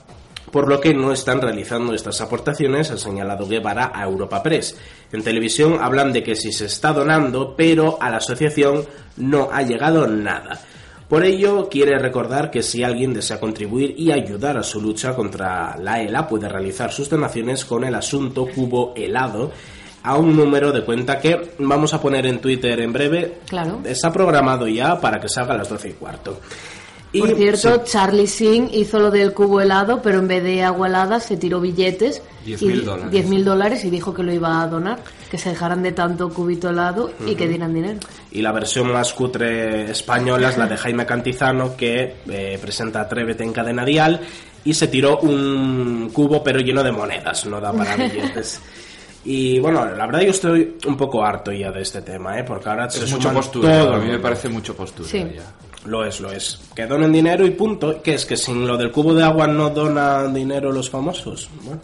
por 0.51 0.69
lo 0.69 0.81
que 0.81 0.95
no 0.95 1.13
están 1.13 1.41
realizando 1.41 1.95
estas 1.95 2.21
aportaciones, 2.21 2.91
ha 2.91 2.99
señalado 2.99 3.47
Guevara 3.47 3.93
a 3.95 4.05
Europa 4.05 4.43
Press. 4.43 4.77
En 5.13 5.23
televisión 5.23 5.79
hablan 5.81 6.13
de 6.13 6.23
que 6.23 6.37
si 6.37 6.53
se 6.53 6.67
está 6.67 6.93
donando, 6.93 7.55
pero 7.57 7.99
a 8.01 8.11
la 8.11 8.19
asociación 8.19 8.85
no 9.17 9.49
ha 9.53 9.63
llegado 9.63 10.07
nada. 10.07 10.61
Por 11.09 11.25
ello, 11.25 11.69
quiere 11.71 11.99
recordar 11.99 12.51
que 12.51 12.63
si 12.63 12.85
alguien 12.85 13.15
desea 13.15 13.41
contribuir 13.41 13.95
y 13.97 14.13
ayudar 14.13 14.59
a 14.59 14.63
su 14.63 14.81
lucha 14.81 15.15
contra 15.15 15.77
la 15.79 16.03
ELA, 16.03 16.29
puede 16.29 16.49
realizar 16.49 16.93
sus 16.93 17.09
donaciones 17.09 17.65
con 17.65 17.85
el 17.85 17.95
asunto 17.95 18.47
cubo 18.55 18.93
helado 18.95 19.51
a 20.03 20.17
un 20.17 20.37
número 20.37 20.71
de 20.71 20.85
cuenta 20.85 21.19
que 21.19 21.53
vamos 21.59 21.95
a 21.95 22.01
poner 22.01 22.27
en 22.27 22.41
Twitter 22.41 22.79
en 22.81 22.93
breve. 22.93 23.39
Claro. 23.49 23.81
Está 23.85 24.13
programado 24.13 24.69
ya 24.69 25.01
para 25.01 25.19
que 25.19 25.29
salga 25.29 25.55
a 25.55 25.59
las 25.59 25.69
12 25.69 25.89
y 25.89 25.93
cuarto. 25.93 26.41
Y- 27.13 27.21
Por 27.21 27.35
cierto, 27.37 27.75
sí. 27.77 27.81
Charlie 27.93 28.27
Singh 28.27 28.69
hizo 28.73 28.99
lo 28.99 29.11
del 29.11 29.33
cubo 29.33 29.61
helado, 29.63 30.03
pero 30.03 30.19
en 30.19 30.29
vez 30.29 30.43
de 30.43 30.63
agua 30.63 30.89
helada 30.89 31.21
se 31.21 31.37
tiró 31.39 31.59
billetes. 31.61 32.21
10.000 32.45 32.83
y- 32.83 32.85
dólares. 32.85 33.11
10.000 33.13 33.45
dólares 33.45 33.85
y 33.85 33.91
dijo 33.91 34.13
que 34.13 34.23
lo 34.23 34.33
iba 34.33 34.61
a 34.63 34.67
donar, 34.67 34.99
que 35.31 35.39
se 35.39 35.51
dejaran 35.51 35.83
de 35.83 35.93
tanto 35.93 36.29
cubito 36.31 36.69
helado 36.71 37.11
y 37.27 37.35
que 37.35 37.49
dieran 37.49 37.73
dinero. 37.75 37.99
Y 38.31 38.43
la 38.43 38.53
versión 38.53 38.93
más 38.93 39.13
cutre 39.15 39.91
española 39.91 40.51
es 40.51 40.59
la 40.59 40.67
de 40.67 40.77
Jaime 40.77 41.07
Cantizano, 41.07 41.77
que 41.77 42.17
eh, 42.29 42.59
presenta 42.61 43.01
Atrévete 43.01 43.43
en 43.45 43.53
cadena 43.53 43.85
dial 43.85 44.21
y 44.65 44.75
se 44.75 44.89
tiró 44.89 45.19
un 45.21 46.11
cubo 46.13 46.43
pero 46.43 46.61
lleno 46.61 46.83
de 46.83 46.93
monedas, 46.93 47.47
no 47.47 47.61
da 47.61 47.73
para 47.73 47.97
billetes. 47.97 48.61
Y 49.25 49.59
bueno, 49.59 49.85
la 49.85 50.07
verdad 50.07 50.21
yo 50.23 50.31
estoy 50.31 50.79
un 50.87 50.97
poco 50.97 51.23
harto 51.23 51.53
ya 51.53 51.71
de 51.71 51.83
este 51.83 52.01
tema, 52.01 52.39
¿eh? 52.39 52.45
porque 52.45 52.69
ahora 52.69 52.89
se 52.89 53.05
Es 53.05 53.11
mucho 53.11 53.23
suman 53.29 53.35
postura. 53.35 53.79
todo. 53.81 53.95
A 53.95 53.99
mí 53.99 54.09
me 54.11 54.19
parece 54.21 54.49
mucho 54.49 54.75
postura 54.75 55.07
Sí. 55.09 55.19
ya. 55.19 55.43
Lo 55.87 56.05
es, 56.05 56.21
lo 56.21 56.31
es. 56.33 56.59
Que 56.75 56.87
donen 56.87 57.13
dinero 57.13 57.47
y 57.47 57.51
punto. 57.51 58.03
¿Qué 58.03 58.15
es? 58.15 58.27
¿Que 58.27 58.37
sin 58.37 58.67
lo 58.67 58.77
del 58.77 58.91
cubo 58.91 59.15
de 59.15 59.23
agua 59.25 59.47
no 59.47 59.71
donan 59.71 60.35
dinero 60.35 60.73
los 60.73 60.91
famosos? 60.91 61.49
Bueno, 61.63 61.81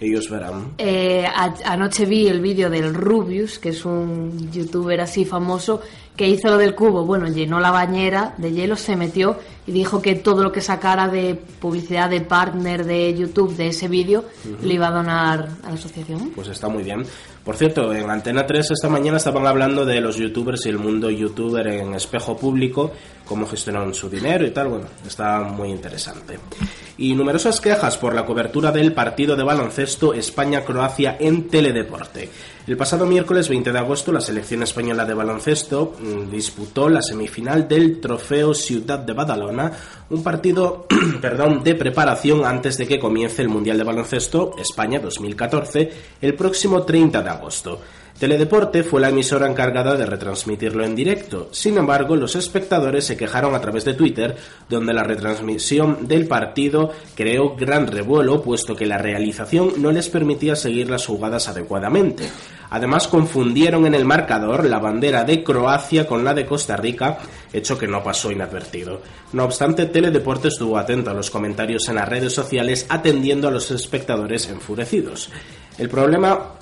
ellos 0.00 0.28
verán. 0.30 0.72
Eh, 0.78 1.24
a- 1.26 1.54
anoche 1.66 2.04
vi 2.06 2.26
el 2.26 2.40
vídeo 2.40 2.70
del 2.70 2.94
Rubius, 2.94 3.58
que 3.58 3.68
es 3.70 3.84
un 3.84 4.50
youtuber 4.50 5.00
así 5.00 5.24
famoso, 5.24 5.80
que 6.16 6.28
hizo 6.28 6.48
lo 6.48 6.58
del 6.58 6.74
cubo. 6.74 7.04
Bueno, 7.04 7.28
llenó 7.28 7.60
la 7.60 7.70
bañera 7.70 8.34
de 8.38 8.52
hielo, 8.52 8.76
se 8.76 8.96
metió 8.96 9.36
y 9.66 9.72
dijo 9.72 10.00
que 10.00 10.14
todo 10.14 10.42
lo 10.42 10.52
que 10.52 10.60
sacara 10.60 11.08
de 11.08 11.34
publicidad 11.34 12.08
de 12.10 12.20
partner 12.20 12.84
de 12.84 13.14
YouTube 13.14 13.56
de 13.56 13.68
ese 13.68 13.88
vídeo 13.88 14.24
lo 14.62 14.72
iba 14.72 14.88
a 14.88 14.92
donar 14.92 15.48
a 15.64 15.68
la 15.68 15.74
asociación. 15.74 16.30
Pues 16.34 16.48
está 16.48 16.68
muy 16.68 16.82
bien. 16.84 17.04
Por 17.44 17.56
cierto, 17.56 17.92
en 17.92 18.08
Antena 18.08 18.46
3 18.46 18.70
esta 18.70 18.88
mañana 18.88 19.16
estaban 19.18 19.46
hablando 19.46 19.84
de 19.84 20.00
los 20.00 20.16
youtubers 20.16 20.64
y 20.66 20.68
el 20.70 20.78
mundo 20.78 21.10
youtuber 21.10 21.66
en 21.66 21.94
espejo 21.94 22.36
público, 22.36 22.92
cómo 23.24 23.46
gestionan 23.46 23.94
su 23.94 24.08
dinero 24.08 24.46
y 24.46 24.50
tal. 24.50 24.68
Bueno, 24.68 24.86
está 25.06 25.40
muy 25.40 25.70
interesante. 25.70 26.38
Y 26.96 27.14
numerosas 27.14 27.60
quejas 27.60 27.96
por 27.96 28.14
la 28.14 28.24
cobertura 28.24 28.70
del 28.70 28.92
partido 28.92 29.34
de 29.34 29.42
baloncesto 29.42 30.14
España-Croacia 30.14 31.16
en 31.18 31.48
Teledeporte. 31.48 32.30
El 32.66 32.76
pasado 32.76 33.04
miércoles 33.04 33.48
20 33.48 33.72
de 33.72 33.78
agosto, 33.78 34.10
la 34.10 34.20
selección 34.20 34.62
española 34.62 35.04
de 35.04 35.12
baloncesto 35.12 35.96
mm, 36.00 36.30
disputó 36.30 36.88
la 36.88 37.02
semifinal 37.02 37.68
del 37.68 38.00
Trofeo 38.00 38.54
Ciudad 38.54 39.00
de 39.00 39.12
Badalona, 39.12 39.72
un 40.08 40.22
partido 40.22 40.86
perdón, 41.20 41.62
de 41.62 41.74
preparación 41.74 42.44
antes 42.44 42.78
de 42.78 42.86
que 42.86 42.98
comience 42.98 43.42
el 43.42 43.48
Mundial 43.48 43.76
de 43.76 43.84
Baloncesto 43.84 44.54
España 44.58 44.98
2014 44.98 45.92
el 46.22 46.34
próximo 46.34 46.84
30 46.84 47.22
de 47.22 47.28
agosto. 47.28 47.80
Teledeporte 48.18 48.84
fue 48.84 49.00
la 49.00 49.08
emisora 49.08 49.48
encargada 49.48 49.96
de 49.96 50.06
retransmitirlo 50.06 50.84
en 50.84 50.94
directo. 50.94 51.48
Sin 51.50 51.76
embargo, 51.78 52.14
los 52.14 52.36
espectadores 52.36 53.04
se 53.04 53.16
quejaron 53.16 53.56
a 53.56 53.60
través 53.60 53.84
de 53.84 53.94
Twitter, 53.94 54.36
donde 54.68 54.94
la 54.94 55.02
retransmisión 55.02 56.06
del 56.06 56.28
partido 56.28 56.92
creó 57.16 57.56
gran 57.56 57.88
revuelo, 57.88 58.40
puesto 58.40 58.76
que 58.76 58.86
la 58.86 58.98
realización 58.98 59.72
no 59.78 59.90
les 59.90 60.08
permitía 60.08 60.54
seguir 60.54 60.88
las 60.90 61.06
jugadas 61.06 61.48
adecuadamente. 61.48 62.30
Además, 62.70 63.08
confundieron 63.08 63.84
en 63.84 63.94
el 63.94 64.04
marcador 64.04 64.64
la 64.64 64.78
bandera 64.78 65.24
de 65.24 65.42
Croacia 65.42 66.06
con 66.06 66.24
la 66.24 66.34
de 66.34 66.46
Costa 66.46 66.76
Rica, 66.76 67.18
hecho 67.52 67.76
que 67.76 67.88
no 67.88 68.02
pasó 68.04 68.30
inadvertido. 68.30 69.02
No 69.32 69.44
obstante, 69.44 69.86
Teledeporte 69.86 70.48
estuvo 70.48 70.78
atento 70.78 71.10
a 71.10 71.14
los 71.14 71.30
comentarios 71.30 71.88
en 71.88 71.96
las 71.96 72.08
redes 72.08 72.32
sociales, 72.32 72.86
atendiendo 72.88 73.48
a 73.48 73.50
los 73.50 73.72
espectadores 73.72 74.48
enfurecidos. 74.48 75.30
El 75.78 75.88
problema 75.88 76.54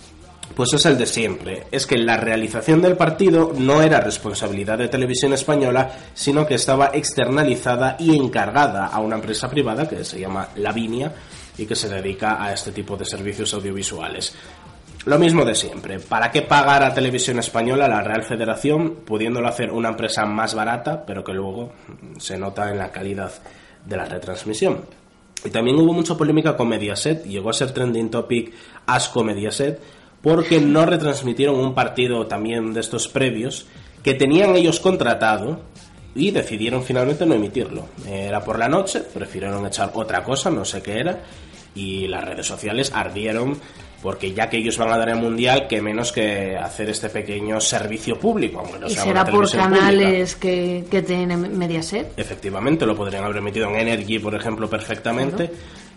pues 0.54 0.72
es 0.74 0.86
el 0.86 0.98
de 0.98 1.06
siempre. 1.06 1.66
Es 1.70 1.86
que 1.86 1.96
la 1.96 2.16
realización 2.16 2.82
del 2.82 2.96
partido 2.96 3.52
no 3.56 3.82
era 3.82 4.00
responsabilidad 4.00 4.78
de 4.78 4.88
Televisión 4.88 5.32
Española, 5.32 5.90
sino 6.14 6.46
que 6.46 6.54
estaba 6.54 6.90
externalizada 6.92 7.96
y 7.98 8.16
encargada 8.16 8.86
a 8.86 9.00
una 9.00 9.16
empresa 9.16 9.48
privada 9.48 9.88
que 9.88 10.04
se 10.04 10.20
llama 10.20 10.48
Lavinia 10.56 11.12
y 11.58 11.66
que 11.66 11.76
se 11.76 11.88
dedica 11.88 12.42
a 12.42 12.52
este 12.52 12.72
tipo 12.72 12.96
de 12.96 13.04
servicios 13.04 13.52
audiovisuales. 13.54 14.34
Lo 15.04 15.18
mismo 15.18 15.44
de 15.44 15.54
siempre. 15.54 15.98
¿Para 15.98 16.30
qué 16.30 16.42
pagar 16.42 16.84
a 16.84 16.94
Televisión 16.94 17.38
Española 17.40 17.88
la 17.88 18.02
Real 18.02 18.22
Federación 18.22 18.98
pudiéndolo 19.04 19.48
hacer 19.48 19.72
una 19.72 19.88
empresa 19.88 20.24
más 20.26 20.54
barata, 20.54 21.04
pero 21.04 21.24
que 21.24 21.32
luego 21.32 21.72
se 22.18 22.38
nota 22.38 22.70
en 22.70 22.78
la 22.78 22.92
calidad 22.92 23.32
de 23.84 23.96
la 23.96 24.04
retransmisión? 24.04 24.84
Y 25.44 25.50
también 25.50 25.76
hubo 25.76 25.92
mucha 25.92 26.16
polémica 26.16 26.56
con 26.56 26.68
Mediaset, 26.68 27.24
llegó 27.24 27.50
a 27.50 27.52
ser 27.52 27.72
trending 27.72 28.10
topic 28.10 28.54
Asco 28.86 29.24
Mediaset, 29.24 29.80
porque 30.22 30.60
no 30.60 30.86
retransmitieron 30.86 31.56
un 31.56 31.74
partido 31.74 32.26
también 32.26 32.72
de 32.72 32.80
estos 32.80 33.08
previos 33.08 33.66
que 34.02 34.14
tenían 34.14 34.56
ellos 34.56 34.80
contratado 34.80 35.60
y 36.14 36.30
decidieron 36.30 36.82
finalmente 36.82 37.26
no 37.26 37.34
emitirlo. 37.34 37.86
Era 38.06 38.44
por 38.44 38.58
la 38.58 38.68
noche, 38.68 39.00
prefirieron 39.00 39.66
echar 39.66 39.90
otra 39.94 40.22
cosa, 40.22 40.50
no 40.50 40.64
sé 40.64 40.82
qué 40.82 40.98
era, 40.98 41.20
y 41.74 42.06
las 42.06 42.24
redes 42.24 42.46
sociales 42.46 42.92
ardieron 42.94 43.58
porque 44.02 44.32
ya 44.32 44.50
que 44.50 44.58
ellos 44.58 44.76
van 44.76 44.90
a 44.90 44.98
dar 44.98 45.10
el 45.10 45.16
mundial, 45.16 45.68
que 45.68 45.80
menos 45.80 46.10
que 46.10 46.56
hacer 46.56 46.90
este 46.90 47.08
pequeño 47.08 47.60
servicio 47.60 48.18
público. 48.18 48.58
aunque 48.58 48.80
no 48.80 48.88
y 48.88 48.90
sea 48.90 49.04
será 49.04 49.24
por 49.24 49.44
pública. 49.44 49.58
canales 49.58 50.34
que, 50.34 50.84
que 50.90 51.02
tiene 51.02 51.36
Mediaset. 51.36 52.12
Efectivamente, 52.16 52.84
lo 52.84 52.96
podrían 52.96 53.22
haber 53.24 53.40
metido 53.40 53.68
en 53.68 53.76
Energy, 53.76 54.18
por 54.18 54.34
ejemplo, 54.34 54.68
perfectamente. 54.68 55.48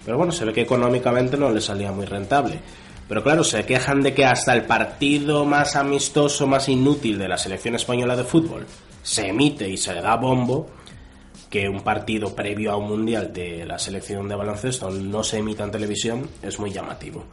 Pero 0.05 0.17
bueno, 0.17 0.31
se 0.31 0.45
ve 0.45 0.53
que 0.53 0.61
económicamente 0.61 1.35
no 1.35 1.49
le 1.49 1.59
salía 1.59 1.91
muy 1.91 2.05
rentable. 2.05 2.59
Pero 3.07 3.23
claro, 3.23 3.43
se 3.43 3.65
quejan 3.65 4.01
de 4.01 4.13
que 4.13 4.25
hasta 4.25 4.53
el 4.53 4.63
partido 4.63 5.45
más 5.45 5.75
amistoso, 5.75 6.47
más 6.47 6.69
inútil 6.69 7.19
de 7.19 7.27
la 7.27 7.37
selección 7.37 7.75
española 7.75 8.15
de 8.15 8.23
fútbol 8.23 8.65
se 9.03 9.27
emite 9.27 9.69
y 9.69 9.77
se 9.77 9.93
le 9.93 10.01
da 10.01 10.15
bombo, 10.15 10.67
que 11.49 11.69
un 11.69 11.81
partido 11.81 12.35
previo 12.35 12.71
a 12.71 12.77
un 12.77 12.87
mundial 12.87 13.31
de 13.31 13.65
la 13.65 13.77
selección 13.77 14.27
de 14.27 14.35
baloncesto 14.35 14.89
no 14.89 15.23
se 15.23 15.37
emita 15.37 15.63
en 15.63 15.71
televisión 15.71 16.29
es 16.41 16.59
muy 16.59 16.71
llamativo. 16.71 17.25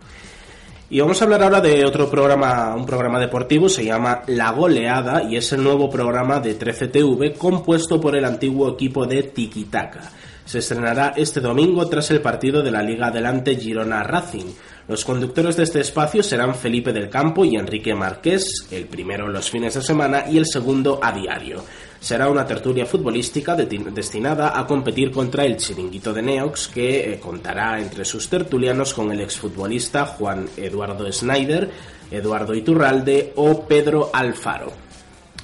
Y 0.91 1.01
vamos 1.01 1.23
a 1.23 1.25
hablar 1.25 1.43
ahora 1.43 1.63
de 1.63 1.87
otro 1.87 2.11
programa, 2.11 2.75
un 2.77 2.85
programa 2.85 3.19
deportivo, 3.19 3.71
se 3.71 3.83
llama 3.83 4.23
La 4.27 4.51
Goleada 4.51 5.23
y 5.23 5.37
es 5.37 5.51
el 5.55 5.65
nuevo 5.65 5.89
programa 5.89 6.39
de 6.39 6.59
13TV 6.59 7.39
compuesto 7.39 7.99
por 7.99 8.15
el 8.15 8.27
antiguo 8.27 8.71
equipo 8.75 9.07
de 9.07 9.23
Tikitaka. 9.23 10.13
Se 10.45 10.59
estrenará 10.59 11.15
este 11.17 11.41
domingo 11.41 11.89
tras 11.89 12.11
el 12.11 12.21
partido 12.21 12.63
de 12.63 12.71
la 12.71 12.83
Liga 12.83 13.07
Adelante 13.07 13.57
Girona 13.57 14.03
Racing. 14.03 14.53
Los 14.89 15.05
conductores 15.05 15.57
de 15.57 15.63
este 15.63 15.81
espacio 15.81 16.23
serán 16.23 16.55
Felipe 16.57 16.93
del 16.93 17.09
Campo 17.09 17.45
y 17.45 17.55
Enrique 17.57 17.95
Marqués, 17.95 18.67
el 18.71 18.87
primero 18.87 19.29
los 19.29 19.49
fines 19.49 19.75
de 19.75 19.83
semana 19.83 20.25
y 20.29 20.39
el 20.39 20.47
segundo 20.47 20.99
a 21.03 21.13
diario. 21.13 21.65
Será 22.01 22.29
una 22.29 22.45
tertulia 22.45 22.85
futbolística 22.85 23.55
de- 23.55 23.67
destinada 23.95 24.59
a 24.59 24.67
competir 24.67 25.13
contra 25.13 25.45
el 25.45 25.57
chiringuito 25.57 26.13
de 26.13 26.23
Neox, 26.23 26.67
que 26.69 27.13
eh, 27.13 27.21
contará 27.21 27.81
entre 27.81 28.05
sus 28.05 28.29
tertulianos 28.29 28.93
con 28.93 29.13
el 29.13 29.21
exfutbolista 29.21 30.05
Juan 30.05 30.49
Eduardo 30.57 31.11
Schneider, 31.13 31.71
Eduardo 32.11 32.53
Iturralde 32.53 33.33
o 33.37 33.65
Pedro 33.67 34.11
Alfaro. 34.13 34.73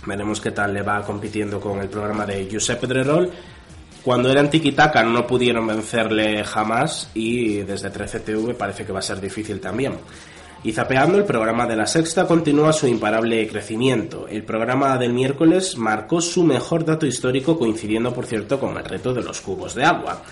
Veremos 0.05 0.41
qué 0.41 0.51
tal 0.51 0.75
le 0.75 0.83
va 0.83 1.03
compitiendo 1.05 1.61
con 1.61 1.79
el 1.79 1.89
programa 1.89 2.27
de 2.27 2.49
Josep 2.51 2.81
Pedrerol. 2.81 3.31
Cuando 4.05 4.31
eran 4.31 4.49
Tikitaka 4.49 5.03
no 5.03 5.27
pudieron 5.27 5.67
vencerle 5.67 6.45
jamás 6.45 7.11
y 7.15 7.59
desde 7.59 7.93
13TV 7.93 8.57
parece 8.57 8.85
que 8.85 8.93
va 8.93 9.01
a 9.01 9.03
ser 9.03 9.21
difícil 9.21 9.61
también. 9.61 9.95
Y 10.65 10.73
zapeando, 10.73 11.19
el 11.19 11.25
programa 11.25 11.67
de 11.67 11.77
la 11.77 11.87
sexta 11.87 12.27
continúa 12.27 12.73
su 12.73 12.89
imparable 12.89 13.47
crecimiento. 13.47 14.27
El 14.27 14.43
programa 14.43 14.99
del 14.99 15.13
miércoles 15.13 15.77
marcó 15.77 16.21
su 16.21 16.43
mejor 16.43 16.85
dato 16.85 17.07
histórico 17.07 17.57
coincidiendo, 17.57 18.13
por 18.13 18.27
cierto, 18.27 18.59
con 18.59 18.77
el 18.77 18.85
reto 18.85 19.15
de 19.15 19.23
los 19.23 19.41
cubos 19.41 19.75
de 19.75 19.85
agua. 19.85 20.23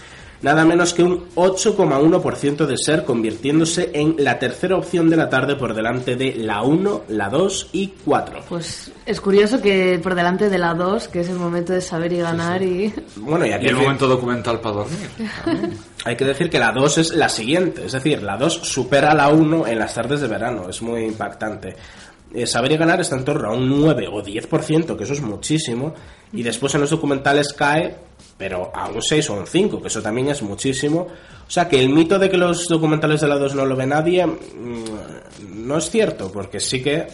Nada 0.47 0.65
menos 0.65 0.95
que 0.95 1.03
un 1.03 1.25
8,1% 1.35 2.67
de 2.67 2.79
ser, 2.79 3.05
convirtiéndose 3.05 3.91
en 3.95 4.15
la 4.19 4.39
tercera 4.39 4.77
opción 4.77 5.11
de 5.11 5.17
la 5.17 5.29
tarde 5.29 5.57
por 5.57 5.75
delante 5.75 6.15
de 6.15 6.37
la 6.37 6.63
1, 6.63 7.03
la 7.09 7.29
2 7.29 7.71
y 7.73 7.89
4. 8.05 8.45
Pues 8.49 8.93
es 9.05 9.21
curioso 9.21 9.61
que 9.61 9.99
por 10.01 10.15
delante 10.15 10.49
de 10.49 10.57
la 10.59 10.73
2, 10.75 11.09
que 11.09 11.23
es 11.23 11.29
el 11.31 11.35
momento 11.35 11.73
de 11.73 11.81
saber 11.81 12.13
y 12.13 12.19
ganar 12.19 12.63
y... 12.63 12.95
Bueno, 13.17 13.45
y 13.45 13.51
aquí 13.51 13.65
Y 13.65 13.69
el 13.71 13.75
decir- 13.75 13.83
momento 13.87 14.07
documental 14.07 14.61
para 14.61 14.77
dormir. 14.77 15.09
hay 16.05 16.15
que 16.17 16.25
decir 16.25 16.49
que 16.49 16.61
la 16.61 16.71
2 16.71 16.99
es 16.99 17.15
la 17.17 17.29
siguiente, 17.29 17.85
es 17.87 17.91
decir, 17.91 18.23
la 18.23 18.37
2 18.37 18.53
supera 18.63 19.11
a 19.11 19.15
la 19.17 19.29
1 19.31 19.67
en 19.67 19.79
las 19.81 19.95
tardes 19.95 20.21
de 20.21 20.29
verano, 20.29 20.69
es 20.71 20.81
muy 20.81 21.03
impactante. 21.07 21.75
Eh, 22.33 22.47
saber 22.47 22.71
y 22.71 22.77
ganar 22.77 23.01
está 23.01 23.17
en 23.17 23.25
torno 23.25 23.49
a 23.49 23.53
un 23.53 23.69
9 23.69 24.07
o 24.13 24.23
10%, 24.23 24.97
que 24.97 25.03
eso 25.05 25.13
es 25.13 25.23
muchísimo, 25.23 25.93
y 26.33 26.45
después 26.45 26.73
en 26.77 26.83
los 26.83 26.91
documentales 26.91 27.53
cae, 27.53 27.97
pero 28.39 28.71
a 28.75 28.89
un 28.89 29.03
6 29.03 29.31
o 29.31 29.35
un 29.35 29.47
5, 29.47 29.81
que 29.81 29.89
eso 29.89 30.03
también 30.03 30.29
es 30.29 30.43
muchísimo. 30.43 31.07
O 31.47 31.51
sea 31.51 31.69
que 31.69 31.81
el 31.81 31.89
mito 31.89 32.19
de 32.19 32.29
que 32.29 32.37
los 32.37 32.69
documentales 32.69 33.21
de 33.21 33.29
la 33.29 33.39
2 33.39 33.55
no 33.55 33.65
lo 33.65 33.77
ve 33.77 33.87
nadie 33.87 34.27
mm, 34.27 35.67
no 35.67 35.79
es 35.79 35.91
cierto, 35.91 36.31
porque 36.31 36.61
sí 36.61 36.83
que 36.83 37.07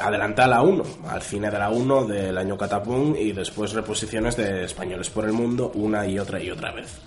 adelanta 0.00 0.44
a 0.44 0.48
la 0.48 0.62
1, 0.62 0.84
al 1.08 1.22
cine 1.22 1.50
de 1.50 1.58
la 1.58 1.70
1 1.70 2.06
del 2.06 2.36
año 2.36 2.56
Catapum 2.56 3.14
y 3.16 3.32
después 3.32 3.72
reposiciones 3.72 4.36
de 4.36 4.64
españoles 4.64 5.10
por 5.10 5.24
el 5.24 5.32
mundo 5.32 5.70
una 5.74 6.06
y 6.06 6.18
otra 6.18 6.42
y 6.42 6.50
otra 6.50 6.72
vez. 6.72 6.98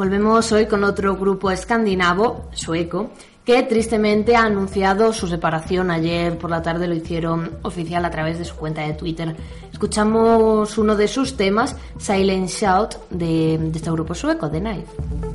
Volvemos 0.00 0.50
hoy 0.52 0.64
con 0.64 0.82
otro 0.84 1.14
grupo 1.14 1.50
escandinavo, 1.50 2.48
sueco, 2.54 3.10
que 3.44 3.62
tristemente 3.64 4.34
ha 4.34 4.44
anunciado 4.44 5.12
su 5.12 5.28
separación. 5.28 5.90
Ayer 5.90 6.38
por 6.38 6.48
la 6.48 6.62
tarde 6.62 6.88
lo 6.88 6.94
hicieron 6.94 7.58
oficial 7.60 8.02
a 8.06 8.10
través 8.10 8.38
de 8.38 8.46
su 8.46 8.56
cuenta 8.56 8.80
de 8.80 8.94
Twitter. 8.94 9.36
Escuchamos 9.70 10.78
uno 10.78 10.96
de 10.96 11.06
sus 11.06 11.36
temas, 11.36 11.76
Silent 11.98 12.48
Shout, 12.48 12.94
de, 13.10 13.58
de 13.58 13.76
este 13.76 13.90
grupo 13.90 14.14
sueco, 14.14 14.50
The 14.50 14.60
Knife. 14.60 15.29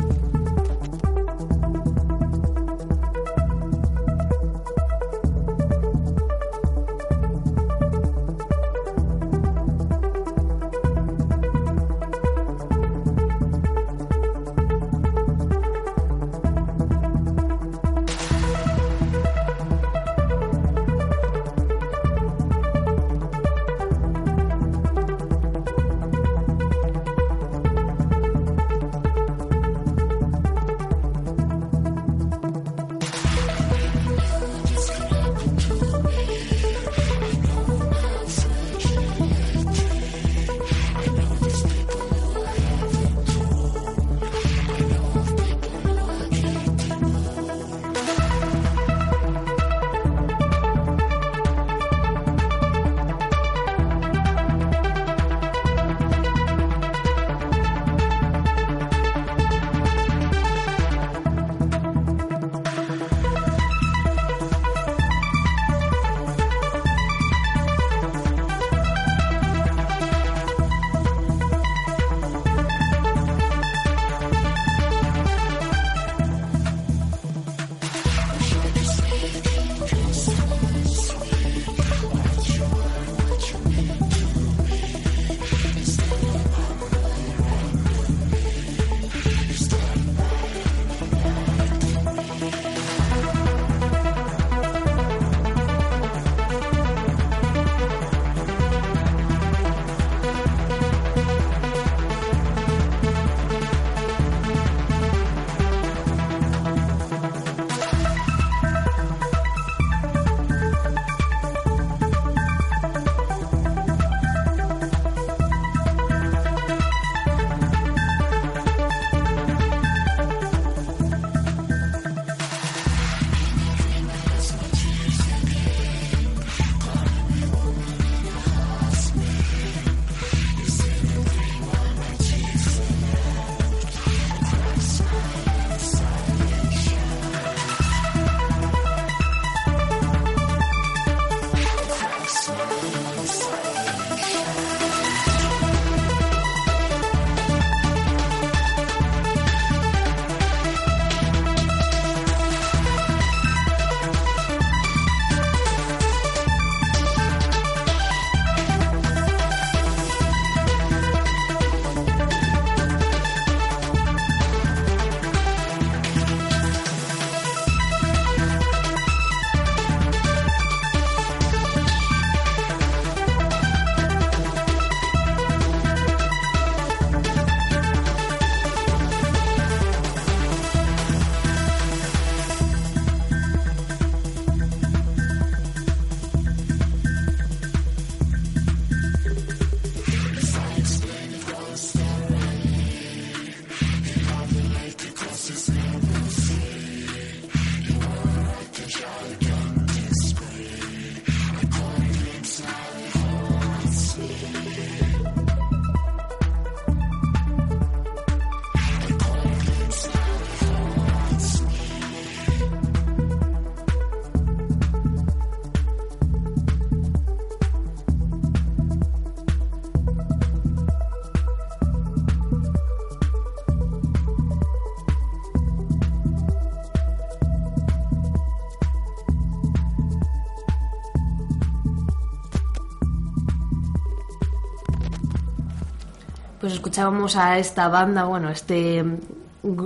Escuchábamos 236.75 237.35
a 237.35 237.57
esta 237.57 237.87
banda, 237.87 238.25
bueno, 238.25 238.49
este 238.49 239.03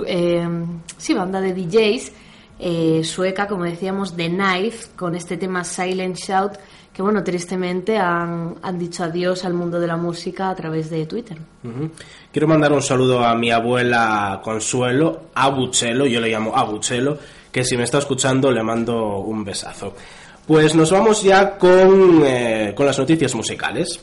eh, 0.06 0.48
sí, 0.98 1.14
banda 1.14 1.40
de 1.40 1.54
DJs 1.54 2.12
eh, 2.60 3.02
sueca, 3.04 3.48
como 3.48 3.64
decíamos, 3.64 4.16
The 4.16 4.28
Knife, 4.30 4.90
con 4.96 5.16
este 5.16 5.38
tema 5.38 5.64
Silent 5.64 6.18
Shout, 6.18 6.54
que 6.94 7.02
bueno, 7.02 7.24
tristemente 7.24 7.98
han, 7.98 8.56
han 8.62 8.78
dicho 8.78 9.06
adiós 9.06 9.46
al 9.46 9.54
mundo 9.54 9.80
de 9.80 9.88
la 9.88 9.96
música 9.96 10.50
a 10.50 10.56
través 10.56 10.90
de 10.90 11.06
Twitter. 11.06 11.38
Quiero 12.32 12.48
mandar 12.48 12.74
un 12.74 12.82
saludo 12.82 13.24
a 13.24 13.34
mi 13.36 13.52
abuela 13.52 14.42
Consuelo, 14.44 15.28
Abuchelo, 15.34 16.06
yo 16.06 16.20
le 16.20 16.30
llamo 16.30 16.54
Abuchelo, 16.54 17.18
que 17.52 17.64
si 17.64 17.78
me 17.78 17.84
está 17.84 18.00
escuchando 18.00 18.52
le 18.52 18.62
mando 18.62 19.20
un 19.20 19.46
besazo. 19.46 19.96
Pues 20.46 20.76
nos 20.76 20.92
vamos 20.92 21.24
ya 21.24 21.58
con, 21.58 22.24
eh, 22.26 22.74
con 22.76 22.86
las 22.86 22.98
noticias 22.98 23.34
musicales. 23.36 24.02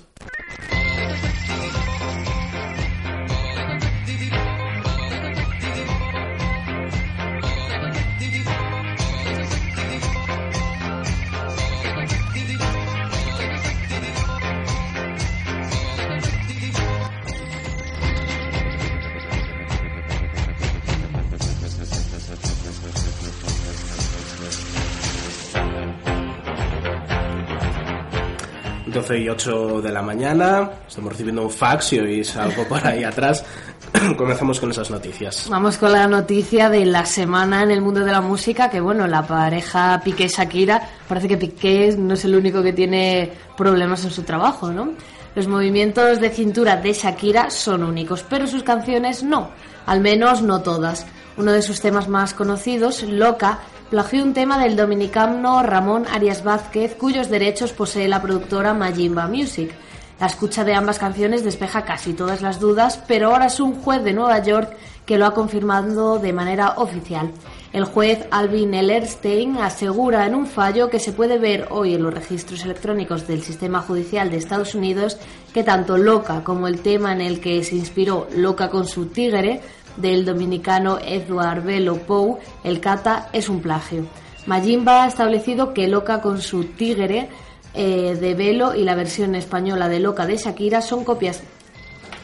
Doce 28.96 29.18
y 29.18 29.28
8 29.28 29.82
de 29.82 29.92
la 29.92 30.00
mañana, 30.00 30.70
estamos 30.88 31.12
recibiendo 31.12 31.42
un 31.42 31.50
fax 31.50 31.92
y 31.92 32.00
oís 32.00 32.34
algo 32.34 32.66
por 32.66 32.84
ahí 32.86 33.04
atrás. 33.04 33.44
Comenzamos 34.16 34.58
con 34.58 34.70
esas 34.70 34.90
noticias. 34.90 35.46
Vamos 35.50 35.76
con 35.76 35.92
la 35.92 36.06
noticia 36.06 36.70
de 36.70 36.86
la 36.86 37.04
semana 37.04 37.62
en 37.62 37.70
el 37.70 37.82
mundo 37.82 38.02
de 38.02 38.10
la 38.10 38.22
música, 38.22 38.70
que 38.70 38.80
bueno, 38.80 39.06
la 39.06 39.26
pareja 39.26 40.00
Piqué-Shakira, 40.02 40.80
parece 41.06 41.28
que 41.28 41.36
Piqué 41.36 41.94
no 41.98 42.14
es 42.14 42.24
el 42.24 42.36
único 42.36 42.62
que 42.62 42.72
tiene 42.72 43.32
problemas 43.54 44.02
en 44.04 44.10
su 44.10 44.22
trabajo, 44.22 44.72
¿no? 44.72 44.92
Los 45.34 45.46
movimientos 45.46 46.18
de 46.18 46.30
cintura 46.30 46.76
de 46.76 46.94
Shakira 46.94 47.50
son 47.50 47.82
únicos, 47.82 48.24
pero 48.26 48.46
sus 48.46 48.62
canciones 48.62 49.22
no, 49.22 49.50
al 49.84 50.00
menos 50.00 50.40
no 50.40 50.62
todas. 50.62 51.06
Uno 51.36 51.52
de 51.52 51.60
sus 51.60 51.82
temas 51.82 52.08
más 52.08 52.32
conocidos, 52.32 53.02
Loca, 53.02 53.58
plagió 53.90 54.22
un 54.24 54.34
tema 54.34 54.58
del 54.58 54.76
dominicano 54.76 55.62
Ramón 55.62 56.06
Arias 56.12 56.42
Vázquez, 56.42 56.96
cuyos 56.96 57.28
derechos 57.28 57.72
posee 57.72 58.08
la 58.08 58.20
productora 58.20 58.74
Majimba 58.74 59.28
Music. 59.28 59.70
La 60.18 60.26
escucha 60.26 60.64
de 60.64 60.74
ambas 60.74 60.98
canciones 60.98 61.44
despeja 61.44 61.84
casi 61.84 62.14
todas 62.14 62.42
las 62.42 62.58
dudas, 62.58 63.02
pero 63.06 63.30
ahora 63.30 63.46
es 63.46 63.60
un 63.60 63.74
juez 63.74 64.02
de 64.02 64.12
Nueva 64.12 64.42
York 64.42 64.76
que 65.04 65.18
lo 65.18 65.26
ha 65.26 65.34
confirmado 65.34 66.18
de 66.18 66.32
manera 66.32 66.74
oficial. 66.78 67.30
El 67.72 67.84
juez 67.84 68.26
Alvin 68.30 68.74
Ellerstein 68.74 69.58
asegura 69.58 70.26
en 70.26 70.34
un 70.34 70.46
fallo 70.46 70.88
que 70.88 70.98
se 70.98 71.12
puede 71.12 71.38
ver 71.38 71.68
hoy 71.70 71.94
en 71.94 72.02
los 72.02 72.14
registros 72.14 72.64
electrónicos 72.64 73.26
del 73.28 73.42
sistema 73.42 73.82
judicial 73.82 74.30
de 74.30 74.38
Estados 74.38 74.74
Unidos 74.74 75.18
que 75.52 75.62
tanto 75.62 75.96
Loca 75.98 76.42
como 76.42 76.66
el 76.66 76.80
tema 76.80 77.12
en 77.12 77.20
el 77.20 77.38
que 77.38 77.62
se 77.62 77.76
inspiró 77.76 78.26
Loca 78.34 78.70
con 78.70 78.86
su 78.88 79.06
tigre 79.06 79.60
del 79.96 80.24
dominicano 80.24 80.98
Edward 80.98 81.62
Velo 81.62 81.96
Poe, 81.98 82.38
el 82.64 82.80
Cata, 82.80 83.28
es 83.32 83.48
un 83.48 83.60
plagio. 83.60 84.06
Majimba 84.46 85.04
ha 85.04 85.08
establecido 85.08 85.74
que 85.74 85.88
Loca 85.88 86.20
con 86.20 86.40
su 86.40 86.64
tigre 86.64 87.28
eh, 87.74 88.16
de 88.18 88.34
Velo 88.34 88.74
y 88.74 88.84
la 88.84 88.94
versión 88.94 89.34
española 89.34 89.88
de 89.88 90.00
Loca 90.00 90.26
de 90.26 90.36
Shakira 90.36 90.80
son 90.80 91.04
copias 91.04 91.42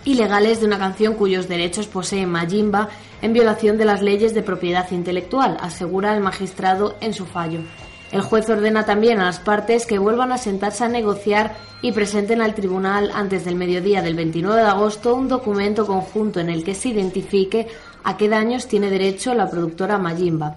ilegales 0.05 0.61
de 0.61 0.67
una 0.67 0.79
canción 0.79 1.15
cuyos 1.15 1.49
derechos 1.49 1.87
posee 1.87 2.27
Majimba 2.27 2.89
en 3.21 3.33
violación 3.33 3.79
de 3.79 3.85
las 3.85 4.03
leyes 4.03 4.35
de 4.35 4.43
propiedad 4.43 4.91
intelectual, 4.91 5.57
asegura 5.61 6.15
el 6.15 6.23
magistrado 6.23 6.97
en 7.01 7.15
su 7.15 7.25
fallo. 7.27 7.61
El 8.13 8.21
juez 8.21 8.47
ordena 8.51 8.85
también 8.85 9.21
a 9.21 9.25
las 9.25 9.39
partes 9.39 9.87
que 9.87 9.99
vuelvan 9.99 10.33
a 10.33 10.39
sentarse 10.39 10.85
a 10.85 10.89
negociar 10.89 11.57
y 11.81 11.93
presenten 11.93 12.43
al 12.43 12.55
tribunal 12.55 13.11
antes 13.15 13.47
del 13.47 13.57
mediodía 13.57 14.03
del 14.03 14.15
29 14.15 14.61
de 14.61 14.69
agosto 14.69 15.15
un 15.15 15.29
documento 15.29 15.87
conjunto 15.87 16.39
en 16.39 16.51
el 16.51 16.63
que 16.63 16.75
se 16.75 16.91
identifique 16.91 17.69
a 18.05 18.19
qué 18.19 18.29
daños 18.29 18.67
tiene 18.67 18.91
derecho 18.91 19.33
la 19.33 19.49
productora 19.49 19.97
Majimba. 19.97 20.57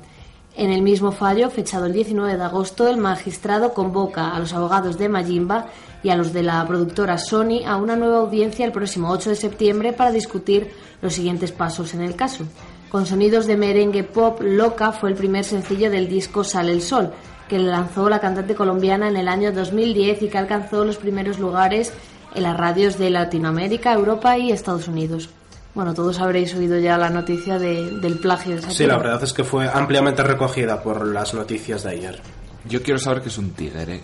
En 0.57 0.69
el 0.69 0.81
mismo 0.81 1.13
fallo, 1.13 1.49
fechado 1.49 1.85
el 1.85 1.93
19 1.93 2.35
de 2.35 2.43
agosto, 2.43 2.89
el 2.89 2.97
magistrado 2.97 3.73
convoca 3.73 4.35
a 4.35 4.39
los 4.39 4.53
abogados 4.53 4.97
de 4.97 5.07
Majimba 5.07 5.67
y 6.03 6.09
a 6.09 6.17
los 6.17 6.33
de 6.33 6.43
la 6.43 6.65
productora 6.67 7.17
Sony 7.17 7.63
a 7.65 7.77
una 7.77 7.95
nueva 7.95 8.17
audiencia 8.17 8.65
el 8.65 8.73
próximo 8.73 9.09
8 9.11 9.29
de 9.29 9.35
septiembre 9.37 9.93
para 9.93 10.11
discutir 10.11 10.71
los 11.01 11.13
siguientes 11.13 11.53
pasos 11.53 11.93
en 11.93 12.01
el 12.01 12.17
caso. 12.17 12.43
Con 12.89 13.05
sonidos 13.05 13.47
de 13.47 13.55
merengue 13.55 14.03
pop, 14.03 14.41
Loca 14.41 14.91
fue 14.91 15.09
el 15.09 15.15
primer 15.15 15.45
sencillo 15.45 15.89
del 15.89 16.07
disco 16.07 16.43
Sale 16.43 16.71
el 16.71 16.81
Sol, 16.81 17.11
que 17.49 17.59
lanzó 17.59 18.09
la 18.09 18.19
cantante 18.19 18.55
colombiana 18.55 19.07
en 19.07 19.17
el 19.17 19.27
año 19.27 19.51
2010 19.51 20.21
y 20.23 20.27
que 20.29 20.37
alcanzó 20.37 20.83
los 20.85 20.97
primeros 20.97 21.39
lugares 21.39 21.93
en 22.33 22.43
las 22.43 22.57
radios 22.57 22.97
de 22.97 23.09
Latinoamérica, 23.09 23.93
Europa 23.93 24.37
y 24.37 24.51
Estados 24.51 24.87
Unidos. 24.87 25.29
Bueno, 25.73 25.93
todos 25.93 26.19
habréis 26.19 26.53
oído 26.55 26.79
ya 26.79 26.97
la 26.97 27.09
noticia 27.09 27.59
de- 27.59 27.91
del 27.99 28.17
plagio 28.19 28.51
de 28.55 28.61
Shakira. 28.61 28.73
Sí, 28.77 28.85
la 28.87 28.97
verdad 28.97 29.21
es 29.23 29.33
que 29.33 29.43
fue 29.43 29.69
ampliamente 29.71 30.23
recogida 30.23 30.81
por 30.81 31.05
las 31.05 31.33
noticias 31.33 31.83
de 31.83 31.89
ayer. 31.91 32.19
Yo 32.67 32.81
quiero 32.81 32.97
saber 32.97 33.21
qué 33.21 33.29
es 33.29 33.37
un 33.37 33.51
tigre. 33.51 34.01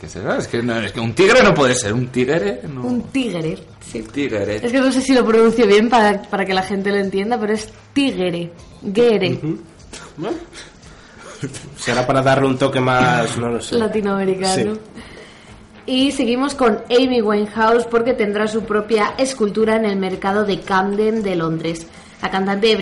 ¿Qué 0.00 0.08
será? 0.08 0.36
Es 0.36 0.46
que, 0.48 0.62
no, 0.62 0.76
es 0.78 0.92
que 0.92 1.00
un 1.00 1.14
tigre 1.14 1.42
no 1.42 1.54
puede 1.54 1.74
ser. 1.74 1.94
¿Un 1.94 2.08
tigre? 2.08 2.60
No. 2.68 2.82
Un 2.82 3.02
tigre. 3.04 3.56
Sí. 3.80 4.02
tigre. 4.02 4.56
Es 4.56 4.70
que 4.70 4.78
no 4.80 4.92
sé 4.92 5.00
si 5.00 5.14
lo 5.14 5.24
pronuncio 5.24 5.66
bien 5.66 5.88
para, 5.88 6.20
para 6.22 6.44
que 6.44 6.52
la 6.52 6.62
gente 6.62 6.90
lo 6.90 6.96
entienda, 6.98 7.40
pero 7.40 7.54
es 7.54 7.70
tigre. 7.94 8.52
Guere. 8.82 9.40
Será 11.76 12.06
para 12.06 12.22
darle 12.22 12.46
un 12.46 12.58
toque 12.58 12.80
más, 12.80 13.36
no 13.38 13.50
lo 13.50 13.60
sé. 13.60 13.76
latinoamericano. 13.76 14.74
Sí. 14.74 14.80
Y 15.88 16.10
seguimos 16.10 16.56
con 16.56 16.80
Amy 16.90 17.22
Winehouse 17.22 17.84
porque 17.84 18.12
tendrá 18.12 18.48
su 18.48 18.64
propia 18.64 19.14
escultura 19.18 19.76
en 19.76 19.84
el 19.84 19.96
mercado 19.96 20.44
de 20.44 20.60
Camden 20.60 21.22
de 21.22 21.36
Londres. 21.36 21.86
La 22.20 22.30
cantante 22.30 22.74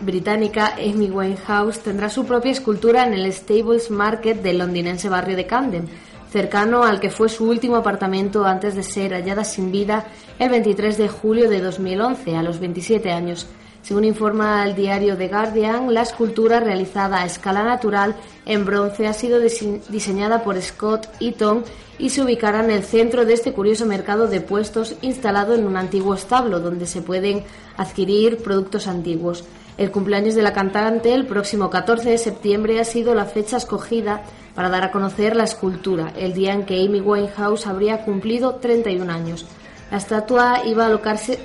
británica 0.00 0.74
Amy 0.78 1.10
Winehouse 1.10 1.80
tendrá 1.80 2.08
su 2.08 2.24
propia 2.24 2.52
escultura 2.52 3.06
en 3.06 3.12
el 3.12 3.30
Stables 3.30 3.90
Market 3.90 4.40
del 4.40 4.58
londinense 4.58 5.10
barrio 5.10 5.36
de 5.36 5.44
Camden, 5.44 5.88
cercano 6.30 6.82
al 6.84 6.98
que 6.98 7.10
fue 7.10 7.28
su 7.28 7.46
último 7.46 7.76
apartamento 7.76 8.46
antes 8.46 8.74
de 8.74 8.82
ser 8.82 9.12
hallada 9.12 9.44
sin 9.44 9.70
vida 9.70 10.06
el 10.38 10.48
23 10.48 10.96
de 10.96 11.08
julio 11.08 11.50
de 11.50 11.60
2011, 11.60 12.36
a 12.36 12.42
los 12.42 12.58
27 12.58 13.12
años. 13.12 13.46
Según 13.86 14.04
informa 14.04 14.64
el 14.64 14.74
diario 14.74 15.16
The 15.16 15.28
Guardian, 15.28 15.94
la 15.94 16.02
escultura 16.02 16.58
realizada 16.58 17.22
a 17.22 17.26
escala 17.26 17.62
natural 17.62 18.16
en 18.44 18.64
bronce 18.64 19.06
ha 19.06 19.12
sido 19.12 19.40
dise- 19.40 19.80
diseñada 19.88 20.42
por 20.42 20.60
Scott 20.60 21.06
Eaton 21.20 21.62
y 21.96 22.10
se 22.10 22.20
ubicará 22.20 22.64
en 22.64 22.72
el 22.72 22.82
centro 22.82 23.24
de 23.24 23.34
este 23.34 23.52
curioso 23.52 23.86
mercado 23.86 24.26
de 24.26 24.40
puestos 24.40 24.96
instalado 25.02 25.54
en 25.54 25.64
un 25.68 25.76
antiguo 25.76 26.14
establo 26.14 26.58
donde 26.58 26.88
se 26.88 27.00
pueden 27.00 27.44
adquirir 27.76 28.38
productos 28.38 28.88
antiguos. 28.88 29.44
El 29.78 29.92
cumpleaños 29.92 30.34
de 30.34 30.42
la 30.42 30.52
cantante, 30.52 31.14
el 31.14 31.24
próximo 31.24 31.70
14 31.70 32.10
de 32.10 32.18
septiembre, 32.18 32.80
ha 32.80 32.84
sido 32.84 33.14
la 33.14 33.26
fecha 33.26 33.56
escogida 33.58 34.22
para 34.56 34.68
dar 34.68 34.82
a 34.82 34.90
conocer 34.90 35.36
la 35.36 35.44
escultura, 35.44 36.12
el 36.16 36.32
día 36.32 36.54
en 36.54 36.64
que 36.66 36.82
Amy 36.84 37.00
Winehouse 37.02 37.68
habría 37.68 38.04
cumplido 38.04 38.56
31 38.56 39.12
años. 39.12 39.46
La 39.90 39.98
estatua 39.98 40.62
iba 40.66 40.86
a 40.86 40.88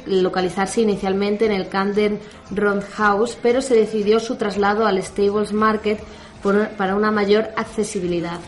localizarse 0.08 0.82
inicialmente 0.82 1.46
en 1.46 1.52
el 1.52 1.70
Camden 1.70 2.20
Roundhouse, 2.50 3.38
pero 3.42 3.62
se 3.62 3.76
decidió 3.76 4.20
su 4.20 4.36
traslado 4.36 4.88
al 4.88 5.02
Stables 5.04 5.54
Market 5.54 6.00
por- 6.42 6.70
para 6.70 6.96
una 6.96 7.12
mayor 7.12 7.50
accesibilidad. 7.56 8.39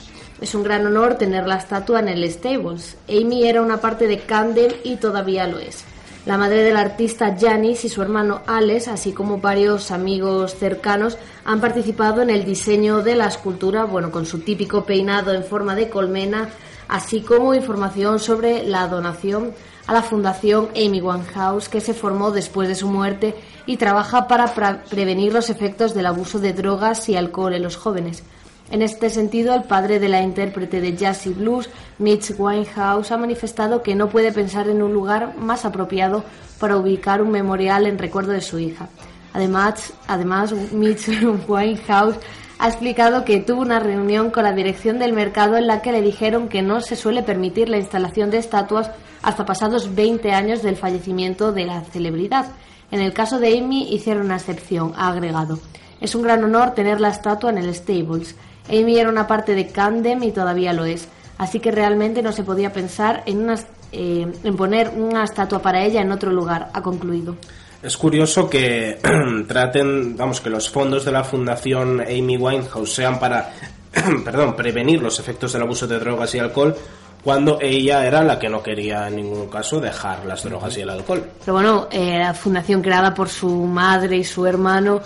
Es 0.41 0.55
un 0.55 0.63
gran 0.63 0.85
honor 0.87 1.15
tener 1.15 1.45
la 1.47 1.57
estatua 1.57 1.99
en 1.99 2.07
el 2.09 2.29
Stables. 2.29 2.97
Amy 3.07 3.47
era 3.47 3.61
una 3.61 3.77
parte 3.77 4.07
de 4.07 4.19
Camden 4.19 4.73
y 4.83 4.95
todavía 4.95 5.45
lo 5.47 5.59
es. 5.59 5.85
La 6.25 6.37
madre 6.37 6.63
del 6.63 6.77
artista 6.77 7.35
Janis 7.39 7.85
y 7.85 7.89
su 7.89 8.01
hermano 8.01 8.41
Alex, 8.47 8.87
así 8.87 9.11
como 9.11 9.37
varios 9.39 9.91
amigos 9.91 10.55
cercanos, 10.55 11.17
han 11.45 11.61
participado 11.61 12.21
en 12.21 12.29
el 12.29 12.45
diseño 12.45 13.01
de 13.03 13.15
la 13.15 13.27
escultura, 13.27 13.83
bueno, 13.83 14.09
con 14.09 14.25
su 14.25 14.39
típico 14.39 14.85
peinado 14.85 15.33
en 15.33 15.43
forma 15.43 15.75
de 15.75 15.89
colmena, 15.89 16.49
así 16.87 17.21
como 17.21 17.53
información 17.53 18.19
sobre 18.19 18.63
la 18.63 18.87
donación 18.87 19.51
a 19.87 19.93
la 19.93 20.01
Fundación 20.01 20.69
Amy 20.75 21.01
Winehouse, 21.01 21.69
que 21.69 21.81
se 21.81 21.93
formó 21.93 22.31
después 22.31 22.67
de 22.67 22.75
su 22.75 22.87
muerte 22.87 23.35
y 23.65 23.77
trabaja 23.77 24.27
para 24.27 24.53
prevenir 24.89 25.33
los 25.33 25.49
efectos 25.49 25.93
del 25.93 26.05
abuso 26.05 26.39
de 26.39 26.53
drogas 26.53 27.09
y 27.09 27.15
alcohol 27.15 27.53
en 27.53 27.63
los 27.63 27.75
jóvenes. 27.75 28.23
En 28.71 28.81
este 28.81 29.09
sentido, 29.09 29.53
el 29.53 29.63
padre 29.63 29.99
de 29.99 30.09
la 30.09 30.21
intérprete 30.21 30.81
de 30.81 30.95
jazz 30.95 31.27
y 31.27 31.29
blues, 31.29 31.69
Mitch 31.99 32.33
Winehouse, 32.37 33.11
ha 33.11 33.17
manifestado 33.17 33.83
que 33.83 33.93
no 33.93 34.09
puede 34.09 34.31
pensar 34.31 34.67
en 34.69 34.81
un 34.81 34.93
lugar 34.93 35.35
más 35.37 35.65
apropiado 35.65 36.23
para 36.59 36.77
ubicar 36.77 37.21
un 37.21 37.29
memorial 37.29 37.85
en 37.85 37.99
recuerdo 37.99 38.31
de 38.31 38.41
su 38.41 38.57
hija. 38.57 38.89
Además, 39.33 39.93
además 40.07 40.53
Mitch 40.71 41.09
Winehouse 41.47 42.15
ha 42.63 42.69
explicado 42.69 43.25
que 43.25 43.41
tuvo 43.41 43.61
una 43.61 43.81
reunión 43.81 44.31
con 44.31 44.43
la 44.43 44.53
dirección 44.53 44.97
del 44.97 45.11
mercado 45.11 45.57
en 45.57 45.67
la 45.67 45.81
que 45.81 45.91
le 45.91 46.01
dijeron 46.01 46.47
que 46.47 46.61
no 46.61 46.79
se 46.79 46.95
suele 46.95 47.21
permitir 47.21 47.67
la 47.67 47.75
instalación 47.75 48.31
de 48.31 48.37
estatuas 48.37 48.89
hasta 49.21 49.45
pasados 49.45 49.93
20 49.93 50.31
años 50.31 50.63
del 50.63 50.77
fallecimiento 50.77 51.51
de 51.51 51.65
la 51.65 51.81
celebridad. 51.81 52.45
En 52.89 53.01
el 53.01 53.11
caso 53.11 53.37
de 53.37 53.57
Amy 53.57 53.93
hicieron 53.93 54.27
una 54.27 54.37
excepción, 54.37 54.93
ha 54.95 55.09
agregado. 55.09 55.59
Es 55.99 56.15
un 56.15 56.21
gran 56.21 56.41
honor 56.41 56.71
tener 56.71 57.01
la 57.01 57.09
estatua 57.09 57.49
en 57.49 57.57
el 57.57 57.75
Stables. 57.75 58.37
Amy 58.69 58.97
era 58.97 59.09
una 59.09 59.27
parte 59.27 59.55
de 59.55 59.67
Camden 59.67 60.23
y 60.23 60.31
todavía 60.31 60.71
lo 60.71 60.85
es. 60.85 61.09
Así 61.37 61.59
que 61.59 61.69
realmente 61.69 62.21
no 62.21 62.31
se 62.31 62.45
podía 62.45 62.71
pensar 62.71 63.23
en, 63.25 63.39
una, 63.39 63.55
eh, 63.91 64.25
en 64.41 64.55
poner 64.55 64.93
una 64.95 65.25
estatua 65.25 65.61
para 65.61 65.83
ella 65.83 65.99
en 65.99 66.13
otro 66.13 66.31
lugar, 66.31 66.69
ha 66.73 66.81
concluido. 66.81 67.35
Es 67.83 67.97
curioso 67.97 68.49
que 68.49 68.97
traten, 69.47 70.15
vamos, 70.15 70.39
que 70.39 70.49
los 70.49 70.69
fondos 70.69 71.03
de 71.03 71.11
la 71.11 71.25
Fundación 71.25 71.99
Amy 71.99 72.37
Winehouse 72.37 72.93
sean 72.93 73.19
para, 73.19 73.53
perdón, 74.25 74.55
prevenir 74.55 75.01
los 75.01 75.19
efectos 75.19 75.51
del 75.51 75.63
abuso 75.63 75.85
de 75.85 75.99
drogas 75.99 76.33
y 76.33 76.39
alcohol, 76.39 76.75
cuando 77.21 77.57
ella 77.61 78.05
era 78.05 78.23
la 78.23 78.39
que 78.39 78.47
no 78.47 78.63
quería 78.63 79.07
en 79.09 79.17
ningún 79.17 79.49
caso 79.49 79.81
dejar 79.81 80.25
las 80.25 80.43
drogas 80.43 80.77
y 80.77 80.81
el 80.81 80.89
alcohol. 80.89 81.25
Pero 81.39 81.53
bueno, 81.53 81.87
eh, 81.91 82.19
la 82.19 82.33
fundación 82.33 82.81
creada 82.81 83.13
por 83.13 83.27
su 83.27 83.49
madre 83.49 84.15
y 84.15 84.23
su 84.23 84.45
hermano, 84.45 85.01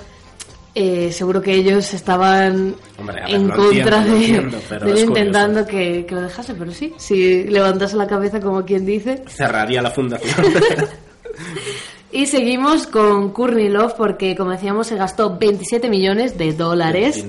eh, 0.75 1.11
seguro 1.11 1.41
que 1.41 1.55
ellos 1.55 1.91
estaban 1.95 2.75
Hombre, 2.99 3.21
a 3.23 3.25
ver, 3.25 3.36
en 3.36 3.49
contra 3.49 3.97
entiendo, 3.97 4.13
de, 4.13 4.25
entiendo, 4.25 4.57
pero 4.69 4.86
de 4.86 4.91
él 4.91 4.99
intentando 4.99 5.65
que, 5.65 6.05
que 6.05 6.13
lo 6.13 6.21
dejase. 6.21 6.53
Pero 6.53 6.71
sí, 6.71 6.93
si 6.97 7.45
levantase 7.45 7.95
la 7.95 8.05
cabeza 8.05 8.39
como 8.39 8.63
quien 8.63 8.86
dice. 8.86 9.23
Cerraría 9.28 9.82
la 9.82 9.89
fundación. 9.89 10.45
Y 12.18 12.26
seguimos 12.26 12.88
con 12.88 13.30
Courtney 13.30 13.70
Love 13.70 13.93
porque, 13.93 14.36
como 14.36 14.49
decíamos, 14.49 14.88
se 14.88 14.95
gastó 14.95 15.38
27 15.38 15.88
millones 15.88 16.36
de 16.36 16.51
dólares 16.51 17.24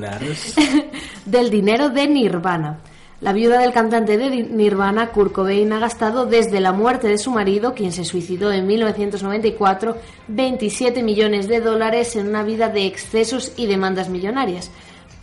del 1.26 1.50
dinero 1.50 1.90
de 1.90 2.08
Nirvana. 2.08 2.78
La 3.20 3.34
viuda 3.34 3.58
del 3.58 3.74
cantante 3.74 4.16
de 4.16 4.44
Nirvana, 4.44 5.10
Kurt 5.10 5.32
Cobain, 5.32 5.70
ha 5.74 5.78
gastado 5.78 6.24
desde 6.24 6.62
la 6.62 6.72
muerte 6.72 7.06
de 7.06 7.18
su 7.18 7.30
marido, 7.30 7.74
quien 7.74 7.92
se 7.92 8.06
suicidó 8.06 8.50
en 8.50 8.66
1994, 8.66 9.98
27 10.28 11.02
millones 11.02 11.48
de 11.48 11.60
dólares 11.60 12.16
en 12.16 12.26
una 12.26 12.42
vida 12.42 12.70
de 12.70 12.86
excesos 12.86 13.52
y 13.58 13.66
demandas 13.66 14.08
millonarias. 14.08 14.70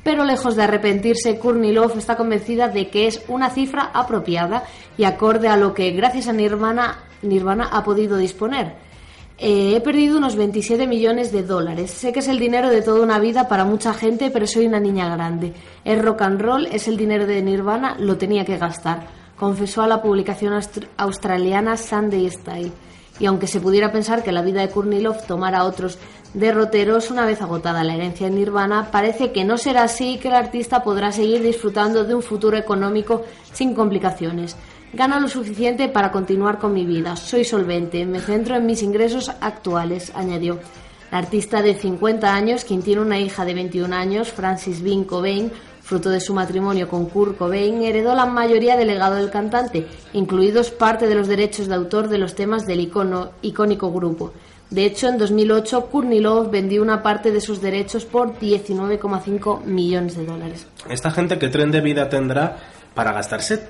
Pero 0.03 0.25
lejos 0.25 0.55
de 0.55 0.61
arrepentirse, 0.61 1.39
Courtney 1.39 1.71
Love 1.71 1.97
está 1.97 2.15
convencida 2.15 2.67
de 2.67 2.89
que 2.91 3.07
es 3.07 3.23
una 3.27 3.49
cifra 3.49 3.89
apropiada 3.95 4.63
y 4.95 5.05
acorde 5.05 5.47
a 5.47 5.57
lo 5.57 5.73
que, 5.73 5.89
gracias 5.89 6.27
a 6.27 6.33
Nirvana, 6.33 6.99
Nirvana 7.23 7.67
ha 7.71 7.83
podido 7.83 8.17
disponer. 8.17 8.85
Eh, 9.37 9.73
he 9.75 9.81
perdido 9.81 10.17
unos 10.17 10.35
27 10.37 10.87
millones 10.87 11.31
de 11.31 11.43
dólares. 11.43 11.91
Sé 11.91 12.13
que 12.13 12.19
es 12.19 12.27
el 12.29 12.39
dinero 12.39 12.69
de 12.69 12.81
toda 12.81 13.01
una 13.01 13.19
vida 13.19 13.47
para 13.49 13.65
mucha 13.65 13.93
gente, 13.93 14.31
pero 14.31 14.47
soy 14.47 14.65
una 14.67 14.79
niña 14.79 15.13
grande. 15.13 15.53
Es 15.83 16.01
rock 16.01 16.21
and 16.21 16.41
roll, 16.41 16.67
es 16.67 16.87
el 16.87 16.95
dinero 16.95 17.25
de 17.25 17.41
Nirvana, 17.41 17.95
lo 17.99 18.17
tenía 18.17 18.45
que 18.45 18.57
gastar. 18.57 19.07
Confesó 19.37 19.81
a 19.81 19.87
la 19.87 20.01
publicación 20.01 20.53
austr- 20.53 20.87
australiana 20.97 21.75
Sunday 21.75 22.29
Style. 22.29 22.71
Y 23.19 23.25
aunque 23.25 23.47
se 23.47 23.59
pudiera 23.59 23.91
pensar 23.91 24.23
que 24.23 24.31
la 24.31 24.41
vida 24.41 24.61
de 24.61 24.69
Courtney 24.69 25.01
Love 25.01 25.25
tomara 25.27 25.65
otros 25.65 25.97
derroteros 26.33 27.11
una 27.11 27.25
vez 27.25 27.41
agotada 27.41 27.83
la 27.83 27.95
herencia 27.95 28.27
en 28.27 28.35
Nirvana, 28.35 28.89
parece 28.91 29.31
que 29.31 29.45
no 29.45 29.57
será 29.57 29.83
así 29.83 30.13
y 30.13 30.17
que 30.17 30.27
el 30.29 30.33
artista 30.35 30.83
podrá 30.83 31.11
seguir 31.13 31.41
disfrutando 31.41 32.03
de 32.03 32.13
un 32.15 32.21
futuro 32.21 32.57
económico 32.57 33.23
sin 33.53 33.73
complicaciones. 33.73 34.57
Gano 34.93 35.19
lo 35.19 35.27
suficiente 35.27 35.89
para 35.89 36.11
continuar 36.11 36.57
con 36.57 36.73
mi 36.73 36.85
vida. 36.85 37.15
Soy 37.15 37.43
solvente. 37.43 38.05
Me 38.05 38.19
centro 38.19 38.55
en 38.55 38.65
mis 38.65 38.81
ingresos 38.81 39.29
actuales, 39.41 40.11
añadió. 40.15 40.59
La 41.11 41.17
artista 41.19 41.61
de 41.61 41.75
50 41.75 42.33
años, 42.33 42.63
quien 42.65 42.81
tiene 42.81 43.01
una 43.01 43.19
hija 43.19 43.45
de 43.45 43.53
21 43.53 43.93
años, 43.95 44.31
Francis 44.31 44.81
Bean 44.81 45.03
Cobain, 45.03 45.51
fruto 45.81 46.09
de 46.09 46.19
su 46.19 46.33
matrimonio 46.33 46.87
con 46.87 47.05
Kurt 47.07 47.37
Cobain, 47.37 47.81
heredó 47.83 48.15
la 48.15 48.25
mayoría 48.25 48.75
del 48.75 48.87
legado 48.87 49.15
del 49.15 49.29
cantante, 49.29 49.85
incluidos 50.13 50.71
parte 50.71 51.07
de 51.07 51.15
los 51.15 51.27
derechos 51.27 51.67
de 51.67 51.75
autor 51.75 52.07
de 52.09 52.17
los 52.17 52.33
temas 52.33 52.65
del 52.65 52.79
icono, 52.79 53.31
icónico 53.41 53.91
grupo. 53.91 54.33
De 54.69 54.83
hecho, 54.85 55.07
en 55.07 55.17
2008, 55.19 55.85
Courtney 55.91 56.19
Love 56.21 56.49
vendió 56.49 56.81
una 56.81 57.03
parte 57.03 57.31
de 57.31 57.39
sus 57.39 57.61
derechos 57.61 58.03
por 58.03 58.39
19,5 58.39 59.63
millones 59.63 60.17
de 60.17 60.25
dólares. 60.25 60.65
Esta 60.89 61.11
gente, 61.11 61.37
¿qué 61.37 61.49
tren 61.49 61.69
de 61.71 61.81
vida 61.81 62.09
tendrá 62.09 62.57
para 62.95 63.11
gastarse 63.13 63.57
ta- 63.57 63.69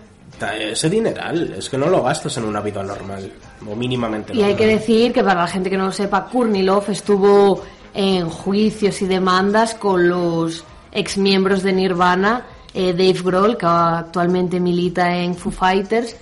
ese 0.71 0.89
dineral? 0.89 1.55
Es 1.57 1.69
que 1.69 1.78
no 1.78 1.88
lo 1.88 2.03
gastas 2.03 2.38
en 2.38 2.45
una 2.45 2.61
vida 2.61 2.84
normal, 2.84 3.32
o 3.65 3.76
mínimamente 3.76 4.36
Y 4.36 4.43
hay 4.43 4.55
que 4.55 4.67
decir 4.67 5.13
que 5.13 5.23
para 5.23 5.41
la 5.41 5.47
gente 5.47 5.69
que 5.69 5.78
no 5.78 5.86
lo 5.86 5.91
sepa, 5.91 6.26
Courtney 6.26 6.63
Love 6.63 6.89
estuvo 6.89 7.63
en 7.93 8.30
juicios 8.30 9.01
y 9.01 9.07
demandas 9.07 9.76
con 9.76 10.09
los 10.09 10.63
exmiembros 10.91 11.63
de 11.63 11.73
Nirvana, 11.73 12.45
eh, 12.73 12.91
Dave 12.91 13.21
Grohl, 13.23 13.57
que 13.57 13.65
actualmente 13.65 14.59
milita 14.59 15.15
en 15.15 15.36
Foo 15.36 15.51
Fighters, 15.51 16.15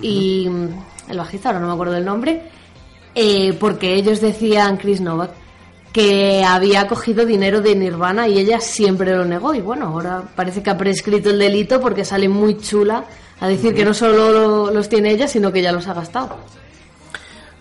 y 0.00 0.48
mm, 0.48 1.10
el 1.10 1.18
bajista, 1.18 1.48
ahora 1.48 1.60
no 1.60 1.68
me 1.68 1.72
acuerdo 1.72 1.94
del 1.94 2.04
nombre, 2.04 2.42
eh, 3.14 3.56
porque 3.58 3.94
ellos 3.94 4.20
decían, 4.20 4.76
Chris 4.76 5.00
Novak, 5.00 5.30
que 5.92 6.44
había 6.44 6.86
cogido 6.86 7.24
dinero 7.24 7.62
de 7.62 7.74
Nirvana 7.74 8.28
y 8.28 8.38
ella 8.38 8.60
siempre 8.60 9.16
lo 9.16 9.24
negó. 9.24 9.54
Y 9.54 9.62
bueno, 9.62 9.86
ahora 9.86 10.22
parece 10.36 10.62
que 10.62 10.68
ha 10.68 10.76
prescrito 10.76 11.30
el 11.30 11.38
delito 11.38 11.80
porque 11.80 12.04
sale 12.04 12.28
muy 12.28 12.58
chula 12.58 13.06
a 13.40 13.48
decir 13.48 13.74
que 13.74 13.84
no 13.84 13.92
solo 13.94 14.30
lo- 14.32 14.70
los 14.70 14.88
tiene 14.88 15.10
ella, 15.10 15.28
sino 15.28 15.52
que 15.52 15.62
ya 15.62 15.72
los 15.72 15.86
ha 15.88 15.94
gastado. 15.94 16.36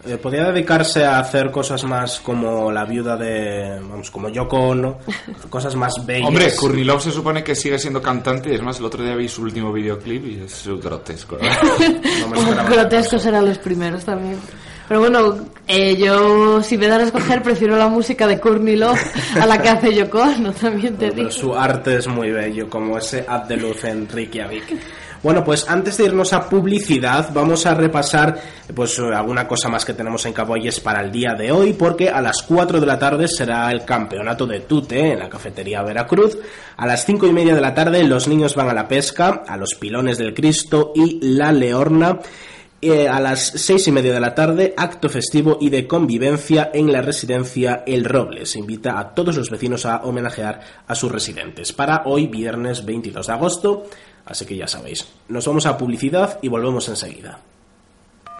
Eh, 0.08 0.18
podría 0.18 0.52
dedicarse 0.52 1.04
a 1.04 1.18
hacer 1.18 1.50
cosas 1.50 1.84
más 1.84 2.20
como 2.20 2.72
la 2.72 2.86
viuda 2.86 3.18
de, 3.18 3.80
vamos, 3.82 4.12
como 4.12 4.30
Yoko 4.30 4.56
Ono, 4.58 5.00
cosas 5.50 5.76
más 5.76 6.06
bellas. 6.06 6.28
Hombre, 6.28 6.56
Courtney 6.56 6.84
Love 6.84 7.02
se 7.02 7.12
supone 7.12 7.44
que 7.44 7.56
sigue 7.56 7.80
siendo 7.80 8.04
cantante. 8.04 8.54
Es 8.54 8.62
más, 8.62 8.78
el 8.78 8.86
otro 8.86 9.04
día 9.04 9.16
vi 9.16 9.28
su 9.28 9.42
último 9.42 9.74
videoclip 9.74 10.26
y 10.28 10.44
es 10.46 10.68
grotesco. 10.80 11.38
No 11.40 12.28
me 12.28 12.70
grotescos 12.76 13.26
eran 13.26 13.46
los 13.48 13.58
primeros 13.58 14.06
también. 14.06 14.38
Pero 14.88 15.00
bueno, 15.00 15.36
eh, 15.68 15.96
yo 15.98 16.62
si 16.62 16.78
me 16.78 16.86
dan 16.88 17.02
a 17.02 17.06
escoger 17.06 17.42
prefiero 17.42 17.76
la 17.76 17.88
música 17.88 18.28
de 18.28 18.40
Courtney 18.40 18.76
Love 18.76 19.00
a 19.42 19.48
la 19.48 19.60
que 19.60 19.70
hace 19.70 19.92
Yoko 19.96 20.20
Ono, 20.22 20.52
también 20.54 20.96
te 20.98 21.06
Pero 21.08 21.16
digo. 21.16 21.32
su 21.32 21.56
arte 21.56 21.96
es 21.96 22.08
muy 22.08 22.30
bello, 22.30 22.70
como 22.70 22.96
ese 23.00 23.26
haz 23.28 23.48
de 23.48 23.58
luz 23.58 23.84
en 23.86 24.08
Reykjavik. 24.08 24.78
Bueno, 25.26 25.44
pues 25.44 25.68
antes 25.68 25.98
de 25.98 26.06
irnos 26.06 26.34
a 26.34 26.48
publicidad, 26.48 27.32
vamos 27.34 27.66
a 27.66 27.74
repasar 27.74 28.40
pues 28.76 29.00
alguna 29.00 29.48
cosa 29.48 29.70
más 29.70 29.84
que 29.84 29.96
tenemos 29.96 30.24
en 30.28 30.34
Caboyes 30.34 30.80
para 30.80 31.02
el 31.02 31.12
día 31.12 31.34
de 31.34 31.52
hoy, 31.52 31.74
porque 31.74 32.12
a 32.12 32.22
las 32.22 32.44
4 32.44 32.80
de 32.80 32.86
la 32.86 33.00
tarde 33.00 33.28
será 33.28 33.72
el 33.72 33.84
campeonato 33.84 34.46
de 34.46 34.60
Tute 34.60 35.14
en 35.14 35.18
la 35.18 35.28
cafetería 35.28 35.82
Veracruz. 35.82 36.38
A 36.78 36.86
las 36.86 37.08
5 37.08 37.26
y 37.26 37.34
media 37.34 37.56
de 37.56 37.62
la 37.62 37.74
tarde 37.74 38.04
los 38.04 38.28
niños 38.28 38.54
van 38.54 38.70
a 38.70 38.76
la 38.76 38.88
pesca, 38.88 39.42
a 39.48 39.58
los 39.58 39.74
pilones 39.74 40.20
del 40.20 40.36
Cristo 40.36 40.92
y 40.94 41.18
la 41.36 41.52
Leorna. 41.52 42.20
Eh, 42.82 43.08
a 43.08 43.20
las 43.20 43.40
seis 43.40 43.88
y 43.88 43.92
media 43.92 44.14
de 44.14 44.20
la 44.20 44.36
tarde, 44.36 44.76
acto 44.78 45.10
festivo 45.10 45.58
y 45.60 45.70
de 45.70 45.88
convivencia 45.88 46.70
en 46.72 46.92
la 46.92 47.02
residencia 47.02 47.84
El 47.88 48.06
Roble. 48.06 48.46
Se 48.46 48.60
invita 48.60 49.00
a 49.00 49.16
todos 49.16 49.38
los 49.38 49.50
vecinos 49.50 49.88
a 49.88 50.04
homenajear 50.04 50.60
a 50.86 50.94
sus 50.94 51.12
residentes 51.12 51.74
para 51.74 52.04
hoy, 52.06 52.28
viernes 52.28 52.86
22 52.86 53.26
de 53.26 53.34
agosto. 53.34 53.86
Así 54.26 54.46
que 54.46 54.58
ya 54.58 54.68
sabéis, 54.68 55.08
nos 55.30 55.46
vamos 55.46 55.66
a 55.66 55.78
publicidad 55.78 56.40
y 56.42 56.48
volvemos 56.48 56.90
enseguida. 56.90 57.40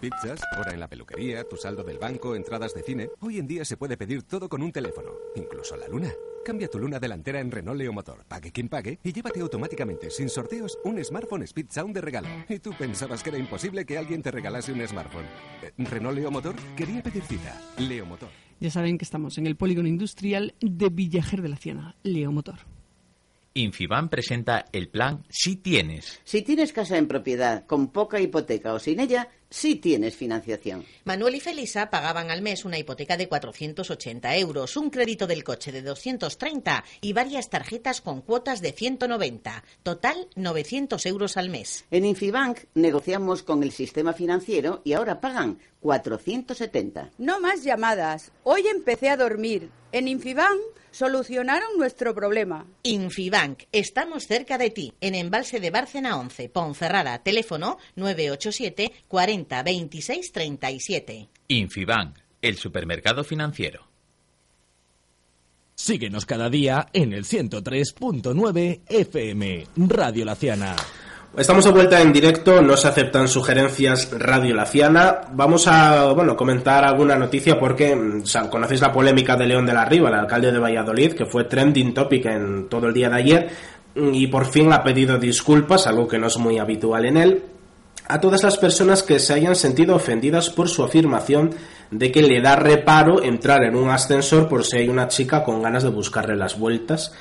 Pizzas, 0.00 0.42
hora 0.58 0.72
en 0.74 0.80
la 0.80 0.88
peluquería, 0.88 1.44
tu 1.48 1.56
saldo 1.56 1.82
del 1.82 1.98
banco, 1.98 2.34
entradas 2.34 2.74
de 2.74 2.82
cine. 2.82 3.08
Hoy 3.20 3.38
en 3.38 3.46
día 3.46 3.64
se 3.64 3.78
puede 3.78 3.96
pedir 3.96 4.24
todo 4.24 4.48
con 4.48 4.62
un 4.62 4.70
teléfono, 4.70 5.10
incluso 5.36 5.74
la 5.76 5.88
luna. 5.88 6.12
Cambia 6.44 6.68
tu 6.68 6.78
luna 6.78 7.00
delantera 7.00 7.40
en 7.40 7.50
Renault 7.50 7.78
Leo 7.78 7.92
Motor, 7.92 8.24
pague 8.28 8.52
quien 8.52 8.68
pague, 8.68 9.00
y 9.02 9.12
llévate 9.12 9.40
automáticamente, 9.40 10.10
sin 10.10 10.28
sorteos, 10.28 10.78
un 10.84 11.02
smartphone 11.02 11.42
Speed 11.44 11.66
Sound 11.70 11.94
de 11.94 12.02
regalo. 12.02 12.28
¿Y 12.48 12.58
tú 12.58 12.72
pensabas 12.78 13.22
que 13.22 13.30
era 13.30 13.38
imposible 13.38 13.86
que 13.86 13.96
alguien 13.96 14.22
te 14.22 14.30
regalase 14.30 14.72
un 14.72 14.86
smartphone? 14.86 15.24
Eh, 15.62 15.72
¿Renault 15.78 16.16
Leo 16.16 16.30
Motor? 16.30 16.54
Quería 16.76 17.02
pedir 17.02 17.22
cita. 17.22 17.58
Leo 17.78 18.04
Motor. 18.04 18.28
Ya 18.60 18.70
saben 18.70 18.98
que 18.98 19.04
estamos 19.04 19.38
en 19.38 19.46
el 19.46 19.56
polígono 19.56 19.88
industrial 19.88 20.54
de 20.60 20.88
Villajer 20.88 21.42
de 21.42 21.48
la 21.48 21.56
Ciana, 21.56 21.96
Leo 22.02 22.32
Motor. 22.32 22.75
Infiban 23.56 24.10
presenta 24.10 24.66
el 24.70 24.88
plan 24.88 25.24
Si 25.30 25.56
Tienes. 25.56 26.20
Si 26.24 26.42
tienes 26.42 26.74
casa 26.74 26.98
en 26.98 27.08
propiedad, 27.08 27.64
con 27.64 27.88
poca 27.88 28.20
hipoteca 28.20 28.74
o 28.74 28.78
sin 28.78 29.00
ella, 29.00 29.30
sí 29.48 29.76
tienes 29.76 30.14
financiación. 30.14 30.84
Manuel 31.04 31.36
y 31.36 31.40
Felisa 31.40 31.88
pagaban 31.88 32.30
al 32.30 32.42
mes 32.42 32.66
una 32.66 32.78
hipoteca 32.78 33.16
de 33.16 33.28
480 33.28 34.36
euros, 34.36 34.76
un 34.76 34.90
crédito 34.90 35.26
del 35.26 35.42
coche 35.42 35.72
de 35.72 35.80
230 35.80 36.84
y 37.00 37.14
varias 37.14 37.48
tarjetas 37.48 38.02
con 38.02 38.20
cuotas 38.20 38.60
de 38.60 38.72
190. 38.72 39.64
Total, 39.82 40.28
900 40.34 41.06
euros 41.06 41.38
al 41.38 41.48
mes. 41.48 41.86
En 41.90 42.04
Infibank 42.04 42.58
negociamos 42.74 43.42
con 43.42 43.62
el 43.62 43.72
sistema 43.72 44.12
financiero 44.12 44.82
y 44.84 44.92
ahora 44.92 45.22
pagan 45.22 45.58
470. 45.80 47.12
No 47.16 47.40
más 47.40 47.64
llamadas. 47.64 48.32
Hoy 48.42 48.66
empecé 48.66 49.08
a 49.08 49.16
dormir. 49.16 49.70
En 49.92 50.08
Infibank 50.08 50.60
solucionaron 50.96 51.76
nuestro 51.76 52.14
problema. 52.14 52.66
Infibank, 52.82 53.64
estamos 53.70 54.24
cerca 54.24 54.56
de 54.56 54.70
ti, 54.70 54.94
en 55.02 55.14
Embalse 55.14 55.60
de 55.60 55.70
Bárcena 55.70 56.16
11, 56.16 56.48
Ponferrada, 56.48 57.22
teléfono 57.22 57.76
987 57.96 58.92
40 59.06 59.62
26 59.62 60.32
37. 60.32 61.28
Infibank, 61.48 62.16
el 62.40 62.56
supermercado 62.56 63.24
financiero. 63.24 63.86
Síguenos 65.74 66.24
cada 66.24 66.48
día 66.48 66.88
en 66.94 67.12
el 67.12 67.24
103.9 67.24 68.80
FM, 68.88 69.66
Radio 69.76 70.24
Laciana. 70.24 70.76
Estamos 71.36 71.66
de 71.66 71.70
vuelta 71.70 72.00
en 72.00 72.14
directo, 72.14 72.62
no 72.62 72.78
se 72.78 72.88
aceptan 72.88 73.28
sugerencias 73.28 74.08
Radio 74.10 74.54
Laciana. 74.54 75.20
Vamos 75.32 75.66
a, 75.68 76.10
bueno, 76.12 76.34
comentar 76.34 76.82
alguna 76.82 77.14
noticia 77.16 77.58
porque 77.60 77.94
mm, 77.94 78.22
conocéis 78.50 78.80
la 78.80 78.90
polémica 78.90 79.36
de 79.36 79.44
León 79.44 79.66
de 79.66 79.74
la 79.74 79.84
Riva, 79.84 80.08
el 80.08 80.14
alcalde 80.14 80.50
de 80.50 80.58
Valladolid, 80.58 81.12
que 81.12 81.26
fue 81.26 81.44
trending 81.44 81.92
topic 81.92 82.24
en 82.24 82.70
todo 82.70 82.86
el 82.86 82.94
día 82.94 83.10
de 83.10 83.16
ayer 83.16 83.50
mm, 83.94 84.14
y 84.14 84.28
por 84.28 84.46
fin 84.46 84.72
ha 84.72 84.82
pedido 84.82 85.18
disculpas, 85.18 85.86
algo 85.86 86.08
que 86.08 86.18
no 86.18 86.28
es 86.28 86.38
muy 86.38 86.58
habitual 86.58 87.04
en 87.04 87.18
él, 87.18 87.42
a 88.08 88.18
todas 88.18 88.42
las 88.42 88.56
personas 88.56 89.02
que 89.02 89.18
se 89.18 89.34
hayan 89.34 89.56
sentido 89.56 89.94
ofendidas 89.94 90.48
por 90.48 90.70
su 90.70 90.84
afirmación 90.84 91.50
de 91.90 92.10
que 92.12 92.22
le 92.22 92.40
da 92.40 92.56
reparo 92.56 93.22
entrar 93.22 93.62
en 93.64 93.76
un 93.76 93.90
ascensor 93.90 94.48
por 94.48 94.64
si 94.64 94.78
hay 94.78 94.88
una 94.88 95.08
chica 95.08 95.44
con 95.44 95.60
ganas 95.60 95.82
de 95.82 95.90
buscarle 95.90 96.34
las 96.34 96.58
vueltas 96.58 97.12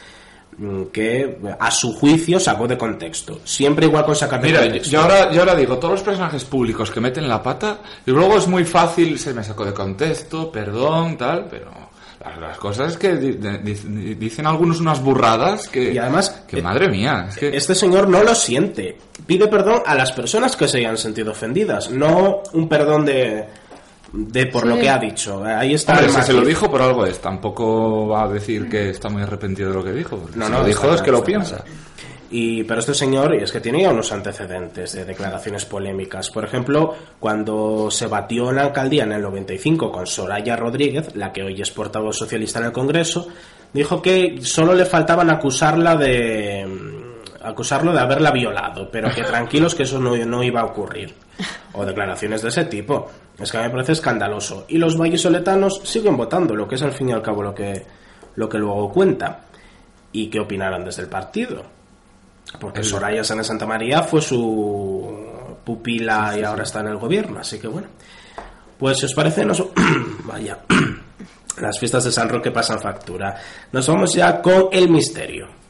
que 0.92 1.38
a 1.60 1.70
su 1.72 1.94
juicio 1.94 2.40
sacó 2.40 2.68
de 2.68 2.78
contexto. 2.78 3.40
Siempre 3.44 3.88
igual 3.88 4.06
con 4.06 4.16
sacar 4.16 4.42
de 4.42 4.48
Mira, 4.48 4.62
contexto. 4.62 4.90
yo 4.92 5.02
ahora, 5.02 5.32
yo 5.32 5.40
ahora 5.42 5.56
digo, 5.56 5.78
todos 5.78 5.96
los 5.96 6.04
personajes 6.04 6.44
públicos 6.46 6.90
que 6.92 7.02
meten 7.02 7.28
la 7.28 7.44
pata, 7.44 7.80
y 8.06 8.12
luego 8.12 8.38
es 8.38 8.48
muy 8.48 8.64
fácil, 8.64 9.20
se 9.20 9.34
me 9.34 9.44
sacó 9.44 9.66
de 9.66 9.74
contexto, 9.74 10.52
perdón, 10.52 11.18
tal, 11.18 11.48
pero 11.50 11.72
las, 12.40 12.58
cosas 12.58 12.94
es 12.94 12.98
que 12.98 13.16
di- 13.18 13.34
di- 13.34 14.16
dicen 14.16 14.48
algunos 14.48 14.80
unas 14.80 15.00
burradas 15.02 15.68
que... 15.68 15.94
Y 15.94 15.98
además, 15.98 16.30
que 16.48 16.62
madre 16.62 16.88
mía, 16.90 17.28
es 17.30 17.36
que... 17.38 17.56
Este 17.56 17.76
señor 17.76 18.08
no 18.08 18.24
lo 18.24 18.34
siente. 18.34 18.98
Pide 19.28 19.48
perdón 19.48 19.82
a 19.86 19.94
las 19.94 20.12
personas 20.12 20.56
que 20.56 20.68
se 20.68 20.80
hayan 20.80 20.98
sentido 20.98 21.32
ofendidas, 21.34 21.92
no 21.92 22.42
un 22.54 22.68
perdón 22.68 23.06
de, 23.06 23.46
de 24.16 24.46
por 24.48 24.64
Sí. 24.64 24.70
lo 24.70 24.76
que 24.78 24.90
ha 24.90 24.98
dicho. 24.98 25.44
Ahí 25.44 25.74
está 25.74 25.94
Hombre, 25.94 26.10
si 26.10 26.22
se 26.22 26.34
lo 26.34 26.42
dijo 26.42 26.70
por 26.72 26.82
algo 26.82 27.06
es, 27.06 27.20
tampoco 27.20 28.08
va 28.08 28.24
a 28.24 28.28
decir 28.28 28.70
que 28.70 28.90
está 28.90 29.10
muy 29.10 29.22
arrepentido 29.22 29.70
de 29.70 29.76
lo 29.76 29.84
que 29.84 29.92
dijo. 29.92 30.22
No, 30.36 30.46
si 30.46 30.52
no, 30.52 30.60
lo 30.60 30.66
dijo 30.66 30.94
es 30.94 31.02
que 31.02 31.12
lo 31.12 31.24
piensa. 31.24 31.64
Y, 32.32 32.64
pero 32.64 32.80
este 32.80 32.94
señor 32.94 33.36
es 33.36 33.52
que 33.52 33.62
tiene 33.62 33.84
ya 33.84 33.92
unos 33.92 34.12
antecedentes 34.12 34.94
de 34.94 35.06
declaraciones 35.06 35.64
polémicas. 35.66 36.32
Por 36.32 36.44
ejemplo, 36.44 36.96
cuando 37.20 37.90
se 37.92 38.08
batió 38.08 38.50
en 38.50 38.56
la 38.58 38.64
alcaldía 38.64 39.04
en 39.04 39.12
el 39.12 39.22
95 39.22 39.92
con 39.92 40.08
Soraya 40.08 40.56
Rodríguez, 40.56 41.16
la 41.16 41.32
que 41.32 41.44
hoy 41.44 41.62
es 41.62 41.70
portavoz 41.72 42.18
socialista 42.18 42.60
en 42.60 42.66
el 42.66 42.72
Congreso, 42.72 43.28
dijo 43.72 44.02
que 44.02 44.40
solo 44.42 44.74
le 44.74 44.86
faltaban 44.86 45.30
acusarla 45.30 45.96
de 45.96 46.66
mm, 46.66 47.46
acusarlo 47.46 47.94
de 47.94 48.00
haberla 48.00 48.32
violado, 48.32 48.90
pero 48.92 49.14
que 49.14 49.24
tranquilos 49.24 49.76
que 49.76 49.84
eso 49.84 50.00
no, 50.00 50.16
no 50.18 50.44
iba 50.44 50.62
a 50.62 50.66
ocurrir. 50.66 51.14
O 51.74 51.86
declaraciones 51.86 52.42
de 52.42 52.50
ese 52.50 52.66
tipo. 52.66 53.08
Es 53.38 53.52
que 53.52 53.58
a 53.58 53.62
mí 53.62 53.68
me 53.68 53.74
parece 53.74 53.94
escandaloso. 53.94 54.66
Y 54.68 54.78
los 54.78 54.98
vallisoletanos 54.98 55.82
siguen 55.84 56.16
votando, 56.16 56.56
lo 56.56 56.68
que 56.68 56.76
es 56.76 56.82
al 56.82 56.94
fin 56.94 57.10
y 57.10 57.12
al 57.12 57.22
cabo 57.22 57.44
lo 57.44 57.54
que, 57.54 57.86
lo 58.36 58.48
que 58.48 58.58
luego 58.58 58.92
cuenta. 58.92 59.42
¿Y 60.12 60.30
qué 60.30 60.40
opinarán 60.40 60.86
desde 60.86 61.04
el 61.04 61.10
partido? 61.10 61.64
Porque 62.60 62.84
Soraya 62.84 63.24
Sánchez 63.24 63.48
Santa 63.48 63.66
María 63.66 64.04
fue 64.04 64.22
su 64.22 65.58
pupila 65.64 66.36
y 66.38 66.44
ahora 66.44 66.64
está 66.64 66.80
en 66.80 66.88
el 66.88 66.98
gobierno, 66.98 67.40
así 67.40 67.60
que 67.60 67.68
bueno. 67.68 67.88
Pues 68.78 69.00
si 69.00 69.06
os 69.06 69.14
parece, 69.14 69.46
nos... 69.46 69.64
vaya, 70.24 70.60
las 71.60 71.80
fiestas 71.80 72.06
de 72.06 72.12
San 72.12 72.30
Roque 72.30 72.52
pasan 72.52 72.80
factura. 72.80 73.36
Nos 73.72 73.88
vamos 73.88 74.14
ya 74.14 74.42
con 74.42 74.70
el 74.72 74.90
misterio. 74.90 75.65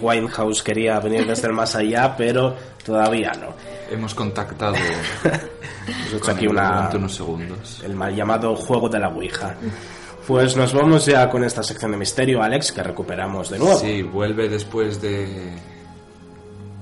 Winehouse 0.00 0.62
quería 0.62 0.98
venir 1.00 1.26
desde 1.26 1.46
el 1.48 1.52
más 1.52 1.74
allá, 1.76 2.14
pero 2.16 2.54
todavía 2.84 3.32
no. 3.40 3.54
Hemos 3.90 4.14
contactado 4.14 4.74
Hemos 5.24 6.12
hecho 6.14 6.30
aquí 6.30 6.46
una, 6.46 6.88
unos 6.94 7.14
segundos. 7.14 7.82
el 7.84 7.94
mal 7.94 8.14
llamado 8.14 8.54
juego 8.56 8.88
de 8.88 8.98
la 8.98 9.08
Ouija. 9.08 9.54
Pues 10.26 10.56
nos 10.56 10.72
vamos 10.72 11.06
ya 11.06 11.28
con 11.28 11.42
esta 11.44 11.62
sección 11.62 11.90
de 11.92 11.96
misterio, 11.96 12.42
Alex, 12.42 12.72
que 12.72 12.82
recuperamos 12.82 13.50
de 13.50 13.58
nuevo. 13.58 13.78
Sí, 13.78 14.02
vuelve 14.02 14.48
después 14.48 15.00
de 15.02 15.52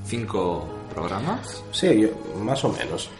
cinco 0.06 0.68
programas. 0.94 1.62
Sí, 1.72 2.00
yo- 2.02 2.38
más 2.40 2.62
o 2.64 2.70
menos. 2.70 3.10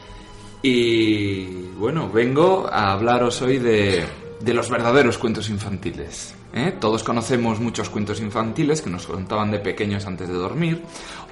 Y 0.63 1.45
bueno, 1.79 2.11
vengo 2.11 2.69
a 2.71 2.93
hablaros 2.93 3.41
hoy 3.43 3.59
de, 3.59 4.05
de 4.41 4.55
los 4.55 4.69
verdaderos 4.69 5.17
cuentos 5.19 5.49
infantiles. 5.49 6.35
¿Eh? 6.53 6.75
Todos 6.79 7.05
conocemos 7.05 7.61
muchos 7.61 7.91
cuentos 7.91 8.21
infantiles 8.21 8.83
que 8.83 8.91
nos 8.91 9.07
contaban 9.07 9.51
de 9.51 9.59
pequeños 9.59 10.07
antes 10.07 10.29
de 10.29 10.35
dormir 10.35 10.83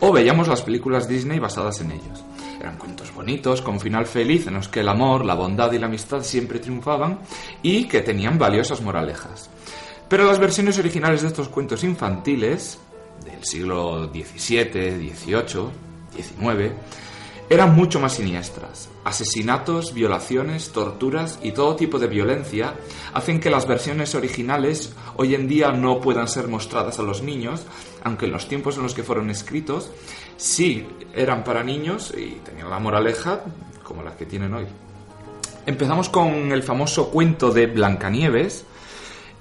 o 0.00 0.12
veíamos 0.12 0.48
las 0.48 0.62
películas 0.62 1.08
Disney 1.08 1.38
basadas 1.38 1.80
en 1.80 1.92
ellos. 1.92 2.24
Eran 2.60 2.78
cuentos 2.78 3.12
bonitos, 3.14 3.62
con 3.62 3.80
final 3.80 4.06
feliz, 4.06 4.46
en 4.46 4.54
los 4.54 4.68
que 4.68 4.80
el 4.80 4.88
amor, 4.88 5.24
la 5.24 5.34
bondad 5.34 5.72
y 5.72 5.78
la 5.78 5.86
amistad 5.86 6.22
siempre 6.22 6.58
triunfaban 6.58 7.20
y 7.62 7.84
que 7.84 8.00
tenían 8.00 8.38
valiosas 8.38 8.80
moralejas. 8.80 9.50
Pero 10.08 10.24
las 10.24 10.38
versiones 10.38 10.78
originales 10.78 11.22
de 11.22 11.28
estos 11.28 11.48
cuentos 11.48 11.84
infantiles, 11.84 12.78
del 13.24 13.44
siglo 13.44 14.08
XVII, 14.12 15.10
XVIII, 15.12 15.68
XIX, 16.14 16.72
eran 17.48 17.74
mucho 17.74 18.00
más 18.00 18.14
siniestras. 18.14 18.88
Asesinatos, 19.04 19.94
violaciones, 19.94 20.70
torturas 20.70 21.38
y 21.42 21.52
todo 21.52 21.76
tipo 21.76 21.98
de 21.98 22.08
violencia 22.08 22.74
hacen 23.14 23.40
que 23.40 23.50
las 23.50 23.66
versiones 23.66 24.14
originales 24.14 24.92
hoy 25.16 25.34
en 25.34 25.46
día 25.46 25.70
no 25.72 26.00
puedan 26.00 26.28
ser 26.28 26.48
mostradas 26.48 26.98
a 26.98 27.02
los 27.02 27.22
niños, 27.22 27.62
aunque 28.02 28.26
en 28.26 28.32
los 28.32 28.48
tiempos 28.48 28.76
en 28.76 28.82
los 28.82 28.94
que 28.94 29.04
fueron 29.04 29.30
escritos 29.30 29.90
sí 30.36 30.86
eran 31.14 31.44
para 31.44 31.62
niños 31.62 32.12
y 32.16 32.40
tenían 32.44 32.70
la 32.70 32.78
moraleja 32.78 33.40
como 33.82 34.02
las 34.02 34.16
que 34.16 34.26
tienen 34.26 34.52
hoy. 34.52 34.66
Empezamos 35.66 36.08
con 36.08 36.52
el 36.52 36.62
famoso 36.62 37.10
cuento 37.10 37.50
de 37.50 37.66
Blancanieves. 37.66 38.64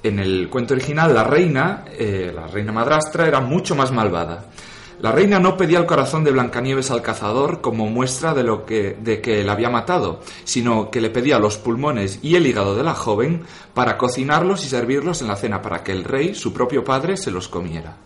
En 0.01 0.19
el 0.19 0.49
cuento 0.49 0.73
original, 0.73 1.13
la 1.13 1.23
reina, 1.23 1.85
eh, 1.87 2.31
la 2.33 2.47
reina 2.47 2.71
madrastra, 2.71 3.27
era 3.27 3.41
mucho 3.41 3.75
más 3.75 3.91
malvada. 3.91 4.45
La 4.99 5.11
reina 5.11 5.39
no 5.39 5.57
pedía 5.57 5.79
el 5.79 5.85
corazón 5.85 6.23
de 6.23 6.31
Blancanieves 6.31 6.89
al 6.89 7.01
cazador 7.01 7.59
como 7.61 7.87
muestra 7.87 8.33
de 8.33 8.43
lo 8.43 8.65
que 8.65 8.95
de 8.99 9.21
que 9.21 9.43
la 9.43 9.53
había 9.53 9.69
matado, 9.69 10.21
sino 10.43 10.89
que 10.89 11.01
le 11.01 11.09
pedía 11.09 11.37
los 11.37 11.57
pulmones 11.57 12.19
y 12.21 12.35
el 12.35 12.47
hígado 12.47 12.75
de 12.75 12.83
la 12.83 12.93
joven 12.93 13.43
para 13.73 13.97
cocinarlos 13.97 14.63
y 14.63 14.69
servirlos 14.69 15.21
en 15.21 15.27
la 15.27 15.35
cena 15.35 15.61
para 15.61 15.83
que 15.83 15.91
el 15.91 16.03
rey, 16.03 16.33
su 16.33 16.53
propio 16.53 16.83
padre, 16.83 17.17
se 17.17 17.31
los 17.31 17.47
comiera. 17.47 17.97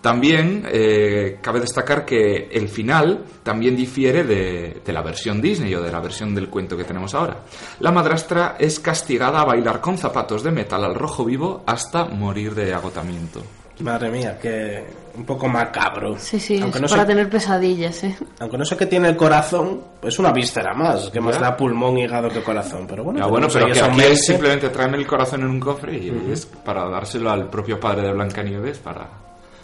También 0.00 0.64
eh, 0.66 1.38
cabe 1.40 1.60
destacar 1.60 2.04
que 2.04 2.48
el 2.50 2.68
final 2.68 3.24
también 3.44 3.76
difiere 3.76 4.24
de, 4.24 4.80
de 4.84 4.92
la 4.92 5.00
versión 5.00 5.40
Disney 5.40 5.72
o 5.76 5.82
de 5.82 5.92
la 5.92 6.00
versión 6.00 6.34
del 6.34 6.48
cuento 6.48 6.76
que 6.76 6.82
tenemos 6.82 7.14
ahora. 7.14 7.42
La 7.78 7.92
madrastra 7.92 8.56
es 8.58 8.80
castigada 8.80 9.40
a 9.40 9.44
bailar 9.44 9.80
con 9.80 9.98
zapatos 9.98 10.42
de 10.42 10.50
metal 10.50 10.84
al 10.84 10.96
rojo 10.96 11.24
vivo 11.24 11.62
hasta 11.66 12.04
morir 12.06 12.52
de 12.56 12.74
agotamiento. 12.74 13.42
Madre 13.80 14.10
mía, 14.10 14.38
que 14.40 14.84
un 15.16 15.24
poco 15.24 15.48
macabro. 15.48 16.16
Sí, 16.18 16.38
sí, 16.38 16.60
Aunque 16.60 16.78
es 16.78 16.82
no 16.82 16.88
para 16.88 17.02
sé- 17.02 17.08
tener 17.08 17.28
pesadillas, 17.28 18.04
¿eh? 18.04 18.16
Aunque 18.38 18.56
no 18.58 18.64
sé 18.64 18.76
qué 18.76 18.86
tiene 18.86 19.08
el 19.08 19.16
corazón, 19.16 19.80
es 20.02 20.18
una 20.18 20.30
víscera 20.30 20.72
más, 20.74 21.10
que 21.10 21.20
más 21.20 21.34
Ya. 21.36 21.40
da 21.42 21.56
pulmón, 21.56 21.98
hígado 21.98 22.28
que 22.28 22.42
corazón. 22.42 22.86
Pero 22.86 23.02
bueno, 23.04 23.18
Ya, 23.20 23.26
bueno, 23.26 23.48
pero 23.52 23.66
que 23.66 23.80
aquí 23.80 24.00
es 24.02 24.24
simplemente 24.26 24.68
traerme 24.68 24.98
el 24.98 25.06
corazón 25.06 25.40
en 25.42 25.48
un 25.48 25.58
cofre 25.60 25.96
y 25.98 26.30
es 26.30 26.46
para 26.46 26.88
dárselo 26.88 27.30
al 27.30 27.48
propio 27.48 27.80
padre 27.80 28.02
de 28.02 28.12
Blancanieves 28.12 28.78
para, 28.78 29.08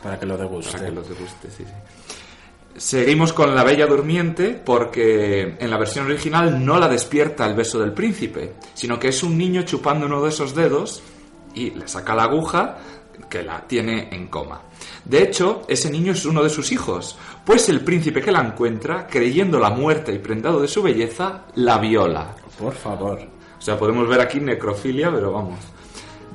para 0.02 0.18
que 0.18 0.26
lo 0.26 0.36
deguste. 0.36 0.72
Para 0.72 0.84
que 0.86 0.92
lo 0.92 1.02
deguste, 1.02 1.50
sí, 1.50 1.64
sí. 1.64 1.72
Seguimos 2.76 3.32
con 3.32 3.54
la 3.54 3.64
Bella 3.64 3.86
Durmiente 3.86 4.60
porque 4.64 5.56
en 5.58 5.70
la 5.70 5.78
versión 5.78 6.06
original 6.06 6.64
no 6.64 6.78
la 6.78 6.86
despierta 6.88 7.44
el 7.46 7.54
beso 7.54 7.78
del 7.80 7.92
príncipe, 7.92 8.54
sino 8.74 8.98
que 8.98 9.08
es 9.08 9.22
un 9.22 9.36
niño 9.36 9.62
chupando 9.62 10.06
uno 10.06 10.22
de 10.22 10.28
esos 10.28 10.54
dedos 10.54 11.02
y 11.54 11.70
le 11.70 11.88
saca 11.88 12.14
la 12.14 12.24
aguja 12.24 12.76
que 13.28 13.42
la 13.42 13.66
tiene 13.66 14.08
en 14.12 14.28
coma. 14.28 14.62
De 15.04 15.22
hecho, 15.22 15.62
ese 15.68 15.90
niño 15.90 16.12
es 16.12 16.24
uno 16.24 16.42
de 16.42 16.50
sus 16.50 16.72
hijos, 16.72 17.16
pues 17.44 17.68
el 17.68 17.80
príncipe 17.80 18.20
que 18.20 18.32
la 18.32 18.40
encuentra, 18.40 19.06
creyéndola 19.06 19.70
muerta 19.70 20.12
y 20.12 20.18
prendado 20.18 20.60
de 20.60 20.68
su 20.68 20.82
belleza, 20.82 21.44
la 21.54 21.78
viola. 21.78 22.34
Por 22.58 22.74
favor. 22.74 23.20
O 23.58 23.62
sea, 23.62 23.78
podemos 23.78 24.08
ver 24.08 24.20
aquí 24.20 24.40
necrofilia, 24.40 25.10
pero 25.10 25.32
vamos. 25.32 25.58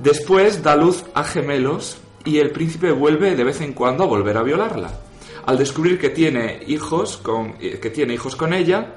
Después 0.01 0.61
da 0.63 0.75
luz 0.75 1.05
a 1.13 1.23
gemelos 1.23 1.97
y 2.25 2.39
el 2.39 2.51
príncipe 2.51 2.91
vuelve 2.91 3.35
de 3.35 3.43
vez 3.43 3.61
en 3.61 3.73
cuando 3.73 4.03
a 4.03 4.07
volver 4.07 4.37
a 4.37 4.43
violarla. 4.43 4.91
Al 5.45 5.57
descubrir 5.57 5.99
que 5.99 6.09
tiene 6.09 6.63
hijos 6.67 7.17
con, 7.17 7.53
que 7.53 7.89
tiene 7.89 8.13
hijos 8.13 8.35
con 8.35 8.53
ella, 8.53 8.95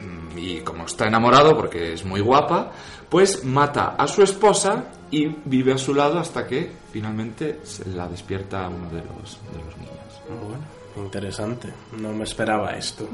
mm, 0.00 0.38
y 0.38 0.60
como 0.60 0.84
está 0.84 1.06
enamorado 1.06 1.56
porque 1.56 1.94
es 1.94 2.04
muy 2.04 2.20
guapa, 2.20 2.72
pues 3.08 3.44
mata 3.44 3.94
a 3.98 4.06
su 4.06 4.22
esposa 4.22 4.84
y 5.10 5.26
vive 5.44 5.72
a 5.72 5.78
su 5.78 5.94
lado 5.94 6.18
hasta 6.18 6.46
que 6.46 6.70
finalmente 6.92 7.60
se 7.62 7.88
la 7.90 8.08
despierta 8.08 8.68
uno 8.68 8.88
de 8.90 9.02
los, 9.02 9.38
de 9.52 9.58
los 9.64 9.76
niños. 9.78 9.96
Bueno, 10.28 11.04
interesante. 11.06 11.72
No 11.98 12.12
me 12.12 12.24
esperaba 12.24 12.70
esto. 12.72 13.08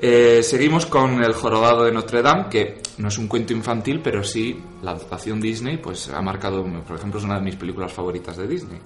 Eh, 0.00 0.42
seguimos 0.42 0.84
con 0.84 1.24
El 1.24 1.32
jorobado 1.32 1.84
de 1.84 1.92
Notre 1.92 2.20
Dame, 2.20 2.48
que 2.50 2.82
no 2.98 3.08
es 3.08 3.16
un 3.16 3.28
cuento 3.28 3.54
infantil, 3.54 4.00
pero 4.04 4.22
sí 4.22 4.60
la 4.82 4.90
adaptación 4.90 5.40
Disney, 5.40 5.78
pues 5.78 6.10
ha 6.10 6.20
marcado, 6.20 6.62
por 6.86 6.96
ejemplo, 6.96 7.18
es 7.18 7.24
una 7.24 7.36
de 7.36 7.40
mis 7.42 7.56
películas 7.56 7.92
favoritas 7.92 8.36
de 8.36 8.46
Disney. 8.46 8.78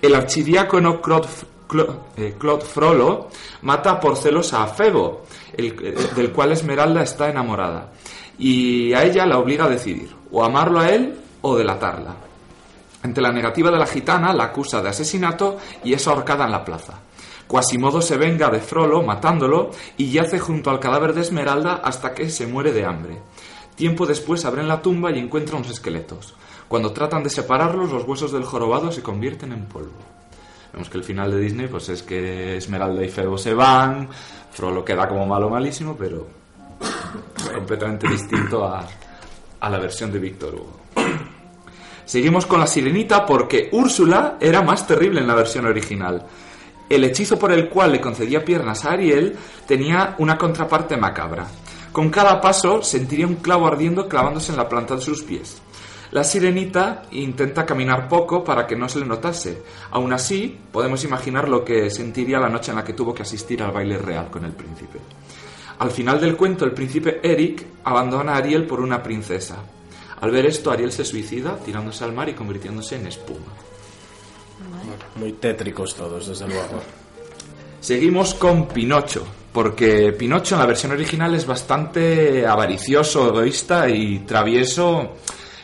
El 0.00 0.14
archidiácono 0.14 1.00
Claude, 1.00 1.26
Claude, 1.66 1.98
eh, 2.16 2.34
Claude 2.38 2.64
Frollo 2.64 3.28
mata 3.62 3.98
por 3.98 4.16
celos 4.16 4.52
a 4.52 4.66
Febo, 4.68 5.24
el- 5.56 5.74
eh, 5.84 5.94
del 6.14 6.30
cual 6.30 6.52
Esmeralda 6.52 7.02
está 7.02 7.28
enamorada, 7.28 7.90
y 8.38 8.92
a 8.92 9.04
ella 9.04 9.26
la 9.26 9.38
obliga 9.38 9.64
a 9.64 9.70
decidir, 9.70 10.14
o 10.30 10.44
amarlo 10.44 10.80
a 10.80 10.90
él 10.90 11.18
o 11.42 11.56
delatarla. 11.56 12.16
Ante 13.02 13.20
la 13.20 13.32
negativa 13.32 13.70
de 13.70 13.78
la 13.78 13.86
gitana, 13.86 14.32
la 14.32 14.44
acusa 14.44 14.80
de 14.80 14.88
asesinato 14.88 15.58
y 15.84 15.92
es 15.92 16.06
ahorcada 16.08 16.46
en 16.46 16.52
la 16.52 16.64
plaza. 16.64 17.00
Quasimodo 17.46 18.00
se 18.00 18.16
venga 18.16 18.48
de 18.48 18.60
Frollo 18.60 19.02
matándolo 19.02 19.70
y 19.98 20.10
yace 20.10 20.38
junto 20.38 20.70
al 20.70 20.80
cadáver 20.80 21.12
de 21.12 21.20
Esmeralda 21.20 21.82
hasta 21.84 22.14
que 22.14 22.30
se 22.30 22.46
muere 22.46 22.72
de 22.72 22.86
hambre. 22.86 23.18
Tiempo 23.74 24.06
después 24.06 24.44
abren 24.46 24.68
la 24.68 24.80
tumba 24.80 25.10
y 25.10 25.18
encuentran 25.18 25.58
unos 25.58 25.72
esqueletos. 25.72 26.34
Cuando 26.68 26.92
tratan 26.92 27.22
de 27.22 27.28
separarlos, 27.28 27.92
los 27.92 28.04
huesos 28.04 28.32
del 28.32 28.44
jorobado 28.44 28.90
se 28.90 29.02
convierten 29.02 29.52
en 29.52 29.66
polvo. 29.66 29.92
Vemos 30.72 30.88
que 30.88 30.98
el 30.98 31.04
final 31.04 31.30
de 31.30 31.40
Disney 31.40 31.68
pues 31.68 31.90
es 31.90 32.02
que 32.02 32.56
Esmeralda 32.56 33.04
y 33.04 33.08
Febo 33.08 33.36
se 33.36 33.52
van, 33.52 34.08
Frollo 34.50 34.84
queda 34.84 35.06
como 35.06 35.26
malo 35.26 35.50
malísimo, 35.50 35.94
pero 35.96 36.26
completamente 37.54 38.08
distinto 38.08 38.64
a, 38.66 38.86
a 39.60 39.70
la 39.70 39.78
versión 39.78 40.12
de 40.12 40.18
Víctor 40.18 40.54
Hugo. 40.54 40.80
Seguimos 42.04 42.44
con 42.44 42.60
la 42.60 42.66
sirenita 42.66 43.24
porque 43.24 43.70
Úrsula 43.72 44.36
era 44.40 44.60
más 44.62 44.86
terrible 44.86 45.20
en 45.20 45.26
la 45.26 45.34
versión 45.34 45.64
original. 45.66 46.26
El 46.88 47.04
hechizo 47.04 47.38
por 47.38 47.50
el 47.50 47.70
cual 47.70 47.92
le 47.92 48.00
concedía 48.00 48.44
piernas 48.44 48.84
a 48.84 48.92
Ariel 48.92 49.36
tenía 49.66 50.14
una 50.18 50.36
contraparte 50.36 50.98
macabra. 50.98 51.46
Con 51.92 52.10
cada 52.10 52.40
paso 52.40 52.82
sentiría 52.82 53.26
un 53.26 53.36
clavo 53.36 53.66
ardiendo 53.66 54.06
clavándose 54.06 54.52
en 54.52 54.58
la 54.58 54.68
planta 54.68 54.96
de 54.96 55.00
sus 55.00 55.22
pies. 55.22 55.62
La 56.10 56.22
sirenita 56.22 57.02
intenta 57.12 57.64
caminar 57.64 58.08
poco 58.08 58.44
para 58.44 58.66
que 58.66 58.76
no 58.76 58.88
se 58.88 59.00
le 59.00 59.06
notase. 59.06 59.62
Aún 59.90 60.12
así, 60.12 60.58
podemos 60.70 61.02
imaginar 61.04 61.48
lo 61.48 61.64
que 61.64 61.90
sentiría 61.90 62.38
la 62.38 62.48
noche 62.48 62.70
en 62.70 62.76
la 62.76 62.84
que 62.84 62.92
tuvo 62.92 63.14
que 63.14 63.22
asistir 63.22 63.62
al 63.62 63.72
baile 63.72 63.96
real 63.96 64.30
con 64.30 64.44
el 64.44 64.52
príncipe. 64.52 65.00
Al 65.78 65.90
final 65.90 66.20
del 66.20 66.36
cuento, 66.36 66.64
el 66.64 66.72
príncipe 66.72 67.20
Eric 67.22 67.66
abandona 67.84 68.34
a 68.34 68.36
Ariel 68.36 68.64
por 68.66 68.80
una 68.80 69.02
princesa. 69.02 69.56
Al 70.20 70.30
ver 70.30 70.46
esto, 70.46 70.70
Ariel 70.70 70.92
se 70.92 71.04
suicida, 71.04 71.56
tirándose 71.58 72.04
al 72.04 72.12
mar 72.12 72.28
y 72.28 72.34
convirtiéndose 72.34 72.96
en 72.96 73.06
espuma. 73.08 73.52
Muy 75.16 75.32
tétricos 75.32 75.94
todos, 75.94 76.28
desde 76.28 76.46
luego. 76.46 76.80
Seguimos 77.80 78.34
con 78.34 78.66
Pinocho, 78.68 79.26
porque 79.52 80.12
Pinocho 80.12 80.54
en 80.54 80.60
la 80.60 80.66
versión 80.66 80.92
original 80.92 81.34
es 81.34 81.44
bastante 81.46 82.46
avaricioso, 82.46 83.28
egoísta 83.28 83.88
y 83.88 84.20
travieso, 84.20 85.16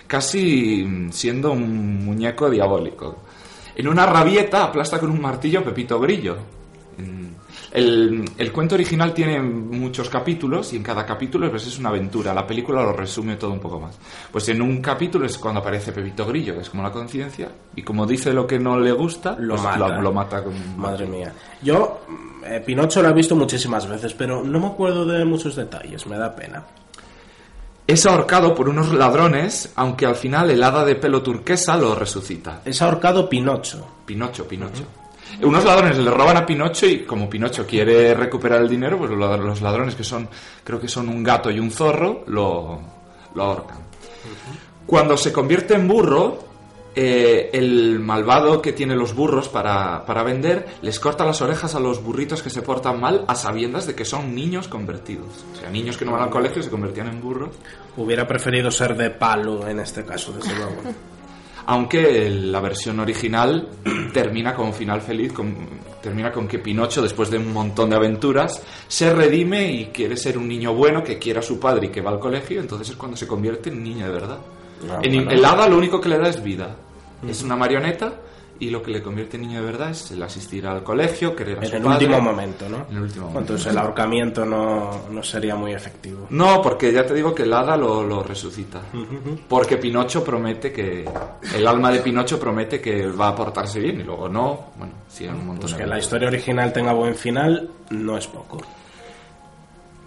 casi 0.07 1.09
siendo 1.13 1.53
un 1.53 2.05
muñeco 2.05 2.51
diabólico. 2.51 3.23
En 3.77 3.89
una 3.89 4.05
rabieta 4.05 4.65
aplasta 4.65 4.99
con 4.99 5.11
un 5.11 5.21
martillo 5.21 5.61
a 5.61 5.65
Pepito 5.65 5.99
Grillo. 5.99 6.37
En- 6.99 7.35
El, 7.73 8.29
el 8.37 8.53
cuento 8.53 8.75
original 8.75 9.14
tiene 9.14 9.41
muchos 9.41 10.09
capítulos 10.09 10.73
y 10.73 10.77
en 10.77 10.83
cada 10.83 11.07
capítulo 11.07 11.49
pues, 11.51 11.66
es 11.66 11.79
una 11.79 11.91
aventura. 11.91 12.35
La 12.35 12.47
película 12.47 12.83
lo 12.83 12.93
resume 12.93 13.37
todo 13.37 13.53
un 13.53 13.61
poco 13.61 13.79
más. 13.79 13.97
Pues 14.33 14.49
en 14.49 14.61
un 14.61 14.83
capítulo 14.83 15.27
es 15.27 15.39
cuando 15.39 15.61
aparece 15.61 15.93
Pepito 15.93 16.27
Grillo, 16.27 16.55
que 16.55 16.62
es 16.62 16.71
como 16.71 16.83
la 16.83 16.91
conciencia, 16.91 17.49
y 17.77 17.83
como 17.83 18.07
dice 18.07 18.33
lo 18.33 18.47
que 18.47 18.59
no 18.59 18.79
le 18.79 18.93
gusta, 18.93 19.37
Lo 19.39 19.55
pues 19.55 19.62
mata. 19.62 19.79
Lo, 19.79 20.03
lo 20.03 20.12
mata 20.12 20.43
con 20.43 20.55
Madre 20.77 21.07
mía. 21.07 21.33
Yo, 21.62 22.01
eh, 22.45 22.61
Pinocho 22.64 23.03
lo 23.03 23.11
he 23.11 23.12
visto 23.12 23.37
muchísimas 23.37 23.89
veces, 23.89 24.14
pero 24.14 24.43
no 24.43 24.59
me 24.59 24.66
acuerdo 24.66 25.05
de 25.05 25.25
muchos 25.25 25.55
detalles, 25.55 26.07
me 26.07 26.18
da 26.18 26.35
pena. 26.35 26.64
Es 27.87 28.07
ahorcado 28.07 28.55
por 28.55 28.68
unos 28.68 28.93
ladrones, 28.93 29.73
aunque 29.75 30.07
al 30.07 30.14
final 30.14 30.51
el 30.51 30.62
hada 30.62 30.85
de 30.85 30.95
pelo 30.95 31.23
turquesa 31.23 31.77
lo 31.77 31.95
resucita. 31.95 32.62
Es 32.64 32.81
ahorcado 32.83 33.29
Pinocho. 33.29 33.85
Pinocho, 34.07 34.47
Pinocho. 34.47 34.85
Unos 35.43 35.64
ladrones 35.64 35.97
le 35.99 36.11
roban 36.11 36.36
a 36.36 36.45
Pinocho 36.47 36.86
y 36.86 37.01
como 37.05 37.28
Pinocho 37.30 37.66
quiere 37.66 38.14
recuperar 38.14 38.61
el 38.61 38.68
dinero, 38.68 38.99
pues 38.99 39.11
lo- 39.11 39.36
los 39.36 39.61
ladrones 39.62 39.95
que 39.95 40.05
son, 40.05 40.28
creo 40.64 40.80
que 40.80 40.88
son 40.88 41.09
un 41.09 41.22
gato 41.22 41.51
y 41.51 41.59
un 41.59 41.70
zorro, 41.70 42.24
lo, 42.26 42.80
lo 43.34 43.43
ahorcan. 43.43 43.78
Cuando 44.86 45.16
se 45.16 45.32
convierte 45.32 45.74
en 45.74 45.86
burro, 45.88 46.38
eh, 46.95 47.51
el 47.53 48.01
malvado 48.01 48.61
que 48.61 48.72
tiene 48.72 48.97
los 48.97 49.14
burros 49.14 49.49
para, 49.49 50.05
para 50.05 50.24
vender 50.24 50.66
les 50.82 50.99
corta 50.99 51.24
las 51.24 51.41
orejas 51.41 51.74
a 51.76 51.80
los 51.80 52.03
burritos 52.03 52.43
que 52.43 52.51
se 52.51 52.62
portan 52.62 52.99
mal 53.01 53.24
a 53.28 53.34
sabiendas 53.36 53.86
de 53.86 53.95
que 53.95 54.05
son 54.05 54.34
niños 54.34 54.66
convertidos. 54.68 55.28
O 55.55 55.57
sea, 55.57 55.70
niños 55.70 55.97
que 55.97 56.05
no 56.05 56.12
van 56.12 56.22
al 56.22 56.30
colegio 56.30 56.62
se 56.62 56.68
convertían 56.70 57.07
en 57.07 57.20
burros. 57.22 57.51
Hubiera 57.97 58.26
preferido 58.26 58.70
ser 58.72 58.97
de 58.97 59.11
palo 59.11 59.66
en 59.68 59.78
este 59.80 60.05
caso, 60.05 60.32
desde 60.32 60.55
luego. 60.57 60.82
Aunque 61.67 62.29
la 62.31 62.61
versión 62.61 63.01
original 63.01 63.69
termina 64.13 64.55
con 64.55 64.67
un 64.69 64.75
final 64.75 65.01
feliz, 65.01 65.33
con- 65.33 65.55
termina 66.03 66.33
con 66.33 66.49
que 66.49 66.59
Pinocho, 66.59 67.03
después 67.03 67.31
de 67.31 67.39
un 67.39 67.53
montón 67.53 67.91
de 67.91 67.97
aventuras, 67.97 68.63
se 68.89 69.13
redime 69.13 69.71
y 69.71 69.87
quiere 69.87 70.17
ser 70.17 70.39
un 70.39 70.49
niño 70.49 70.73
bueno 70.75 71.05
que 71.05 71.19
quiera 71.19 71.41
a 71.41 71.43
su 71.43 71.61
padre 71.61 71.87
y 71.87 71.91
que 71.91 72.01
va 72.01 72.11
al 72.11 72.19
colegio, 72.19 72.61
entonces 72.61 72.91
es 72.91 72.97
cuando 72.97 73.17
se 73.17 73.27
convierte 73.27 73.69
en 73.71 73.83
niño 73.85 74.07
de 74.07 74.13
verdad. 74.13 74.39
Ah, 74.91 75.01
en 75.03 75.15
bueno. 75.15 75.31
el 75.31 75.45
hada 75.45 75.69
lo 75.69 75.77
único 75.77 76.01
que 76.01 76.09
le 76.09 76.19
da 76.19 76.29
es 76.29 76.43
vida. 76.43 76.75
Es 77.29 77.43
una 77.43 77.55
marioneta 77.55 78.15
y 78.61 78.71
lo 78.71 78.83
que 78.83 78.91
le 78.91 79.03
convierte 79.03 79.37
en 79.37 79.43
niño 79.43 79.61
de 79.61 79.67
verdad 79.67 79.91
es 79.91 80.11
el 80.11 80.23
asistir 80.23 80.67
al 80.67 80.85
colegio, 80.85 81.35
querer 81.35 81.59
a 81.59 81.63
En 81.63 81.69
su 81.71 81.77
el 81.77 81.83
padre. 81.83 82.05
último 82.07 82.21
momento, 82.21 82.69
¿no? 82.69 82.87
En 82.91 82.97
el 82.99 83.03
último 83.05 83.25
momento. 83.27 83.41
Entonces 83.41 83.67
el 83.73 83.79
ahorcamiento 83.79 84.45
no, 84.45 85.09
no 85.11 85.23
sería 85.23 85.57
muy 85.57 85.73
efectivo. 85.73 86.27
No, 86.31 86.61
porque 86.61 86.93
ya 86.93 87.05
te 87.07 87.15
digo 87.15 87.35
que 87.35 87.45
el 87.45 87.53
hada 87.55 87.77
lo, 87.77 88.05
lo 88.05 88.23
resucita. 88.23 88.83
Porque 89.49 89.79
Pinocho 89.79 90.23
promete 90.23 90.71
que. 90.73 91.09
El 91.57 91.67
alma 91.67 91.91
de 91.91 92.01
Pinocho 92.01 92.39
promete 92.39 92.81
que 92.81 93.07
va 93.07 93.29
a 93.29 93.35
portarse 93.35 93.81
bien 93.81 94.01
y 94.01 94.05
luego 94.05 94.29
no. 94.29 94.67
Bueno, 94.77 94.93
sí, 95.09 95.27
un 95.27 95.39
montón 95.47 95.61
Pues 95.61 95.73
de 95.73 95.79
que 95.79 95.85
la 95.85 95.95
cosas. 95.97 96.05
historia 96.05 96.29
original 96.29 96.73
tenga 96.73 96.93
buen 96.93 97.15
final 97.15 97.71
no 97.91 98.17
es 98.19 98.27
poco. 98.27 98.59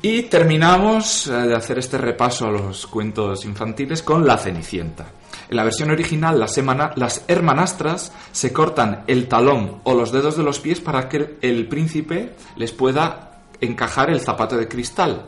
Y 0.02 0.24
terminamos 0.24 1.28
eh, 1.28 1.32
de 1.32 1.56
hacer 1.56 1.80
este 1.80 1.98
repaso 1.98 2.48
a 2.48 2.52
los 2.52 2.86
cuentos 2.88 3.46
infantiles 3.46 4.04
con 4.04 4.28
La 4.28 4.38
Cenicienta. 4.38 5.06
En 5.50 5.58
la 5.58 5.64
versión 5.64 5.92
original, 5.92 6.40
las, 6.40 6.58
las 6.96 7.26
hermanastras 7.28 8.12
se 8.32 8.54
cortan 8.54 9.04
el 9.08 9.28
talón 9.28 9.82
o 9.84 9.94
los 9.94 10.12
dedos 10.12 10.38
de 10.38 10.44
los 10.44 10.60
pies 10.60 10.80
para 10.80 11.10
que 11.10 11.38
el 11.42 11.68
príncipe 11.68 12.36
les 12.56 12.72
pueda 12.72 13.42
encajar 13.62 14.10
el 14.10 14.22
zapato 14.22 14.58
de 14.58 14.68
cristal, 14.68 15.28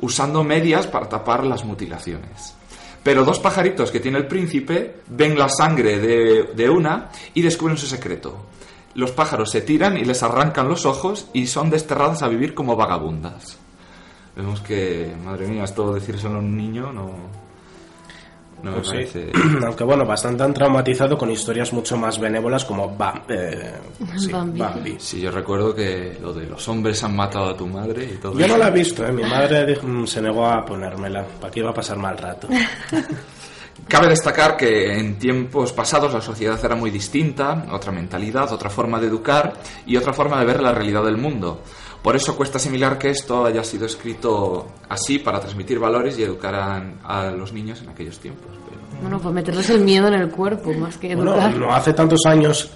usando 0.00 0.44
medias 0.44 0.86
para 0.86 1.08
tapar 1.08 1.44
las 1.44 1.64
mutilaciones. 1.64 2.54
Pero 3.02 3.24
dos 3.24 3.38
pajaritos 3.38 3.90
que 3.90 4.00
tiene 4.00 4.18
el 4.18 4.26
príncipe 4.26 5.02
ven 5.08 5.38
la 5.38 5.48
sangre 5.48 5.98
de, 5.98 6.42
de 6.54 6.70
una 6.70 7.10
y 7.34 7.42
descubren 7.42 7.76
su 7.76 7.86
secreto. 7.86 8.46
Los 8.94 9.10
pájaros 9.10 9.50
se 9.50 9.60
tiran 9.60 9.96
y 9.98 10.04
les 10.04 10.22
arrancan 10.22 10.68
los 10.68 10.86
ojos 10.86 11.28
y 11.32 11.46
son 11.46 11.68
desterradas 11.68 12.22
a 12.22 12.28
vivir 12.28 12.54
como 12.54 12.76
vagabundas. 12.76 13.58
Vemos 14.36 14.60
que, 14.60 15.14
madre 15.22 15.46
mía, 15.46 15.64
esto 15.64 15.92
decírselo 15.92 16.36
a 16.36 16.38
un 16.38 16.56
niño 16.56 16.92
no, 16.92 17.10
no 18.64 18.70
me 18.72 18.80
Pues 18.80 19.10
sí. 19.12 19.20
Aunque 19.64 19.84
bueno, 19.84 20.04
bastante 20.04 20.42
han 20.42 20.52
traumatizado 20.54 21.16
con 21.16 21.30
historias 21.30 21.72
mucho 21.72 21.96
más 21.96 22.18
benévolas 22.18 22.64
como 22.64 22.96
Bam- 22.96 23.22
eh, 23.28 23.72
sí, 24.16 24.32
Bambi. 24.32 24.58
Bambi. 24.60 24.96
Sí, 24.98 25.20
yo 25.20 25.30
recuerdo 25.30 25.74
que 25.74 26.18
lo 26.20 26.32
de 26.32 26.46
los 26.46 26.66
hombres 26.68 27.02
han 27.04 27.14
matado 27.14 27.50
a 27.50 27.56
tu 27.56 27.66
madre 27.66 28.04
y 28.04 28.16
todo 28.16 28.32
Yo 28.32 28.40
no 28.40 28.54
eso. 28.54 28.58
la 28.58 28.68
he 28.68 28.72
visto, 28.72 29.06
¿eh? 29.06 29.12
mi 29.12 29.22
madre 29.22 29.66
dijo- 29.66 29.86
mm, 29.86 30.06
se 30.06 30.20
negó 30.22 30.46
a 30.46 30.64
ponérmela, 30.64 31.24
para 31.40 31.52
que 31.52 31.60
iba 31.60 31.70
a 31.70 31.74
pasar 31.74 31.98
mal 31.98 32.16
rato. 32.18 32.48
Cabe 33.88 34.08
destacar 34.08 34.56
que 34.56 34.96
en 34.98 35.18
tiempos 35.18 35.72
pasados 35.72 36.12
la 36.14 36.20
sociedad 36.20 36.58
era 36.64 36.74
muy 36.74 36.90
distinta, 36.90 37.66
otra 37.70 37.92
mentalidad, 37.92 38.50
otra 38.52 38.70
forma 38.70 38.98
de 39.00 39.08
educar 39.08 39.52
y 39.84 39.96
otra 39.96 40.12
forma 40.14 40.38
de 40.38 40.46
ver 40.46 40.62
la 40.62 40.72
realidad 40.72 41.04
del 41.04 41.18
mundo. 41.18 41.60
Por 42.04 42.14
eso 42.14 42.36
cuesta 42.36 42.58
asimilar 42.58 42.98
que 42.98 43.08
esto 43.08 43.46
haya 43.46 43.64
sido 43.64 43.86
escrito 43.86 44.68
así 44.90 45.18
para 45.18 45.40
transmitir 45.40 45.78
valores 45.78 46.18
y 46.18 46.22
educar 46.22 46.54
a, 46.54 46.76
a 47.02 47.30
los 47.30 47.52
niños 47.52 47.80
en 47.82 47.88
aquellos 47.88 48.18
tiempos. 48.20 48.46
pero- 48.68 49.00
Bueno, 49.00 49.18
pues 49.18 49.34
meterles 49.34 49.70
el 49.70 49.80
miedo 49.80 50.06
en 50.08 50.14
el 50.14 50.28
cuerpo, 50.30 50.72
más 50.74 50.98
que 50.98 51.16
Bueno, 51.16 51.32
educar. 51.32 51.56
no 51.56 51.74
hace 51.74 51.94
tantos 51.94 52.20
años. 52.26 52.70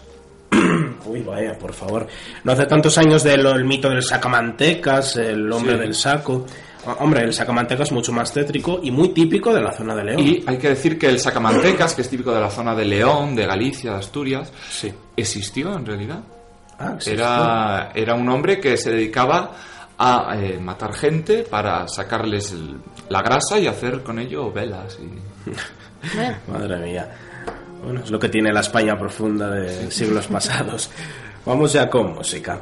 Uy, 1.05 1.21
vaya, 1.23 1.59
por 1.59 1.75
favor. 1.75 2.07
No 2.43 2.53
hace 2.53 2.65
tantos 2.65 2.97
años 2.97 3.23
del 3.23 3.45
el 3.47 3.65
mito 3.67 3.91
del 3.91 4.03
sacamantecas, 4.03 5.17
el 5.17 5.53
hombre 5.53 5.75
Sí. 5.75 5.79
del 5.81 5.95
saco. 5.95 6.47
Ah, 6.87 6.97
Hombre, 7.01 7.23
el 7.23 7.35
sacamantecas 7.35 7.89
es 7.89 7.93
mucho 7.93 8.13
más 8.13 8.33
tétrico 8.33 8.81
y 8.83 8.91
muy 8.91 9.11
típico 9.11 9.53
de 9.53 9.61
la 9.61 9.73
zona 9.73 9.95
de 9.95 10.05
León. 10.05 10.21
Y 10.21 10.43
hay 10.47 10.57
que 10.57 10.71
decir 10.71 10.99
que 10.99 11.07
el 11.07 11.19
sacamantecas, 11.21 11.95
que 11.95 12.01
es 12.01 12.09
típico 12.09 12.33
de 12.33 12.41
la 12.41 12.49
zona 12.51 12.75
de 12.75 12.87
León, 12.87 13.35
de 13.37 13.45
Galicia, 13.45 13.91
de 13.93 13.99
Asturias, 13.99 14.51
existió 15.17 15.75
en 15.77 15.85
realidad. 15.85 16.21
Ah. 16.79 16.97
Era, 17.05 17.91
era 17.95 18.15
un 18.15 18.29
hombre 18.29 18.61
que 18.61 18.77
se 18.77 18.91
dedicaba 18.93 19.53
a 19.99 20.37
eh, 20.37 20.59
matar 20.61 20.93
gente 20.95 21.43
para 21.43 21.89
sacarles 21.89 22.53
el- 22.53 22.77
la 23.09 23.21
grasa 23.23 23.59
y 23.59 23.67
hacer 23.67 24.03
con 24.03 24.19
ello 24.19 24.53
velas. 24.53 24.97
Y... 25.01 25.51
Madre 26.51 26.77
mía. 26.79 27.09
Bueno, 27.83 28.01
es 28.05 28.11
lo 28.11 28.19
que 28.19 28.29
tiene 28.29 28.53
la 28.53 28.61
España 28.61 28.97
profunda 28.99 29.51
de 29.51 29.91
siglos 29.91 30.27
pasados. 30.29 30.91
Vamos 31.45 31.73
ya 31.73 31.89
con 31.89 32.15
música. 32.15 32.61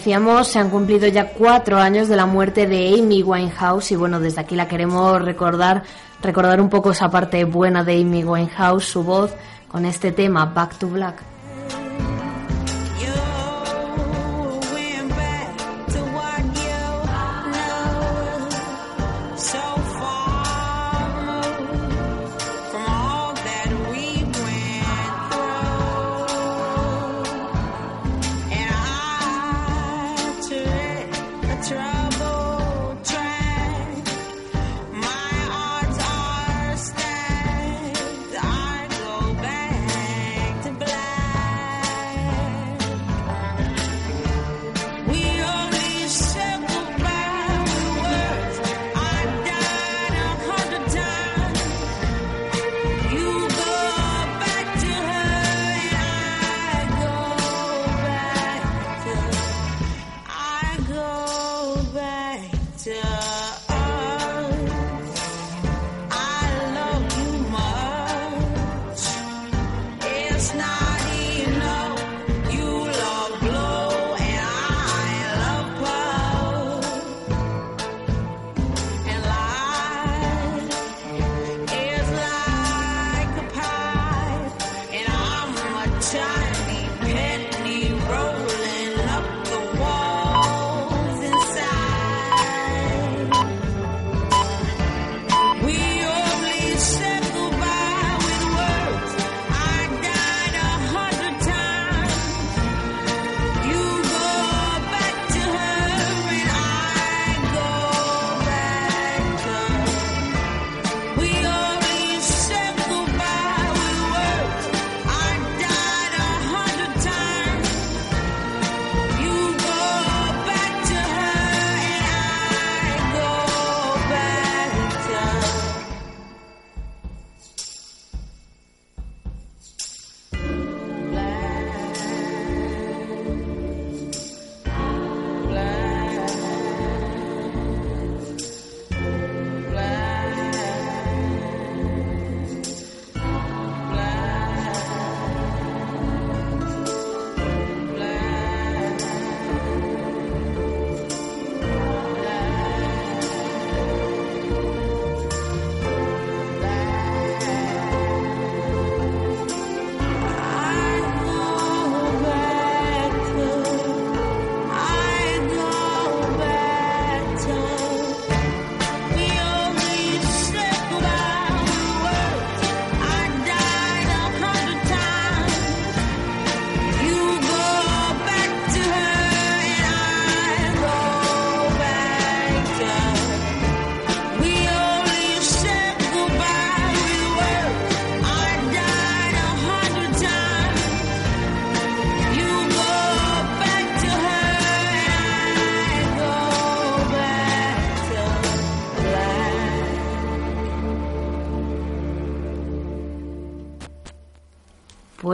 Decíamos, 0.00 0.48
se 0.48 0.58
han 0.58 0.70
cumplido 0.70 1.06
ya 1.08 1.28
cuatro 1.34 1.76
años 1.76 2.08
de 2.08 2.16
la 2.16 2.24
muerte 2.24 2.66
de 2.66 2.98
Amy 2.98 3.22
Winehouse 3.22 3.92
y 3.92 3.96
bueno, 3.96 4.18
desde 4.18 4.40
aquí 4.40 4.56
la 4.56 4.66
queremos 4.66 5.20
recordar, 5.20 5.82
recordar 6.22 6.58
un 6.58 6.70
poco 6.70 6.92
esa 6.92 7.10
parte 7.10 7.44
buena 7.44 7.84
de 7.84 8.00
Amy 8.00 8.24
Winehouse, 8.24 8.86
su 8.86 9.04
voz, 9.04 9.34
con 9.68 9.84
este 9.84 10.10
tema 10.10 10.46
Back 10.46 10.78
to 10.78 10.88
Black. 10.88 11.29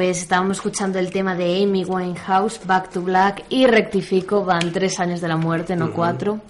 Pues 0.06 0.18
estábamos 0.18 0.58
escuchando 0.58 1.00
el 1.00 1.10
tema 1.10 1.34
de 1.34 1.64
Amy 1.64 1.84
Winehouse, 1.84 2.64
Back 2.64 2.90
to 2.90 3.02
Black, 3.02 3.42
y 3.48 3.66
rectifico, 3.66 4.44
van 4.44 4.70
tres 4.70 5.00
años 5.00 5.20
de 5.20 5.26
la 5.26 5.36
muerte, 5.36 5.74
no 5.74 5.90
cuatro. 5.90 6.40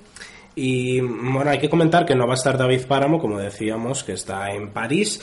Y 0.54 1.00
bueno, 1.00 1.48
hay 1.48 1.58
que 1.58 1.70
comentar 1.70 2.04
que 2.04 2.14
no 2.14 2.26
va 2.26 2.34
a 2.34 2.36
estar 2.36 2.58
David 2.58 2.82
Páramo, 2.86 3.18
como 3.18 3.38
decíamos, 3.38 4.04
que 4.04 4.12
está 4.12 4.52
en 4.52 4.74
París. 4.74 5.22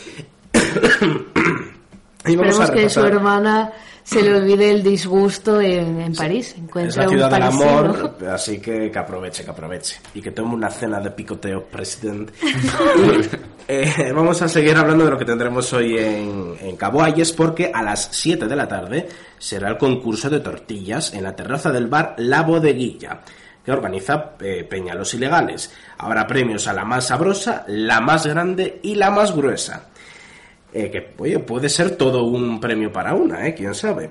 Esperemos 2.26 2.72
que 2.72 2.90
su 2.90 3.02
hermana 3.02 3.72
se 4.04 4.22
le 4.22 4.36
olvide 4.36 4.70
el 4.72 4.84
disgusto 4.84 5.62
en, 5.62 6.02
en 6.02 6.14
París. 6.14 6.50
Es 6.50 6.58
Encuentre 6.58 6.98
la 6.98 7.04
un 7.04 7.10
ciudad 7.10 7.32
del 7.32 7.40
parisino. 7.40 7.70
amor, 7.70 8.18
así 8.32 8.60
que 8.60 8.92
que 8.92 9.00
aproveche, 9.00 9.44
que 9.46 9.50
aproveche. 9.52 9.96
Y 10.14 10.22
que 10.22 10.32
tome 10.32 10.54
una 10.56 10.70
cena 10.70 11.00
de 11.00 11.12
picoteo, 11.12 11.64
presidente. 11.66 12.34
Eh, 13.66 14.12
vamos 14.14 14.42
a 14.42 14.50
seguir 14.50 14.76
hablando 14.76 15.06
de 15.06 15.12
lo 15.12 15.18
que 15.18 15.24
tendremos 15.24 15.72
hoy 15.72 15.98
en, 15.98 16.54
en 16.60 16.76
Cabo 16.76 17.02
Ayes, 17.02 17.32
porque 17.32 17.72
a 17.74 17.82
las 17.82 18.10
7 18.12 18.46
de 18.46 18.56
la 18.58 18.68
tarde 18.68 19.08
será 19.40 19.70
el 19.70 19.78
concurso 19.78 20.30
de 20.30 20.42
tortillas 20.42 21.14
en 21.14 21.24
la 21.24 21.34
terraza 21.34 21.72
del 21.72 21.88
bar 21.88 22.14
La 22.18 22.42
Bodeguilla, 22.42 23.22
que 23.64 23.72
organiza 23.72 24.32
eh, 24.42 24.68
Peñalos 24.70 25.14
Ilegales. 25.14 25.72
Habrá 25.98 26.28
premios 26.28 26.68
a 26.68 26.74
la 26.74 26.84
más 26.84 27.08
sabrosa, 27.08 27.64
la 27.68 28.02
más 28.02 28.26
grande 28.28 28.82
y 28.84 28.96
la 28.96 29.12
más 29.12 29.34
gruesa. 29.34 29.86
Eh, 30.74 30.90
que 30.90 31.14
oye, 31.18 31.40
puede 31.40 31.70
ser 31.70 31.96
todo 31.96 32.24
un 32.24 32.60
premio 32.60 32.92
para 32.92 33.14
una, 33.14 33.48
¿eh? 33.48 33.54
¿Quién 33.54 33.76
sabe? 33.76 34.10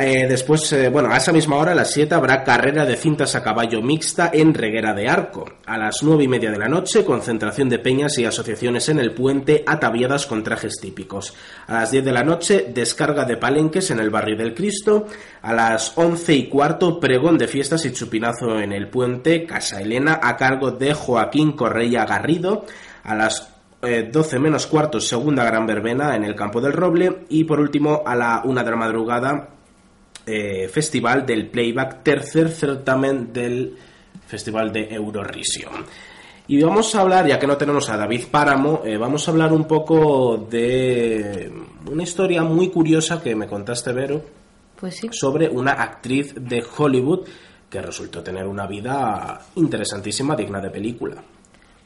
Eh, 0.00 0.26
después, 0.28 0.72
eh, 0.74 0.90
bueno, 0.90 1.10
a 1.10 1.16
esa 1.16 1.32
misma 1.32 1.56
hora, 1.56 1.72
a 1.72 1.74
las 1.74 1.90
7, 1.90 2.14
habrá 2.14 2.44
carrera 2.44 2.84
de 2.84 2.94
cintas 2.94 3.34
a 3.34 3.42
caballo 3.42 3.82
mixta 3.82 4.30
en 4.32 4.54
Reguera 4.54 4.94
de 4.94 5.08
Arco. 5.08 5.44
A 5.66 5.76
las 5.76 6.04
nueve 6.04 6.22
y 6.22 6.28
media 6.28 6.52
de 6.52 6.58
la 6.58 6.68
noche, 6.68 7.04
concentración 7.04 7.68
de 7.68 7.80
peñas 7.80 8.16
y 8.18 8.24
asociaciones 8.24 8.88
en 8.90 9.00
el 9.00 9.12
puente 9.12 9.64
ataviadas 9.66 10.26
con 10.26 10.44
trajes 10.44 10.74
típicos. 10.80 11.34
A 11.66 11.74
las 11.74 11.90
10 11.90 12.04
de 12.04 12.12
la 12.12 12.22
noche, 12.22 12.66
descarga 12.72 13.24
de 13.24 13.38
palenques 13.38 13.90
en 13.90 13.98
el 13.98 14.10
barrio 14.10 14.36
del 14.36 14.54
Cristo. 14.54 15.06
A 15.42 15.52
las 15.52 15.96
once 15.96 16.32
y 16.32 16.48
cuarto, 16.48 17.00
pregón 17.00 17.36
de 17.36 17.48
fiestas 17.48 17.84
y 17.84 17.92
chupinazo 17.92 18.60
en 18.60 18.72
el 18.72 18.88
puente 18.88 19.46
Casa 19.46 19.80
Elena 19.80 20.20
a 20.22 20.36
cargo 20.36 20.70
de 20.70 20.94
Joaquín 20.94 21.52
Correia 21.52 22.04
Garrido. 22.04 22.66
A 23.02 23.16
las 23.16 23.57
eh, 23.82 24.08
12 24.12 24.38
menos 24.38 24.66
cuarto, 24.66 25.00
segunda 25.00 25.44
gran 25.44 25.66
verbena 25.66 26.16
en 26.16 26.24
el 26.24 26.34
Campo 26.34 26.60
del 26.60 26.72
Roble. 26.72 27.24
Y 27.28 27.44
por 27.44 27.60
último, 27.60 28.02
a 28.04 28.14
la 28.14 28.42
una 28.44 28.64
de 28.64 28.70
la 28.70 28.76
madrugada, 28.76 29.48
eh, 30.26 30.68
festival 30.68 31.24
del 31.24 31.48
playback, 31.48 32.02
tercer 32.02 32.50
certamen 32.50 33.32
del 33.32 33.76
Festival 34.26 34.72
de 34.72 34.94
Eurovision. 34.94 35.84
Y 36.48 36.62
vamos 36.62 36.94
a 36.94 37.00
hablar, 37.02 37.26
ya 37.26 37.38
que 37.38 37.46
no 37.46 37.56
tenemos 37.56 37.88
a 37.90 37.96
David 37.96 38.24
Páramo, 38.30 38.82
eh, 38.84 38.96
vamos 38.96 39.26
a 39.26 39.30
hablar 39.30 39.52
un 39.52 39.66
poco 39.66 40.36
de 40.50 41.52
una 41.90 42.02
historia 42.02 42.42
muy 42.42 42.70
curiosa 42.70 43.22
que 43.22 43.34
me 43.34 43.46
contaste, 43.46 43.92
Vero, 43.92 44.22
Pues 44.80 44.96
sí. 44.96 45.08
sobre 45.12 45.48
una 45.48 45.72
actriz 45.72 46.34
de 46.34 46.64
Hollywood 46.76 47.26
que 47.68 47.82
resultó 47.82 48.22
tener 48.22 48.46
una 48.46 48.66
vida 48.66 49.40
interesantísima, 49.56 50.34
digna 50.34 50.60
de 50.60 50.70
película. 50.70 51.16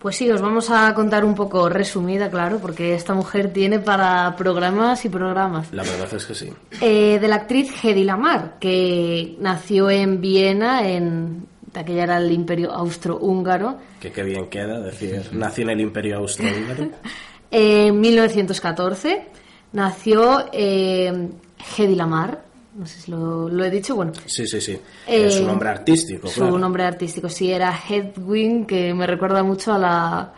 Pues 0.03 0.17
sí, 0.17 0.29
os 0.33 0.41
vamos 0.41 0.69
a 0.69 0.93
contar 0.95 1.25
un 1.25 1.37
poco 1.37 1.69
resumida, 1.69 2.29
claro, 2.29 2.59
porque 2.59 2.93
esta 2.93 3.15
mujer 3.15 3.53
tiene 3.53 3.79
para 3.79 4.35
programas 4.37 5.05
y 5.05 5.09
programas. 5.09 5.73
La 5.73 5.85
verdad 5.85 6.13
es 6.13 6.27
que 6.27 6.35
sí. 6.35 6.53
Eh, 6.81 7.21
de 7.21 7.29
la 7.29 7.37
actriz 7.37 7.73
Hedy 7.81 8.03
Lamar, 8.03 8.59
que 8.59 9.37
nació 9.39 9.89
en 9.91 10.21
Viena, 10.21 10.89
en 10.89 11.47
aquella 11.73 12.03
era 12.03 12.17
el 12.17 12.33
Imperio 12.33 12.73
Austrohúngaro, 12.73 13.79
Que 14.01 14.11
qué 14.11 14.25
bien 14.25 14.49
queda 14.49 14.81
decir, 14.81 15.23
nació 15.31 15.63
en 15.63 15.71
el 15.71 15.81
Imperio 15.83 16.17
Austrohúngaro. 16.17 16.91
en 17.53 18.01
1914. 18.01 19.29
Nació 19.71 20.47
eh, 20.53 21.31
Hedy 21.79 21.95
Lamar, 21.95 22.43
no 22.75 22.87
sé 22.87 23.01
si 23.01 23.11
lo, 23.11 23.49
lo 23.49 23.65
he 23.65 23.71
dicho, 23.71 23.95
bueno, 23.97 24.13
Sí, 24.27 24.47
sí, 24.47 24.61
sí. 24.61 24.73
Eh, 25.07 25.27
es 25.27 25.41
un 25.41 25.47
nombre 25.49 25.69
artístico, 25.69 26.29
su 26.29 26.41
claro. 26.41 26.59
nombre 26.59 26.85
artístico 26.85 27.29
sí 27.29 27.51
era 27.53 27.73
Hedwig, 27.89 28.67
que 28.67 28.95
me 28.95 29.07
recuerda 29.07 29.43
mucho 29.43 29.73
a 29.75 29.79
la... 29.79 30.33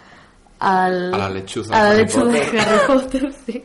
al- 0.59 1.14
A 1.14 1.18
la 1.18 1.30
lechuza 1.30 1.74
a 1.78 1.85
la 1.91 1.95
lechuza 1.95 2.24
de. 2.26 2.41
Harry 2.61 2.80
Potter, 2.87 3.32
sí. 3.47 3.64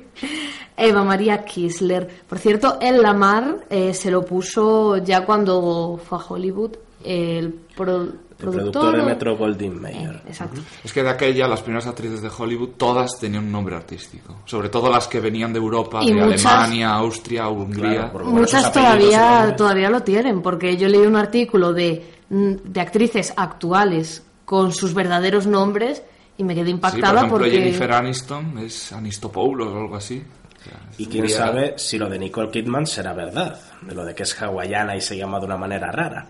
Eva 0.77 1.03
María 1.03 1.43
Kisler. 1.43 2.07
Por 2.27 2.39
cierto, 2.39 2.77
el 2.81 3.01
Lamar 3.01 3.65
eh, 3.69 3.93
se 3.93 4.09
lo 4.11 4.23
puso 4.23 4.97
ya 4.97 5.25
cuando 5.25 5.99
fue 6.03 6.17
a 6.17 6.21
Hollywood 6.21 6.71
el, 7.03 7.53
pro- 7.75 8.03
El 8.03 8.28
productor. 8.39 8.71
productor 8.71 8.97
de 8.97 9.03
Metro 9.03 9.37
Goldwyn 9.37 9.81
Mayer. 9.81 10.21
Exacto. 10.27 10.61
Es 10.83 10.91
que 10.93 11.03
de 11.03 11.09
aquella, 11.09 11.47
las 11.47 11.61
primeras 11.61 11.85
actrices 11.87 12.21
de 12.21 12.29
Hollywood, 12.35 12.69
todas 12.77 13.19
tenían 13.19 13.43
un 13.45 13.51
nombre 13.51 13.75
artístico. 13.75 14.37
Sobre 14.45 14.69
todo 14.69 14.89
las 14.91 15.07
que 15.07 15.19
venían 15.19 15.51
de 15.53 15.59
Europa, 15.59 15.99
Y 16.03 16.13
de 16.13 16.25
muchas- 16.25 16.45
Alemania, 16.45 16.89
Austria, 16.95 17.47
Hungría. 17.49 18.11
Muchas 18.23 18.71
todavía, 18.71 19.53
todavía 19.55 19.89
lo 19.89 20.01
tienen, 20.01 20.41
porque 20.41 20.77
yo 20.77 20.87
leí 20.87 21.05
un 21.05 21.15
artículo 21.17 21.73
de, 21.73 22.03
mm, 22.29 22.53
de 22.63 22.81
actrices 22.81 23.33
actuales 23.37 24.23
con 24.45 24.73
sus 24.73 24.93
verdaderos 24.93 25.45
nombres 25.45 26.01
y 26.37 26.43
me 26.43 26.55
quedé 26.55 26.67
Sí, 26.67 26.73
por 26.73 26.89
impactada 26.91 27.17
ejemplo, 27.17 27.37
porque... 27.39 27.51
Jennifer 27.51 27.91
Aniston 27.91 28.57
es 28.59 28.91
Anistopoulos 28.93 29.67
o 29.67 29.77
algo 29.77 29.95
así. 29.97 30.23
O 30.59 30.63
sea, 30.63 30.79
Y 30.97 31.05
quién 31.05 31.29
sabe 31.29 31.75
si 31.77 31.97
lo 31.97 32.09
de 32.09 32.17
Nicole 32.19 32.49
Kidman 32.49 32.85
será 32.87 33.13
verdad, 33.13 33.59
de 33.81 33.93
lo 33.95 34.03
de 34.05 34.13
que 34.15 34.23
es 34.23 34.41
hawaiana 34.41 34.95
y 34.95 35.01
se 35.01 35.15
llama 35.17 35.39
de 35.39 35.45
una 35.45 35.57
manera 35.57 35.91
rara. 35.91 36.27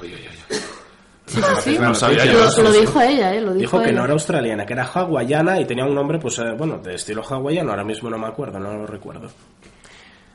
Sí, 0.00 0.12
sí, 1.26 1.40
sí. 1.62 1.78
No 1.78 1.94
sabía 1.94 2.24
yo 2.26 2.38
lo, 2.62 2.72
sí. 2.72 2.80
dijo 2.80 3.00
ella, 3.00 3.34
¿eh? 3.34 3.40
Lo 3.40 3.52
dijo, 3.54 3.60
Dijo 3.60 3.78
que 3.82 3.90
ella. 3.90 3.98
no 3.98 4.04
era 4.04 4.12
australiana, 4.12 4.66
que 4.66 4.72
era 4.74 4.84
hawaiana 4.84 5.60
y 5.60 5.64
tenía 5.64 5.84
un 5.84 5.94
nombre, 5.94 6.18
pues 6.18 6.38
eh, 6.38 6.52
bueno, 6.56 6.78
de 6.78 6.94
estilo 6.94 7.22
hawaiano. 7.22 7.70
Ahora 7.70 7.84
mismo 7.84 8.10
no 8.10 8.18
me 8.18 8.26
acuerdo, 8.26 8.58
no 8.58 8.72
lo 8.74 8.86
recuerdo. 8.86 9.28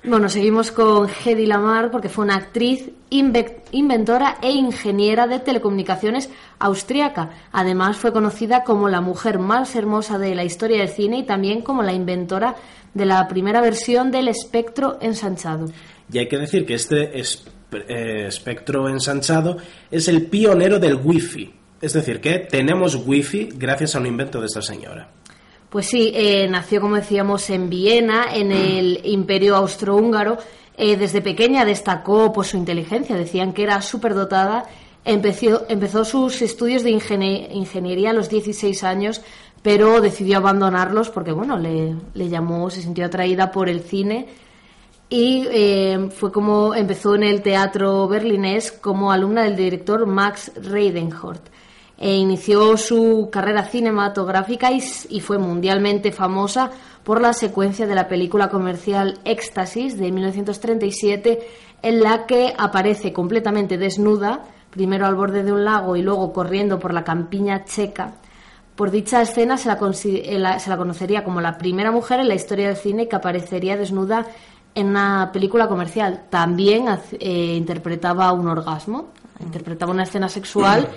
Bueno, 0.02 0.30
seguimos 0.30 0.72
con 0.72 1.10
Hedy 1.10 1.46
Lamar 1.46 1.92
porque 1.92 2.08
fue 2.08 2.24
una 2.24 2.36
actriz, 2.38 2.90
inve- 3.12 3.58
inventora 3.72 4.38
e 4.42 4.50
ingeniera 4.52 5.28
de 5.28 5.40
telecomunicaciones 5.40 6.30
austriaca. 6.58 7.32
Además 7.52 7.98
fue 7.98 8.14
conocida 8.14 8.64
como 8.64 8.88
la 8.88 9.02
mujer 9.02 9.40
más 9.40 9.76
hermosa 9.76 10.18
de 10.18 10.36
la 10.36 10.46
historia 10.46 10.80
del 10.80 10.88
cine 10.90 11.18
y 11.20 11.24
también 11.24 11.62
como 11.62 11.84
la 11.84 11.92
inventora 11.92 12.56
de 12.94 13.06
la 13.06 13.28
primera 13.28 13.60
versión 13.60 14.10
del 14.10 14.30
espectro 14.30 14.98
ensanchado. 15.02 15.66
Y 16.12 16.18
hay 16.20 16.30
que 16.30 16.38
decir 16.38 16.66
que 16.66 16.76
este 16.76 17.20
es- 17.20 17.44
eh, 17.72 18.26
espectro 18.28 18.89
ensanchado 18.89 19.57
es 19.91 20.07
el 20.07 20.28
pionero 20.28 20.80
del 20.80 20.95
wifi. 20.95 21.53
Es 21.82 21.93
decir, 21.93 22.20
que 22.20 22.39
tenemos 22.39 22.95
wifi 23.05 23.49
gracias 23.55 23.95
a 23.95 23.99
un 23.99 24.05
invento 24.07 24.39
de 24.41 24.47
esta 24.47 24.61
señora. 24.61 25.09
Pues 25.70 25.86
sí, 25.86 26.11
eh, 26.15 26.47
nació, 26.49 26.82
como 26.82 26.95
decíamos, 26.95 27.49
en 27.51 27.70
Viena, 27.70 28.26
en 28.34 28.51
el 28.51 28.99
Imperio 29.03 29.55
Austrohúngaro. 29.55 30.38
Eh, 30.78 30.97
desde 30.97 31.22
pequeña 31.22 31.63
destacó 31.65 32.34
por 32.34 32.45
su 32.45 32.57
inteligencia, 32.57 33.15
decían 33.15 33.53
que 33.53 33.63
era 33.63 33.82
superdotada. 33.82 34.65
Empezó, 35.05 35.65
empezó 35.70 36.03
sus 36.05 36.41
estudios 36.41 36.84
de 36.84 36.91
ingenie- 36.91 37.47
ingeniería 37.53 38.09
a 38.09 38.13
los 38.13 38.30
16 38.30 38.84
años, 38.84 39.22
pero 39.61 40.01
decidió 40.01 40.38
abandonarlos 40.38 41.09
porque, 41.09 41.32
bueno, 41.32 41.57
le, 41.57 41.95
le 42.13 42.30
llamó, 42.30 42.70
se 42.70 42.82
sintió 42.82 43.05
atraída 43.05 43.51
por 43.51 43.70
el 43.70 43.82
cine 43.82 44.28
y 45.10 45.47
eh, 45.51 46.10
fue 46.12 46.32
como 46.32 46.76
empezó 46.76 47.16
en 47.16 47.24
el 47.24 47.41
teatro 47.41 48.07
berlinés 48.07 48.72
como 48.72 49.12
alumna 49.12 49.43
del 49.43 49.55
director 49.55 50.05
Max 50.05 50.51
Reidenhort. 50.55 51.49
E 51.97 52.16
inició 52.16 52.78
su 52.78 53.30
carrera 53.30 53.66
cinematográfica 53.66 54.72
y, 54.72 54.82
y 55.10 55.20
fue 55.20 55.38
mundialmente 55.38 56.14
famosa 56.14 56.72
por 57.03 57.22
la 57.22 57.34
secuencia 57.34 57.88
de 57.88 57.95
la 57.95 58.07
película 58.07 58.49
comercial 58.49 59.20
Éxtasis 59.26 59.97
de 59.97 60.12
1937 60.12 61.39
en 61.82 62.01
la 62.01 62.26
que 62.26 62.53
aparece 62.57 63.12
completamente 63.12 63.78
desnuda, 63.78 64.43
primero 64.70 65.05
al 65.05 65.16
borde 65.16 65.43
de 65.43 65.51
un 65.51 65.66
lago 65.66 65.95
y 65.95 66.01
luego 66.01 66.32
corriendo 66.32 66.80
por 66.80 66.93
la 66.93 67.03
campiña 67.03 67.66
checa. 67.66 68.14
Por 68.76 68.91
dicha 68.91 69.22
escena 69.22 69.57
se 69.57 69.68
la, 69.68 69.78
eh, 69.78 70.60
se 70.60 70.70
la 70.70 70.78
conocería 70.78 71.24
como 71.26 71.41
la 71.41 71.57
primera 71.57 71.91
mujer 71.91 72.22
en 72.22 72.30
la 72.30 72.36
historia 72.36 72.68
del 72.68 72.78
cine 72.78 73.10
que 73.10 73.16
aparecería 73.16 73.76
desnuda 73.76 74.26
en 74.76 74.88
una 74.88 75.30
película 75.34 75.67
comercial. 75.67 76.24
También 76.30 76.86
eh, 77.20 77.55
interpretaba 77.57 78.32
un 78.34 78.47
orgasmo, 78.47 79.09
interpretaba 79.39 79.91
una 79.91 80.03
escena 80.03 80.30
sexual. 80.30 80.88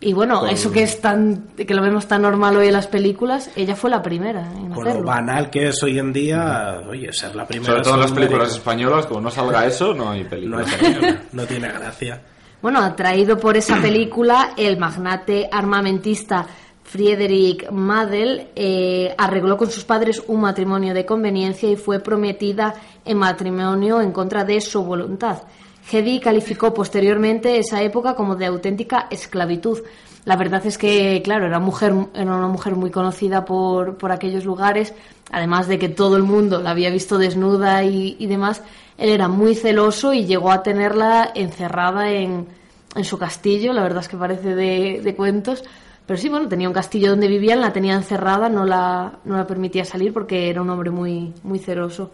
Y 0.00 0.14
bueno, 0.14 0.40
Con- 0.40 0.48
eso 0.50 0.72
que 0.72 0.82
es 0.82 1.00
tan 1.00 1.48
que 1.56 1.72
lo 1.74 1.80
vemos 1.82 2.06
tan 2.08 2.22
normal 2.22 2.56
hoy 2.56 2.66
en 2.66 2.72
las 2.72 2.88
películas, 2.88 3.50
ella 3.54 3.76
fue 3.76 3.88
la 3.88 4.02
primera 4.02 4.40
en 4.56 4.70
Con 4.72 4.84
lo 4.84 5.02
banal 5.04 5.48
que 5.48 5.68
es 5.68 5.80
hoy 5.84 5.98
en 6.00 6.12
día, 6.12 6.80
oye, 6.88 7.12
ser 7.12 7.36
la 7.36 7.46
primera. 7.46 7.70
Sobre 7.72 7.82
todo 7.84 7.94
en 7.94 8.00
las 8.00 8.10
películas 8.12 8.52
españolas, 8.52 9.06
como 9.06 9.20
no 9.20 9.30
salga 9.30 9.64
eso, 9.66 9.94
no 9.94 10.10
hay 10.10 10.24
No, 10.24 10.30
película. 10.30 10.62
es- 10.62 11.32
no 11.32 11.44
tiene 11.44 11.68
gracia. 11.68 12.20
Bueno, 12.60 12.80
atraído 12.80 13.38
por 13.38 13.56
esa 13.56 13.80
película, 13.80 14.54
el 14.56 14.76
magnate 14.76 15.48
armamentista 15.52 16.46
Friedrich 16.92 17.70
Madel 17.70 18.48
eh, 18.54 19.14
arregló 19.16 19.56
con 19.56 19.70
sus 19.70 19.82
padres 19.82 20.22
un 20.26 20.42
matrimonio 20.42 20.92
de 20.92 21.06
conveniencia 21.06 21.70
y 21.70 21.76
fue 21.76 22.00
prometida 22.00 22.74
en 23.06 23.16
matrimonio 23.16 24.02
en 24.02 24.12
contra 24.12 24.44
de 24.44 24.60
su 24.60 24.84
voluntad. 24.84 25.44
Hedy 25.90 26.20
calificó 26.20 26.74
posteriormente 26.74 27.58
esa 27.58 27.80
época 27.80 28.14
como 28.14 28.36
de 28.36 28.44
auténtica 28.44 29.06
esclavitud. 29.10 29.78
La 30.26 30.36
verdad 30.36 30.66
es 30.66 30.76
que, 30.76 31.22
claro, 31.24 31.46
era, 31.46 31.58
mujer, 31.60 31.94
era 32.12 32.36
una 32.36 32.48
mujer 32.48 32.76
muy 32.76 32.90
conocida 32.90 33.46
por, 33.46 33.96
por 33.96 34.12
aquellos 34.12 34.44
lugares, 34.44 34.92
además 35.30 35.68
de 35.68 35.78
que 35.78 35.88
todo 35.88 36.18
el 36.18 36.24
mundo 36.24 36.60
la 36.60 36.72
había 36.72 36.90
visto 36.90 37.16
desnuda 37.16 37.82
y, 37.84 38.16
y 38.18 38.26
demás. 38.26 38.62
Él 38.98 39.08
era 39.08 39.28
muy 39.28 39.54
celoso 39.54 40.12
y 40.12 40.26
llegó 40.26 40.52
a 40.52 40.62
tenerla 40.62 41.32
encerrada 41.34 42.10
en, 42.10 42.48
en 42.94 43.04
su 43.04 43.16
castillo, 43.16 43.72
la 43.72 43.82
verdad 43.82 44.02
es 44.02 44.08
que 44.08 44.18
parece 44.18 44.54
de, 44.54 45.00
de 45.02 45.16
cuentos. 45.16 45.64
Pero 46.06 46.18
sí, 46.18 46.28
bueno, 46.28 46.48
tenía 46.48 46.68
un 46.68 46.74
castillo 46.74 47.10
donde 47.10 47.28
vivían, 47.28 47.60
la 47.60 47.72
tenía 47.72 47.94
encerrada, 47.94 48.48
no 48.48 48.64
la, 48.64 49.20
no 49.24 49.36
la 49.36 49.46
permitía 49.46 49.84
salir 49.84 50.12
porque 50.12 50.50
era 50.50 50.60
un 50.60 50.70
hombre 50.70 50.90
muy, 50.90 51.32
muy 51.42 51.58
celoso. 51.58 52.10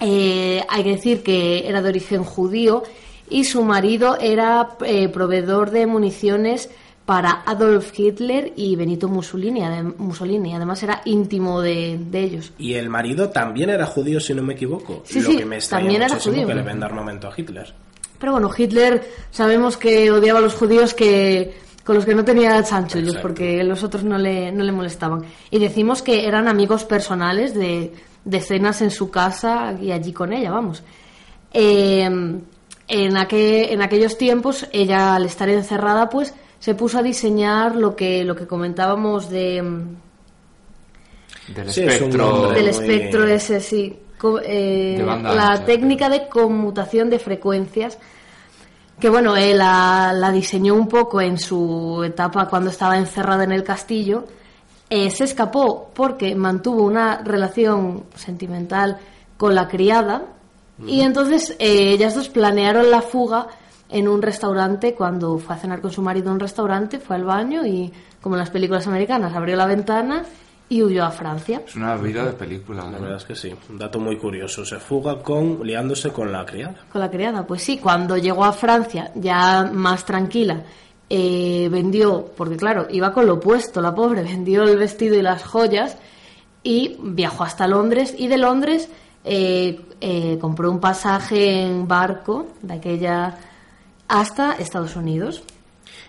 Eh, 0.00 0.62
hay 0.68 0.82
que 0.82 0.90
decir 0.90 1.22
que 1.22 1.68
era 1.68 1.80
de 1.80 1.88
origen 1.88 2.24
judío 2.24 2.82
y 3.30 3.44
su 3.44 3.62
marido 3.64 4.18
era 4.20 4.76
eh, 4.84 5.08
proveedor 5.08 5.70
de 5.70 5.86
municiones 5.86 6.68
para 7.06 7.42
Adolf 7.46 7.98
Hitler 7.98 8.52
y 8.56 8.76
Benito 8.76 9.08
Mussolini, 9.08 9.60
Mussolini. 9.98 10.54
Además 10.54 10.82
era 10.82 11.02
íntimo 11.04 11.60
de, 11.60 11.98
de 11.98 12.20
ellos. 12.20 12.52
Y 12.58 12.74
el 12.74 12.88
marido 12.88 13.30
también 13.30 13.70
era 13.70 13.86
judío, 13.86 14.20
si 14.20 14.34
no 14.34 14.42
me 14.42 14.54
equivoco. 14.54 15.02
Sí, 15.04 15.20
lo 15.20 15.30
sí, 15.30 15.36
que 15.36 15.44
me 15.44 15.58
también 15.60 16.02
era 16.02 16.18
judío. 16.18 16.46
que 16.46 16.54
le 16.54 16.62
venda 16.62 16.86
armamento 16.86 17.28
a 17.28 17.32
Hitler. 17.36 17.72
Pero 18.18 18.32
bueno, 18.32 18.50
Hitler 18.56 19.06
sabemos 19.30 19.76
que 19.76 20.10
odiaba 20.10 20.38
a 20.38 20.42
los 20.42 20.54
judíos 20.54 20.94
que 20.94 21.54
con 21.84 21.94
los 21.96 22.04
que 22.06 22.14
no 22.14 22.24
tenía 22.24 22.62
chanchullos 22.64 23.16
porque 23.18 23.62
los 23.62 23.82
otros 23.82 24.04
no 24.04 24.16
le, 24.18 24.50
no 24.52 24.64
le 24.64 24.72
molestaban. 24.72 25.22
Y 25.50 25.58
decimos 25.58 26.00
que 26.02 26.26
eran 26.26 26.48
amigos 26.48 26.84
personales 26.84 27.54
de, 27.54 27.92
de 28.24 28.40
cenas 28.40 28.80
en 28.82 28.90
su 28.90 29.10
casa 29.10 29.74
y 29.80 29.92
allí 29.92 30.12
con 30.12 30.32
ella, 30.32 30.50
vamos. 30.50 30.82
eh, 31.52 32.04
en, 32.86 33.16
aquel- 33.16 33.68
en 33.70 33.80
aquellos 33.82 34.18
tiempos, 34.18 34.66
ella 34.72 35.14
al 35.14 35.24
estar 35.26 35.48
encerrada, 35.48 36.08
pues 36.10 36.34
se 36.58 36.74
puso 36.74 36.98
a 36.98 37.02
diseñar 37.02 37.76
lo 37.76 37.94
que, 37.96 38.24
lo 38.24 38.34
que 38.36 38.46
comentábamos 38.46 39.28
de, 39.30 39.62
mm, 39.62 39.96
Del 41.54 41.70
Sí, 41.70 41.80
es 41.82 42.00
un 42.00 42.08
espectro. 42.08 42.48
del 42.52 42.62
muy- 42.62 42.70
espectro 42.70 43.26
ese, 43.26 43.60
sí. 43.60 43.98
Co- 44.18 44.40
eh, 44.42 44.96
De 44.98 45.04
la 45.04 45.52
ancha. 45.52 45.64
técnica 45.66 46.08
de 46.08 46.26
conmutación 46.28 47.10
de 47.10 47.18
frecuencias, 47.18 47.98
que 48.98 49.08
bueno, 49.08 49.36
él 49.36 49.58
la, 49.58 50.12
la 50.14 50.30
diseñó 50.30 50.74
un 50.74 50.88
poco 50.88 51.20
en 51.20 51.38
su 51.38 52.02
etapa 52.04 52.48
cuando 52.48 52.70
estaba 52.70 52.96
encerrada 52.96 53.44
en 53.44 53.52
el 53.52 53.64
castillo. 53.64 54.24
Eh, 54.90 55.10
se 55.10 55.24
escapó 55.24 55.90
porque 55.94 56.34
mantuvo 56.34 56.82
una 56.82 57.18
relación 57.18 58.04
sentimental 58.14 58.98
con 59.36 59.54
la 59.54 59.66
criada 59.68 60.22
y 60.86 61.00
entonces 61.00 61.56
eh, 61.58 61.92
ellas 61.92 62.14
dos 62.14 62.28
planearon 62.28 62.90
la 62.90 63.00
fuga 63.00 63.46
en 63.88 64.08
un 64.08 64.22
restaurante 64.22 64.94
cuando 64.94 65.38
fue 65.38 65.54
a 65.54 65.58
cenar 65.58 65.80
con 65.80 65.90
su 65.90 66.02
marido 66.02 66.30
un 66.30 66.40
restaurante, 66.40 66.98
fue 66.98 67.16
al 67.16 67.24
baño 67.24 67.64
y 67.64 67.92
como 68.20 68.34
en 68.34 68.40
las 68.40 68.50
películas 68.50 68.86
americanas 68.86 69.34
abrió 69.34 69.56
la 69.56 69.66
ventana 69.66 70.24
y 70.68 70.82
huyó 70.82 71.04
a 71.04 71.10
Francia. 71.10 71.62
Es 71.66 71.76
una 71.76 71.96
vida 71.96 72.24
de 72.24 72.32
película. 72.32 72.88
La 72.90 72.98
verdad 72.98 73.18
es 73.18 73.24
que 73.24 73.34
sí. 73.34 73.54
Un 73.68 73.78
dato 73.78 74.00
muy 74.00 74.16
curioso. 74.16 74.64
Se 74.64 74.78
fuga 74.78 75.22
con 75.22 75.60
liándose 75.64 76.10
con 76.10 76.32
la 76.32 76.44
criada. 76.44 76.74
Con 76.90 77.00
la 77.00 77.10
criada, 77.10 77.46
pues 77.46 77.62
sí, 77.62 77.78
cuando 77.78 78.16
llegó 78.16 78.44
a 78.44 78.52
Francia, 78.52 79.12
ya 79.14 79.70
más 79.72 80.04
tranquila, 80.04 80.62
eh, 81.08 81.68
vendió, 81.70 82.30
porque 82.36 82.56
claro, 82.56 82.86
iba 82.90 83.12
con 83.12 83.26
lo 83.26 83.34
opuesto, 83.34 83.80
la 83.80 83.94
pobre, 83.94 84.22
vendió 84.24 84.62
el 84.62 84.76
vestido 84.78 85.16
y 85.16 85.22
las 85.22 85.44
joyas 85.44 85.98
y 86.62 86.96
viajó 87.00 87.44
hasta 87.44 87.68
Londres 87.68 88.14
y 88.16 88.26
de 88.26 88.38
Londres 88.38 88.88
eh, 89.22 89.80
eh, 90.00 90.38
compró 90.40 90.70
un 90.70 90.80
pasaje 90.80 91.62
en 91.62 91.86
barco 91.86 92.46
de 92.62 92.74
aquella 92.74 93.38
hasta 94.08 94.52
Estados 94.52 94.96
Unidos. 94.96 95.42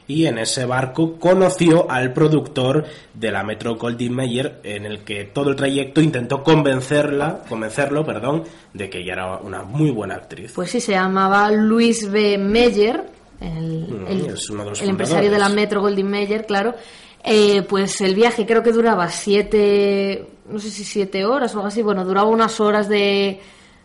Y 0.07 0.27
en 0.27 0.37
ese 0.37 0.65
barco 0.65 1.17
conoció 1.19 1.89
al 1.89 2.13
productor 2.13 2.85
de 3.13 3.31
la 3.31 3.43
Metro 3.43 3.75
Goldwyn 3.75 4.13
Mayer, 4.13 4.59
en 4.63 4.85
el 4.85 4.99
que 5.03 5.23
todo 5.25 5.49
el 5.49 5.55
trayecto 5.55 5.99
intentó 6.01 6.43
convencerla, 6.43 7.41
convencerlo, 7.49 8.05
perdón, 8.05 8.43
de 8.73 8.89
que 8.89 8.99
ella 8.99 9.13
era 9.13 9.37
una 9.37 9.63
muy 9.63 9.89
buena 9.89 10.15
actriz. 10.15 10.51
Pues 10.53 10.69
sí, 10.69 10.79
se 10.79 10.91
llamaba 10.91 11.49
Luis 11.51 12.09
B. 12.11 12.37
Meyer, 12.37 13.03
el, 13.41 13.87
Mm, 13.89 14.07
el- 14.07 14.25
es 14.27 14.49
uno 14.51 14.63
de 14.63 14.69
los 14.69 14.81
el 14.81 14.89
empresario 14.89 15.31
de 15.31 15.39
la. 15.39 15.49
Metro 15.49 15.81
Goldwyn 15.81 16.09
Mayer, 16.09 16.45
claro. 16.45 16.75
Eh, 17.23 17.63
pues 17.67 17.99
el 18.01 18.13
viaje 18.13 18.45
creo 18.45 18.61
que 18.61 18.71
duraba 18.71 19.09
siete, 19.09 20.27
no 20.49 20.59
sé 20.59 20.69
si 20.69 20.83
siete 20.83 21.25
horas 21.25 21.53
o 21.55 21.57
algo 21.57 21.67
así, 21.69 21.81
bueno, 21.81 22.05
duraba 22.05 22.29
unas 22.29 22.59
horas 22.59 22.87
de, 22.87 23.39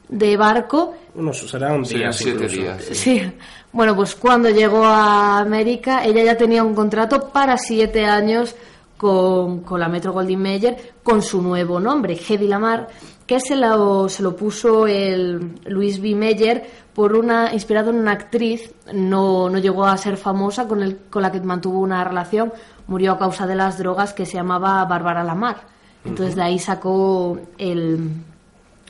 de 0.09 0.37
barco. 0.37 0.95
Unos 1.15 1.39
serán 1.49 1.85
Sí, 1.87 1.97
días 1.97 2.17
siete 2.17 2.33
incluso. 2.45 2.61
días. 2.61 2.85
sí. 2.85 2.95
Sí, 2.95 3.33
bueno, 3.73 3.95
pues 3.95 4.15
cuando 4.17 4.51
llegó 4.51 4.85
a 4.85 5.39
América, 5.39 6.05
ella 6.05 6.25
ya 6.25 6.37
tenía 6.37 6.65
un 6.65 6.75
contrato 6.75 7.29
para 7.29 7.57
siete 7.57 8.05
años 8.05 8.57
con, 8.97 9.61
con 9.61 9.79
la 9.81 9.89
Metro 9.89 10.13
Goldwyn 10.13 10.43
Mayer, 10.43 10.95
con 11.03 11.23
su 11.23 11.41
nuevo 11.41 11.79
nombre, 11.79 12.15
Hedy 12.15 12.49
Lamar, 12.49 12.89
que 13.27 13.39
se 13.39 13.55
lo, 13.55 14.09
se 14.09 14.25
lo 14.25 14.35
puso 14.35 14.89
el 14.89 15.61
Luis 15.67 16.03
B. 16.03 16.17
Meyer 16.17 16.69
por 16.93 17.15
una, 17.15 17.55
inspirado 17.55 17.91
en 17.91 17.97
una 17.97 18.11
actriz, 18.13 18.75
no, 18.93 19.49
no 19.49 19.59
llegó 19.59 19.87
a 19.87 19.97
ser 19.97 20.17
famosa, 20.17 20.67
con, 20.67 20.83
el, 20.83 20.99
con 21.09 21.23
la 21.23 21.31
que 21.31 21.41
mantuvo 21.41 21.79
una 21.79 22.03
relación, 22.03 22.53
murió 22.89 23.13
a 23.13 23.19
causa 23.19 23.47
de 23.47 23.55
las 23.55 23.79
drogas, 23.79 24.13
que 24.13 24.27
se 24.27 24.35
llamaba 24.35 24.85
Bárbara 24.85 25.23
Lamar. 25.23 25.59
Entonces 26.05 26.35
de 26.35 26.43
ahí 26.43 26.59
sacó 26.59 27.39
el, 27.57 28.11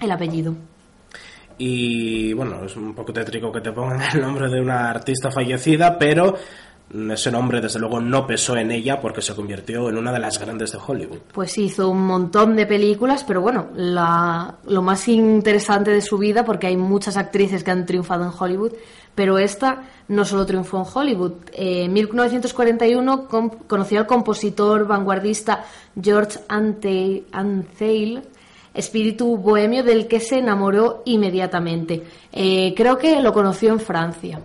el 0.01 0.11
apellido. 0.11 0.55
Y 1.62 2.32
bueno, 2.32 2.65
es 2.65 2.74
un 2.74 2.95
poco 2.95 3.12
tétrico 3.12 3.53
que 3.53 3.61
te 3.61 3.70
pongan 3.70 4.01
el 4.15 4.23
nombre 4.23 4.49
de 4.49 4.61
una 4.62 4.89
artista 4.89 5.31
fallecida, 5.31 5.99
pero 5.99 6.35
ese 7.12 7.31
nombre 7.31 7.61
desde 7.61 7.78
luego 7.78 8.01
no 8.01 8.27
pesó 8.27 8.57
en 8.57 8.70
ella 8.73 8.99
porque 8.99 9.20
se 9.20 9.35
convirtió 9.35 9.91
en 9.91 9.99
una 9.99 10.11
de 10.11 10.20
las 10.20 10.41
grandes 10.41 10.73
de 10.73 10.78
Hollywood. 10.85 11.19
Pues 11.35 11.59
hizo 11.59 11.91
un 11.91 12.05
montón 12.07 12.57
de 12.57 12.65
películas, 12.66 13.24
pero 13.24 13.43
bueno, 13.43 13.69
lo 13.74 14.82
más 14.82 15.07
interesante 15.07 15.91
de 15.91 16.01
su 16.01 16.16
vida, 16.16 16.47
porque 16.47 16.66
hay 16.69 16.78
muchas 16.78 17.19
actrices 17.19 17.62
que 17.62 17.70
han 17.70 17.85
triunfado 17.85 18.24
en 18.24 18.32
Hollywood, 18.37 18.73
pero 19.15 19.39
esta 19.39 19.82
no 20.09 20.24
solo 20.24 20.47
triunfó 20.47 20.78
en 20.78 20.85
Hollywood. 20.93 21.32
Eh, 21.53 21.85
En 21.85 21.93
1941 21.93 23.28
com- 23.28 23.51
conoció 23.66 24.01
al 24.01 24.07
compositor 24.07 24.87
vanguardista 24.87 25.65
George 26.01 26.39
Ante- 26.49 27.24
espíritu 28.74 29.36
bohemio 29.36 29.82
del 29.82 30.06
que 30.09 30.20
se 30.20 30.38
enamoró 30.38 31.02
inmediatamente. 31.05 32.05
Eh, 32.32 32.72
creo 32.76 32.97
que 32.98 33.20
lo 33.20 33.32
conoció 33.32 33.70
en 33.70 33.80
Francia 33.80 34.40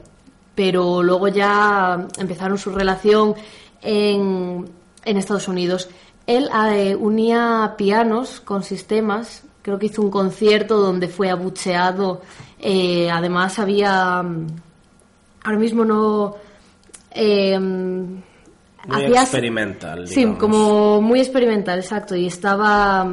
pero 0.56 1.04
luego 1.04 1.28
ya 1.28 2.08
empezaron 2.18 2.58
su 2.58 2.72
relación 2.72 3.36
en, 3.82 4.64
en 5.04 5.18
Estados 5.18 5.50
Unidos. 5.50 5.90
Él 6.26 6.48
eh, 6.72 6.96
unía 6.96 7.74
pianos 7.78 8.40
con 8.40 8.64
sistemas, 8.64 9.44
creo 9.62 9.78
que 9.78 9.88
hizo 9.88 10.02
un 10.02 10.10
concierto 10.10 10.78
donde 10.78 11.10
fue 11.10 11.30
abucheado, 11.30 12.22
eh, 12.58 13.10
además 13.12 13.60
había, 13.60 14.24
mm, 14.24 14.48
ahora 15.44 15.60
mismo 15.60 15.84
no... 15.84 16.36
Muy 17.14 18.24
hacía- 18.90 19.24
experimental. 19.24 20.08
Sí, 20.08 20.26
como 20.40 21.02
muy 21.02 21.20
experimental, 21.20 21.80
exacto, 21.80 22.16
y 22.16 22.28
estaba... 22.28 23.06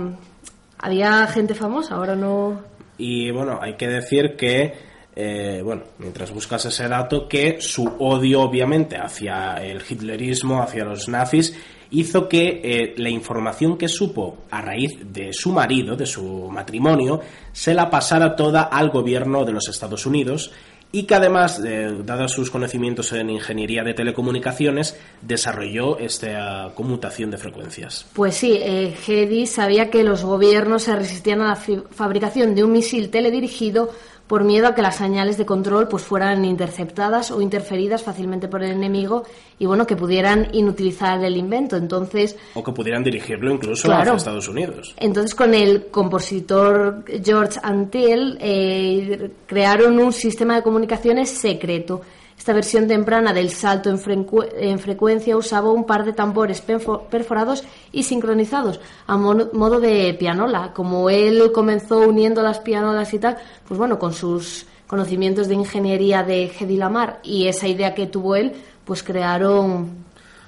Había 0.82 1.26
gente 1.28 1.54
famosa, 1.54 1.94
ahora 1.94 2.16
no... 2.16 2.60
Y 2.98 3.30
bueno, 3.30 3.58
hay 3.62 3.74
que 3.74 3.88
decir 3.88 4.36
que, 4.36 4.74
eh, 5.14 5.60
bueno, 5.64 5.84
mientras 5.98 6.32
buscas 6.32 6.64
ese 6.64 6.88
dato, 6.88 7.28
que 7.28 7.60
su 7.60 7.84
odio 8.00 8.42
obviamente 8.42 8.96
hacia 8.96 9.54
el 9.64 9.80
hitlerismo, 9.80 10.60
hacia 10.60 10.84
los 10.84 11.08
nazis, 11.08 11.56
hizo 11.92 12.28
que 12.28 12.60
eh, 12.64 12.94
la 12.96 13.10
información 13.10 13.78
que 13.78 13.86
supo 13.86 14.38
a 14.50 14.60
raíz 14.60 14.98
de 15.04 15.32
su 15.32 15.52
marido, 15.52 15.94
de 15.94 16.06
su 16.06 16.48
matrimonio, 16.50 17.20
se 17.52 17.74
la 17.74 17.88
pasara 17.88 18.34
toda 18.34 18.62
al 18.62 18.90
gobierno 18.90 19.44
de 19.44 19.52
los 19.52 19.68
Estados 19.68 20.04
Unidos 20.04 20.50
y 20.92 21.04
que 21.04 21.14
además, 21.14 21.60
eh, 21.64 21.90
dados 22.04 22.32
sus 22.32 22.50
conocimientos 22.50 23.12
en 23.12 23.30
ingeniería 23.30 23.82
de 23.82 23.94
telecomunicaciones, 23.94 24.96
desarrolló 25.22 25.98
esta 25.98 26.70
conmutación 26.74 27.30
de 27.30 27.38
frecuencias. 27.38 28.04
Pues 28.12 28.36
sí, 28.36 28.58
eh, 28.60 28.94
Hedy 29.06 29.46
sabía 29.46 29.90
que 29.90 30.04
los 30.04 30.22
gobiernos 30.22 30.82
se 30.82 30.94
resistían 30.94 31.40
a 31.40 31.48
la 31.48 31.56
fabricación 31.56 32.54
de 32.54 32.62
un 32.62 32.72
misil 32.72 33.08
teledirigido 33.08 33.90
por 34.32 34.44
miedo 34.44 34.66
a 34.66 34.74
que 34.74 34.80
las 34.80 34.96
señales 34.96 35.36
de 35.36 35.44
control 35.44 35.88
pues 35.88 36.04
fueran 36.04 36.46
interceptadas 36.46 37.30
o 37.30 37.42
interferidas 37.42 38.02
fácilmente 38.02 38.48
por 38.48 38.62
el 38.62 38.70
enemigo 38.70 39.24
y 39.58 39.66
bueno 39.66 39.86
que 39.86 39.94
pudieran 39.94 40.48
inutilizar 40.54 41.22
el 41.22 41.36
invento. 41.36 41.76
Entonces, 41.76 42.34
O 42.54 42.64
que 42.64 42.72
pudieran 42.72 43.04
dirigirlo 43.04 43.52
incluso 43.52 43.88
Claro. 43.88 44.12
hacia 44.12 44.16
Estados 44.16 44.48
Unidos. 44.48 44.94
entonces 44.96 45.34
con 45.34 45.52
el 45.52 45.88
compositor 45.88 47.04
George 47.22 47.60
Antel 47.62 48.38
eh, 48.40 49.32
crearon 49.44 49.98
un 49.98 50.14
sistema 50.14 50.56
de 50.56 50.62
comunicaciones 50.62 51.28
secreto. 51.28 52.00
Esta 52.42 52.54
versión 52.54 52.88
temprana 52.88 53.32
del 53.32 53.50
salto 53.50 53.88
en, 53.88 54.00
frecu- 54.00 54.48
en 54.56 54.80
frecuencia 54.80 55.36
usaba 55.36 55.70
un 55.70 55.84
par 55.86 56.04
de 56.04 56.12
tambores 56.12 56.60
perfo- 56.66 57.02
perforados 57.08 57.62
y 57.92 58.02
sincronizados 58.02 58.80
a 59.06 59.16
modo 59.16 59.78
de 59.78 60.12
pianola. 60.18 60.72
Como 60.74 61.08
él 61.08 61.52
comenzó 61.54 62.00
uniendo 62.00 62.42
las 62.42 62.58
pianolas 62.58 63.14
y 63.14 63.20
tal, 63.20 63.36
pues 63.68 63.78
bueno, 63.78 63.96
con 63.96 64.12
sus 64.12 64.66
conocimientos 64.88 65.46
de 65.46 65.54
ingeniería 65.54 66.24
de 66.24 66.50
Hedy 66.58 66.78
Lamar 66.78 67.20
y 67.22 67.46
esa 67.46 67.68
idea 67.68 67.94
que 67.94 68.08
tuvo 68.08 68.34
él, 68.34 68.54
pues 68.84 69.04
crearon 69.04 69.98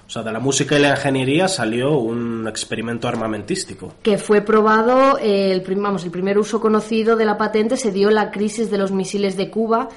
O 0.09 0.11
sea, 0.11 0.25
de 0.25 0.33
la 0.33 0.41
música 0.41 0.77
y 0.77 0.83
la 0.83 0.91
ingeniería 0.91 1.47
salió 1.47 1.97
un 1.97 2.49
experimento 2.49 3.07
armamentístico. 3.07 3.93
que 4.03 4.19
fue 4.19 4.41
probado, 4.41 5.17
eh, 5.21 5.53
el, 5.53 5.61
vamos, 5.77 6.03
el 6.03 6.11
primer 6.11 6.39
uso 6.41 6.61
conocido 6.61 7.15
de 7.15 7.25
la 7.25 7.39
patente 7.39 7.77
se 7.77 7.93
dio 7.93 8.09
en 8.09 8.17
la 8.17 8.33
crisis 8.33 8.69
de 8.69 8.79
los 8.79 8.91
misiles 8.91 9.37
de 9.37 9.49
Cuba 9.49 9.89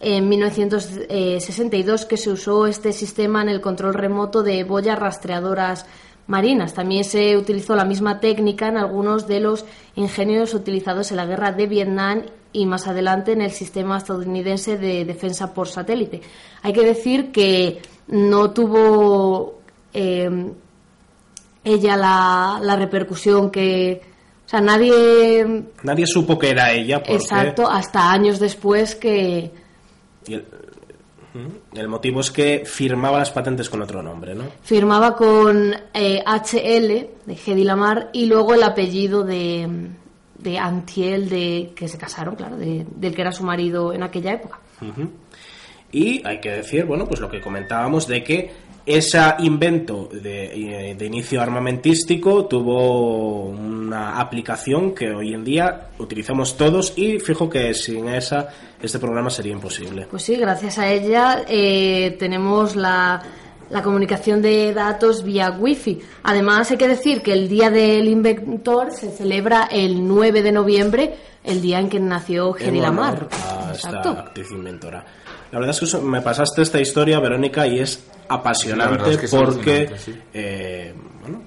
en 0.00 0.28
1962, 0.28 2.06
que 2.06 2.16
se 2.16 2.30
usó 2.30 2.66
este 2.66 2.92
sistema 2.92 3.42
en 3.42 3.50
el 3.50 3.60
control 3.60 3.94
remoto 3.94 4.42
de 4.42 4.64
boyas 4.64 4.98
rastreadoras 4.98 5.84
marinas. 6.26 6.72
También 6.72 7.04
se 7.04 7.36
utilizó 7.36 7.76
la 7.76 7.84
misma 7.84 8.18
técnica 8.18 8.68
en 8.68 8.78
algunos 8.78 9.26
de 9.26 9.40
los 9.40 9.66
ingenios 9.96 10.54
utilizados 10.54 11.10
en 11.10 11.18
la 11.18 11.26
guerra 11.26 11.52
de 11.52 11.66
Vietnam 11.66 12.22
y 12.52 12.66
más 12.66 12.88
adelante 12.88 13.32
en 13.32 13.42
el 13.42 13.50
sistema 13.50 13.98
estadounidense 13.98 14.78
de 14.78 15.04
defensa 15.04 15.52
por 15.52 15.68
satélite. 15.68 16.22
Hay 16.62 16.72
que 16.72 16.84
decir 16.84 17.30
que 17.30 17.82
no 18.08 18.52
tuvo 18.52 19.60
eh, 19.92 20.50
ella 21.62 21.96
la, 21.96 22.58
la 22.62 22.76
repercusión 22.76 23.50
que... 23.50 24.00
O 24.46 24.48
sea, 24.50 24.60
nadie... 24.60 25.64
Nadie 25.82 26.06
supo 26.06 26.38
que 26.38 26.50
era 26.50 26.72
ella 26.72 26.98
porque... 26.98 27.14
Exacto, 27.14 27.68
hasta 27.68 28.10
años 28.10 28.40
después 28.40 28.94
que... 28.94 29.59
y 30.26 30.34
el, 30.34 30.44
el 31.74 31.88
motivo 31.88 32.20
es 32.20 32.30
que 32.30 32.64
firmaba 32.66 33.18
las 33.18 33.30
patentes 33.30 33.70
con 33.70 33.80
otro 33.82 34.02
nombre, 34.02 34.34
¿no? 34.34 34.44
firmaba 34.62 35.14
con 35.16 35.72
eh, 35.94 36.22
HL 36.26 37.08
de 37.26 37.38
Hedy 37.46 37.64
Lamar 37.64 38.10
y 38.12 38.26
luego 38.26 38.54
el 38.54 38.62
apellido 38.64 39.22
de, 39.22 39.68
de 40.38 40.58
Antiel, 40.58 41.28
de 41.28 41.72
que 41.76 41.86
se 41.88 41.98
casaron, 41.98 42.34
claro, 42.34 42.56
de- 42.56 42.84
del 42.96 43.14
que 43.14 43.20
era 43.22 43.32
su 43.32 43.44
marido 43.44 43.92
en 43.92 44.02
aquella 44.02 44.32
época. 44.32 44.58
Y 45.92 46.26
hay 46.26 46.40
que 46.40 46.50
decir, 46.50 46.84
bueno, 46.84 47.06
pues 47.06 47.20
lo 47.20 47.28
que 47.30 47.40
comentábamos 47.40 48.06
de 48.06 48.22
que 48.24 48.50
ese 48.86 49.20
invento 49.40 50.08
de, 50.12 50.90
eh, 50.90 50.94
de 50.94 51.06
inicio 51.06 51.40
armamentístico 51.40 52.46
tuvo 52.46 53.44
una 53.46 54.20
aplicación 54.20 54.94
que 54.94 55.10
hoy 55.12 55.34
en 55.34 55.44
día 55.44 55.88
utilizamos 55.98 56.56
todos 56.56 56.94
y 56.96 57.18
fijo 57.18 57.48
que 57.48 57.74
sin 57.74 58.08
esa 58.08 58.48
este 58.82 58.98
programa 58.98 59.30
sería 59.30 59.52
imposible. 59.52 60.06
Pues 60.10 60.22
sí, 60.22 60.36
gracias 60.36 60.78
a 60.78 60.90
ella 60.90 61.44
eh, 61.46 62.16
tenemos 62.18 62.76
la, 62.76 63.22
la 63.68 63.82
comunicación 63.82 64.42
de 64.42 64.72
datos 64.72 65.22
vía 65.22 65.50
wifi. 65.50 66.00
Además, 66.22 66.70
hay 66.70 66.76
que 66.76 66.88
decir 66.88 67.22
que 67.22 67.32
el 67.32 67.48
Día 67.48 67.70
del 67.70 68.08
Inventor 68.08 68.92
se 68.92 69.10
celebra 69.10 69.68
el 69.70 70.06
9 70.06 70.42
de 70.42 70.52
noviembre, 70.52 71.14
el 71.44 71.60
día 71.60 71.78
en 71.78 71.88
que 71.88 72.00
nació 72.00 72.50
honor 72.50 72.74
Lamar. 72.74 73.28
esta 73.30 73.70
Exacto. 73.72 74.10
actriz 74.10 74.50
inventora. 74.50 75.04
La 75.52 75.58
verdad 75.58 75.76
es 75.80 75.92
que 75.92 75.98
me 75.98 76.20
pasaste 76.20 76.62
esta 76.62 76.80
historia, 76.80 77.18
Verónica, 77.18 77.66
y 77.66 77.80
es 77.80 78.04
apasionante 78.30 79.02
La 79.02 79.08
es 79.10 79.18
que 79.18 79.26
es 79.26 79.34
porque, 79.34 79.90
sí. 79.98 80.14
eh, 80.32 80.94
bueno, 81.20 81.42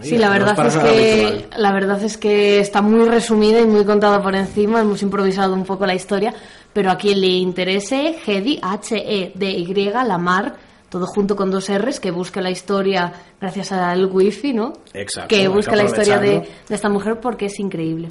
Sí, 0.00 0.18
la 0.18 0.26
no 0.26 0.32
verdad 0.32 0.56
para 0.56 0.68
es 0.68 0.76
nada 0.76 0.90
que 0.92 1.26
habitual. 1.26 1.62
la 1.62 1.72
verdad 1.72 2.02
es 2.02 2.16
que 2.18 2.58
está 2.58 2.82
muy 2.82 3.08
resumida 3.08 3.60
y 3.60 3.66
muy 3.66 3.84
contada 3.84 4.20
por 4.20 4.34
encima. 4.34 4.80
Hemos 4.80 5.00
improvisado 5.02 5.54
un 5.54 5.64
poco 5.64 5.86
la 5.86 5.94
historia, 5.94 6.34
pero 6.72 6.90
a 6.90 6.96
quien 6.96 7.20
le 7.20 7.28
interese, 7.28 8.16
Hedy 8.26 8.58
H 8.60 8.96
E 8.96 9.32
D 9.36 9.50
Y 9.50 9.72
Lamar, 9.92 10.56
todo 10.88 11.06
junto 11.06 11.36
con 11.36 11.52
dos 11.52 11.68
R's, 11.70 12.00
que 12.00 12.10
busque 12.10 12.40
la 12.40 12.50
historia 12.50 13.12
gracias 13.40 13.70
al 13.70 14.06
wifi, 14.06 14.52
¿no? 14.52 14.72
Exacto, 14.92 15.28
que 15.28 15.46
busque 15.46 15.76
la 15.76 15.84
historia 15.84 16.18
de, 16.18 16.48
de 16.68 16.74
esta 16.74 16.88
mujer 16.88 17.20
porque 17.20 17.46
es 17.46 17.60
increíble. 17.60 18.10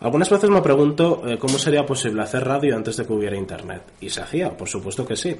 Algunas 0.00 0.30
veces 0.30 0.48
me 0.48 0.62
pregunto 0.62 1.22
eh, 1.26 1.36
cómo 1.38 1.58
sería 1.58 1.84
posible 1.84 2.22
hacer 2.22 2.42
radio 2.46 2.74
antes 2.74 2.96
de 2.96 3.04
que 3.06 3.12
hubiera 3.12 3.36
internet. 3.36 3.82
Y 4.00 4.08
se 4.08 4.22
hacía, 4.22 4.56
por 4.56 4.66
supuesto 4.66 5.06
que 5.06 5.14
sí. 5.14 5.36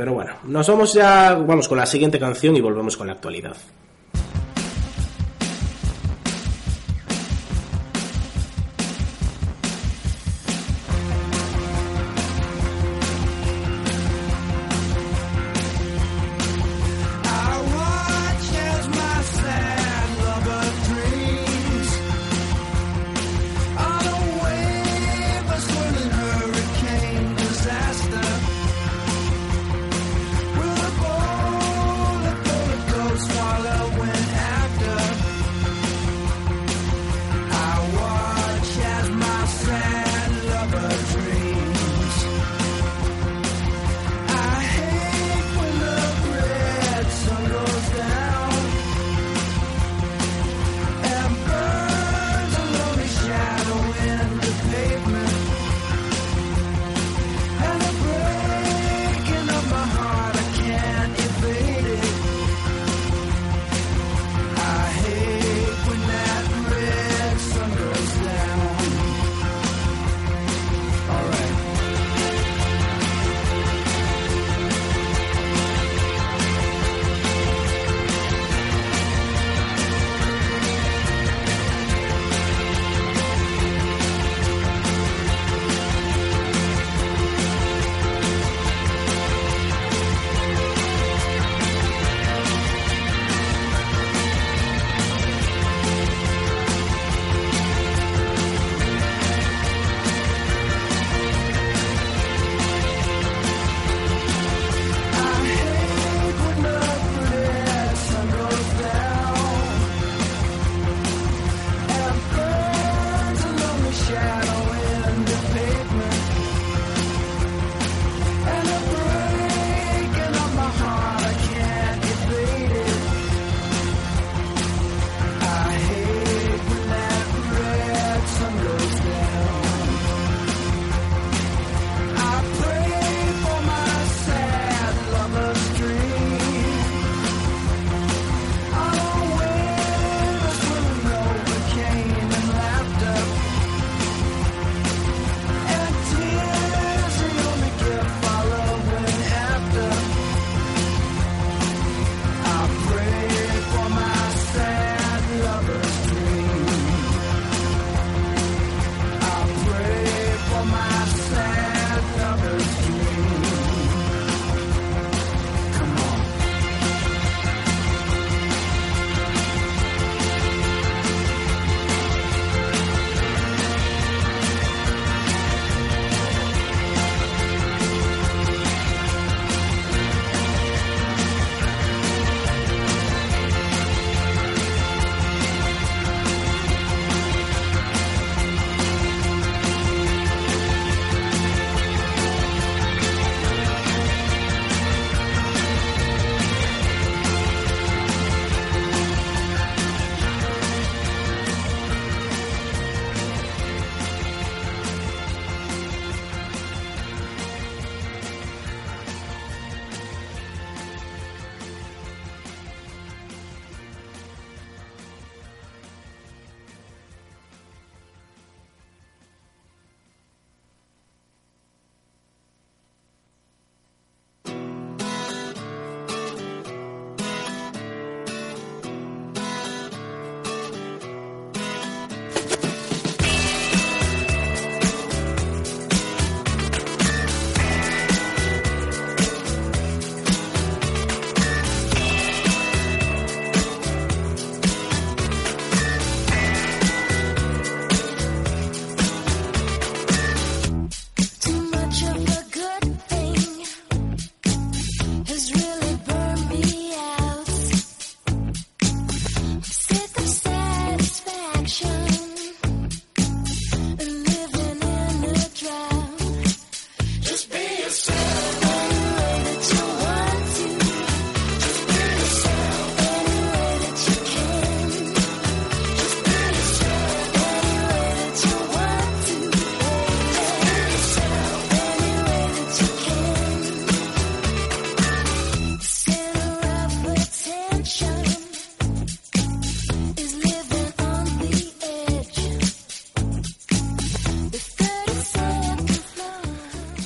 Pero 0.00 0.14
bueno, 0.14 0.32
nos 0.44 0.66
vamos 0.66 0.94
ya, 0.94 1.34
vamos 1.34 1.68
con 1.68 1.76
la 1.76 1.84
siguiente 1.84 2.18
canción 2.18 2.56
y 2.56 2.62
volvemos 2.62 2.96
con 2.96 3.06
la 3.06 3.12
actualidad. 3.12 3.54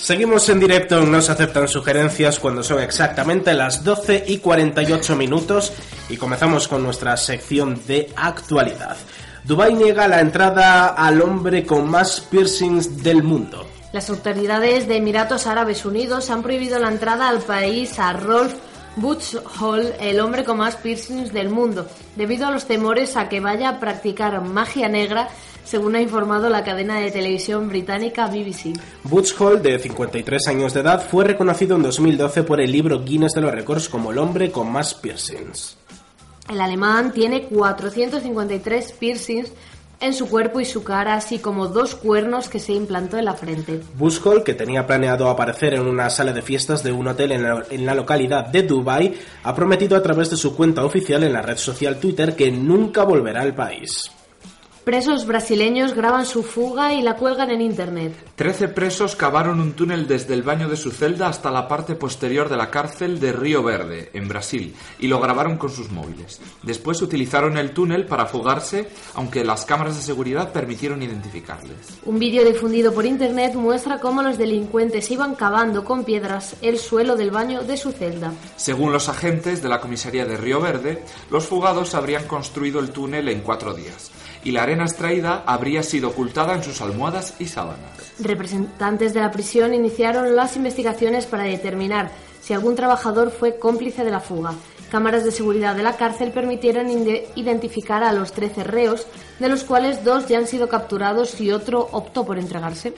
Seguimos 0.04 0.46
en 0.50 0.60
directo 0.60 1.00
No 1.00 1.22
se 1.22 1.32
aceptan 1.32 1.66
sugerencias 1.66 2.38
cuando 2.38 2.62
son 2.62 2.82
exactamente 2.82 3.54
las 3.54 3.82
12 3.82 4.24
y 4.26 4.36
48 4.36 5.16
minutos 5.16 5.72
y 6.10 6.18
comenzamos 6.18 6.68
con 6.68 6.82
nuestra 6.82 7.16
sección 7.16 7.80
de 7.86 8.12
actualidad. 8.14 8.98
Dubai 9.44 9.72
niega 9.72 10.06
la 10.06 10.20
entrada 10.20 10.88
al 10.88 11.22
hombre 11.22 11.64
con 11.64 11.88
más 11.88 12.20
piercings 12.20 13.02
del 13.02 13.22
mundo. 13.22 13.66
Las 13.94 14.10
autoridades 14.10 14.86
de 14.88 14.98
Emiratos 14.98 15.46
Árabes 15.46 15.86
Unidos 15.86 16.28
han 16.28 16.42
prohibido 16.42 16.78
la 16.78 16.88
entrada 16.88 17.30
al 17.30 17.38
país 17.38 17.98
a 17.98 18.12
Rolf 18.12 18.52
Butchhol, 18.96 19.94
el 20.00 20.20
hombre 20.20 20.44
con 20.44 20.58
más 20.58 20.76
piercings 20.76 21.32
del 21.32 21.48
mundo, 21.48 21.88
debido 22.14 22.46
a 22.46 22.50
los 22.50 22.66
temores 22.66 23.16
a 23.16 23.30
que 23.30 23.40
vaya 23.40 23.70
a 23.70 23.80
practicar 23.80 24.38
magia 24.42 24.90
negra, 24.90 25.30
según 25.64 25.96
ha 25.96 26.00
informado 26.00 26.48
la 26.48 26.62
cadena 26.64 27.00
de 27.00 27.10
televisión 27.10 27.68
británica 27.68 28.26
BBC. 28.26 28.78
Butch 29.04 29.34
Hall, 29.40 29.62
de 29.62 29.78
53 29.78 30.48
años 30.48 30.74
de 30.74 30.80
edad, 30.80 31.06
fue 31.08 31.24
reconocido 31.24 31.76
en 31.76 31.82
2012 31.82 32.42
por 32.42 32.60
el 32.60 32.70
libro 32.70 33.02
Guinness 33.02 33.32
de 33.32 33.40
los 33.40 33.52
Récords 33.52 33.88
como 33.88 34.12
el 34.12 34.18
hombre 34.18 34.50
con 34.50 34.70
más 34.70 34.94
piercings. 34.94 35.76
El 36.48 36.60
alemán 36.60 37.12
tiene 37.12 37.44
453 37.44 38.92
piercings 38.92 39.50
en 40.00 40.12
su 40.12 40.28
cuerpo 40.28 40.60
y 40.60 40.66
su 40.66 40.84
cara, 40.84 41.14
así 41.14 41.38
como 41.38 41.68
dos 41.68 41.94
cuernos 41.94 42.48
que 42.48 42.58
se 42.58 42.72
implantó 42.72 43.16
en 43.16 43.24
la 43.24 43.34
frente. 43.34 43.80
Bushol, 43.96 44.44
que 44.44 44.52
tenía 44.52 44.86
planeado 44.86 45.30
aparecer 45.30 45.74
en 45.74 45.86
una 45.86 46.10
sala 46.10 46.32
de 46.32 46.42
fiestas 46.42 46.82
de 46.82 46.92
un 46.92 47.08
hotel 47.08 47.32
en 47.32 47.42
la, 47.42 47.64
en 47.70 47.86
la 47.86 47.94
localidad 47.94 48.46
de 48.46 48.62
Dubai, 48.62 49.14
ha 49.42 49.54
prometido 49.54 49.96
a 49.96 50.02
través 50.02 50.28
de 50.28 50.36
su 50.36 50.54
cuenta 50.54 50.84
oficial 50.84 51.22
en 51.22 51.32
la 51.32 51.40
red 51.40 51.56
social 51.56 51.98
Twitter 51.98 52.36
que 52.36 52.50
nunca 52.50 53.04
volverá 53.04 53.40
al 53.40 53.54
país. 53.54 54.10
Presos 54.84 55.26
brasileños 55.26 55.94
graban 55.94 56.26
su 56.26 56.42
fuga 56.42 56.92
y 56.92 57.00
la 57.00 57.16
cuelgan 57.16 57.50
en 57.50 57.62
internet. 57.62 58.12
Trece 58.36 58.68
presos 58.68 59.16
cavaron 59.16 59.58
un 59.58 59.72
túnel 59.72 60.06
desde 60.06 60.34
el 60.34 60.42
baño 60.42 60.68
de 60.68 60.76
su 60.76 60.90
celda 60.90 61.28
hasta 61.28 61.50
la 61.50 61.68
parte 61.68 61.94
posterior 61.94 62.50
de 62.50 62.58
la 62.58 62.70
cárcel 62.70 63.18
de 63.18 63.32
Río 63.32 63.62
Verde, 63.62 64.10
en 64.12 64.28
Brasil, 64.28 64.76
y 64.98 65.08
lo 65.08 65.20
grabaron 65.20 65.56
con 65.56 65.70
sus 65.70 65.90
móviles. 65.90 66.38
Después 66.62 67.00
utilizaron 67.00 67.56
el 67.56 67.70
túnel 67.70 68.04
para 68.04 68.26
fugarse, 68.26 68.90
aunque 69.14 69.42
las 69.42 69.64
cámaras 69.64 69.96
de 69.96 70.02
seguridad 70.02 70.52
permitieron 70.52 71.02
identificarles. 71.02 72.00
Un 72.04 72.18
vídeo 72.18 72.44
difundido 72.44 72.92
por 72.92 73.06
internet 73.06 73.54
muestra 73.54 74.00
cómo 74.00 74.22
los 74.22 74.36
delincuentes 74.36 75.10
iban 75.10 75.34
cavando 75.34 75.82
con 75.82 76.04
piedras 76.04 76.56
el 76.60 76.78
suelo 76.78 77.16
del 77.16 77.30
baño 77.30 77.62
de 77.62 77.78
su 77.78 77.90
celda. 77.90 78.34
Según 78.56 78.92
los 78.92 79.08
agentes 79.08 79.62
de 79.62 79.68
la 79.70 79.80
comisaría 79.80 80.26
de 80.26 80.36
Río 80.36 80.60
Verde, 80.60 81.02
los 81.30 81.46
fugados 81.46 81.94
habrían 81.94 82.24
construido 82.24 82.80
el 82.80 82.90
túnel 82.90 83.30
en 83.30 83.40
cuatro 83.40 83.72
días 83.72 84.12
y 84.44 84.52
la 84.52 84.62
arena 84.62 84.84
extraída 84.84 85.42
habría 85.46 85.82
sido 85.82 86.10
ocultada 86.10 86.54
en 86.54 86.62
sus 86.62 86.80
almohadas 86.80 87.34
y 87.38 87.46
sábanas. 87.46 87.90
Representantes 88.20 89.14
de 89.14 89.20
la 89.20 89.32
prisión 89.32 89.74
iniciaron 89.74 90.36
las 90.36 90.56
investigaciones 90.56 91.26
para 91.26 91.44
determinar 91.44 92.10
si 92.40 92.52
algún 92.52 92.76
trabajador 92.76 93.30
fue 93.30 93.58
cómplice 93.58 94.04
de 94.04 94.10
la 94.10 94.20
fuga. 94.20 94.52
Cámaras 94.90 95.24
de 95.24 95.32
seguridad 95.32 95.74
de 95.74 95.82
la 95.82 95.96
cárcel 95.96 96.30
permitieron 96.30 96.88
identificar 97.34 98.04
a 98.04 98.12
los 98.12 98.32
13 98.32 98.64
reos, 98.64 99.06
de 99.40 99.48
los 99.48 99.64
cuales 99.64 100.04
dos 100.04 100.28
ya 100.28 100.38
han 100.38 100.46
sido 100.46 100.68
capturados 100.68 101.40
y 101.40 101.50
otro 101.50 101.88
optó 101.90 102.24
por 102.24 102.38
entregarse. 102.38 102.94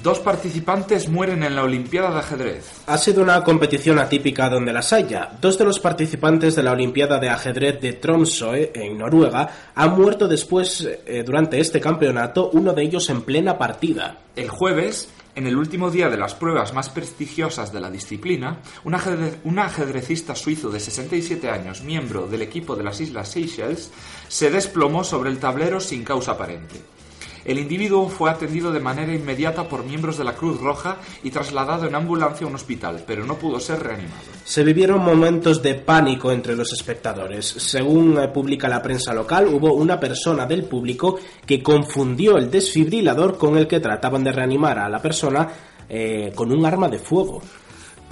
Dos 0.00 0.20
participantes 0.20 1.08
mueren 1.08 1.42
en 1.42 1.54
la 1.54 1.64
Olimpiada 1.64 2.10
de 2.10 2.18
ajedrez. 2.20 2.82
Ha 2.86 2.96
sido 2.96 3.22
una 3.22 3.44
competición 3.44 3.98
atípica 3.98 4.48
donde 4.48 4.72
las 4.72 4.92
haya. 4.92 5.32
Dos 5.40 5.58
de 5.58 5.64
los 5.64 5.78
participantes 5.78 6.56
de 6.56 6.62
la 6.62 6.72
Olimpiada 6.72 7.18
de 7.18 7.28
ajedrez 7.28 7.78
de 7.80 7.92
Tromsø, 7.92 8.70
en 8.74 8.96
Noruega, 8.96 9.48
han 9.74 9.94
muerto 9.94 10.26
después, 10.26 10.88
eh, 11.06 11.22
durante 11.24 11.60
este 11.60 11.78
campeonato, 11.78 12.50
uno 12.54 12.72
de 12.72 12.82
ellos 12.82 13.10
en 13.10 13.22
plena 13.22 13.58
partida. 13.58 14.16
El 14.34 14.48
jueves, 14.48 15.10
en 15.34 15.46
el 15.46 15.56
último 15.56 15.90
día 15.90 16.08
de 16.08 16.16
las 16.16 16.34
pruebas 16.34 16.72
más 16.72 16.88
prestigiosas 16.88 17.70
de 17.70 17.80
la 17.80 17.90
disciplina, 17.90 18.60
un, 18.84 18.96
un 19.44 19.58
ajedrecista 19.58 20.34
suizo 20.34 20.70
de 20.70 20.80
67 20.80 21.50
años, 21.50 21.82
miembro 21.82 22.26
del 22.26 22.42
equipo 22.42 22.74
de 22.74 22.84
las 22.84 23.00
Islas 23.00 23.28
Seychelles, 23.28 23.90
se 24.26 24.50
desplomó 24.50 25.04
sobre 25.04 25.30
el 25.30 25.38
tablero 25.38 25.80
sin 25.80 26.02
causa 26.02 26.32
aparente. 26.32 26.80
El 27.44 27.58
individuo 27.58 28.08
fue 28.08 28.30
atendido 28.30 28.72
de 28.72 28.80
manera 28.80 29.14
inmediata 29.14 29.68
por 29.68 29.84
miembros 29.84 30.18
de 30.18 30.24
la 30.24 30.34
Cruz 30.34 30.60
Roja 30.60 30.98
y 31.22 31.30
trasladado 31.30 31.86
en 31.86 31.94
ambulancia 31.94 32.46
a 32.46 32.50
un 32.50 32.54
hospital, 32.54 33.02
pero 33.06 33.24
no 33.24 33.36
pudo 33.36 33.58
ser 33.58 33.82
reanimado. 33.82 34.22
Se 34.44 34.62
vivieron 34.62 35.04
momentos 35.04 35.62
de 35.62 35.74
pánico 35.74 36.30
entre 36.30 36.54
los 36.54 36.72
espectadores. 36.72 37.46
Según 37.46 38.18
eh, 38.18 38.28
publica 38.28 38.68
la 38.68 38.82
prensa 38.82 39.12
local, 39.12 39.48
hubo 39.48 39.72
una 39.74 39.98
persona 39.98 40.46
del 40.46 40.64
público 40.64 41.18
que 41.46 41.62
confundió 41.62 42.38
el 42.38 42.50
desfibrilador 42.50 43.38
con 43.38 43.56
el 43.56 43.66
que 43.66 43.80
trataban 43.80 44.24
de 44.24 44.32
reanimar 44.32 44.78
a 44.78 44.88
la 44.88 45.00
persona 45.00 45.48
eh, 45.88 46.32
con 46.34 46.52
un 46.52 46.64
arma 46.64 46.88
de 46.88 46.98
fuego. 46.98 47.42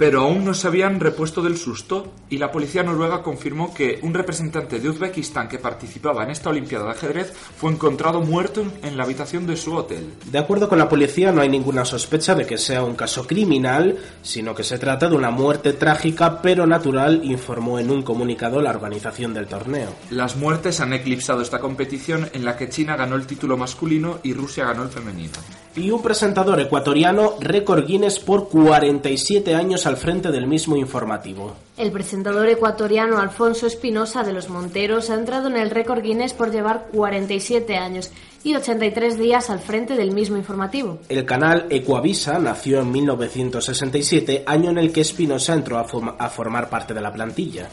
Pero 0.01 0.21
aún 0.21 0.43
no 0.43 0.55
se 0.55 0.65
habían 0.67 0.99
repuesto 0.99 1.43
del 1.43 1.57
susto 1.57 2.11
y 2.27 2.39
la 2.39 2.51
policía 2.51 2.81
noruega 2.81 3.21
confirmó 3.21 3.71
que 3.71 3.99
un 4.01 4.15
representante 4.15 4.79
de 4.79 4.89
Uzbekistán 4.89 5.47
que 5.47 5.59
participaba 5.59 6.23
en 6.23 6.31
esta 6.31 6.49
Olimpiada 6.49 6.85
de 6.85 6.91
ajedrez 6.93 7.31
fue 7.35 7.71
encontrado 7.71 8.19
muerto 8.21 8.65
en- 8.81 8.97
la 8.97 9.03
habitación 9.03 9.45
de 9.45 9.55
su 9.55 9.75
hotel. 9.75 10.11
De 10.25 10.39
acuerdo 10.39 10.67
con 10.69 10.79
la 10.79 10.89
policía, 10.89 11.31
no 11.31 11.41
hay 11.41 11.49
ninguna 11.49 11.85
sospecha 11.85 12.33
de 12.33 12.47
que 12.47 12.57
sea 12.57 12.83
un 12.83 12.95
caso 12.95 13.27
criminal, 13.27 13.95
sino 14.23 14.55
que 14.55 14.63
se 14.63 14.79
trata 14.79 15.07
de 15.07 15.15
una 15.15 15.29
muerte 15.29 15.71
trágica 15.73 16.41
pero 16.41 16.65
natural, 16.65 17.21
informó 17.23 17.77
en 17.77 17.91
un 17.91 18.01
comunicado 18.01 18.59
la 18.59 18.71
organización 18.71 19.35
del 19.35 19.45
torneo. 19.45 19.89
Las 20.09 20.35
muertes 20.35 20.79
han 20.81 20.93
eclipsado 20.93 21.43
esta 21.43 21.59
competición 21.59 22.27
en 22.33 22.43
la 22.43 22.57
que 22.57 22.69
China 22.69 22.95
ganó 22.95 23.15
el 23.17 23.27
título 23.27 23.55
masculino 23.55 24.17
y 24.23 24.33
Rusia 24.33 24.65
ganó 24.65 24.81
el 24.81 24.89
femenino. 24.89 25.33
Y 25.73 25.89
un 25.89 26.01
presentador 26.01 26.59
ecuatoriano, 26.59 27.35
récord 27.39 27.85
Guinness 27.85 28.19
por 28.19 28.49
47 28.49 29.55
años 29.55 29.85
al 29.85 29.95
frente 29.95 30.29
del 30.29 30.45
mismo 30.45 30.75
informativo. 30.75 31.53
El 31.77 31.91
presentador 31.93 32.49
ecuatoriano 32.49 33.19
Alfonso 33.19 33.67
Espinosa 33.67 34.23
de 34.23 34.33
los 34.33 34.49
Monteros 34.49 35.09
ha 35.09 35.15
entrado 35.15 35.47
en 35.47 35.55
el 35.55 35.69
récord 35.69 36.01
Guinness 36.01 36.33
por 36.33 36.51
llevar 36.51 36.87
47 36.91 37.77
años 37.77 38.11
y 38.43 38.53
83 38.55 39.17
días 39.17 39.49
al 39.49 39.59
frente 39.59 39.95
del 39.95 40.11
mismo 40.11 40.35
informativo. 40.35 40.97
El 41.07 41.23
canal 41.25 41.67
Ecuavisa 41.69 42.37
nació 42.37 42.81
en 42.81 42.91
1967, 42.91 44.43
año 44.45 44.71
en 44.71 44.77
el 44.77 44.91
que 44.91 45.01
Espinosa 45.01 45.53
entró 45.53 45.77
a, 45.77 45.87
form- 45.87 46.15
a 46.19 46.29
formar 46.29 46.69
parte 46.69 46.93
de 46.93 47.01
la 47.01 47.13
plantilla. 47.13 47.69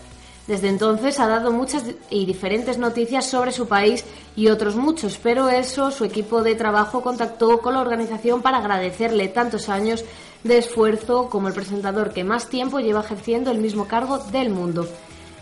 Desde 0.49 0.69
entonces 0.69 1.21
ha 1.21 1.29
dado 1.29 1.53
muchas 1.53 1.85
y 2.09 2.25
diferentes 2.25 2.79
noticias 2.79 3.27
sobre 3.27 3.53
su 3.53 3.69
país 3.69 4.03
y 4.35 4.49
otros 4.49 4.77
muchos, 4.77 5.19
pero 5.23 5.51
eso 5.51 5.91
su 5.91 6.07
equipo 6.07 6.43
de 6.43 6.55
trabajo 6.55 7.03
contactó 7.03 7.61
con 7.61 7.75
la 7.75 7.83
organización 7.83 8.41
para 8.41 8.57
agradecerle 8.57 9.29
tantos 9.29 9.69
años 9.69 10.07
de 10.45 10.57
esfuerzo 10.57 11.29
como 11.29 11.49
el 11.49 11.55
presentador 11.55 12.15
que 12.15 12.25
más 12.25 12.49
tiempo 12.49 12.81
lleva 12.81 13.01
ejerciendo 13.01 13.51
el 13.51 13.59
mismo 13.59 13.87
cargo 13.87 14.19
del 14.19 14.49
mundo. 14.49 14.89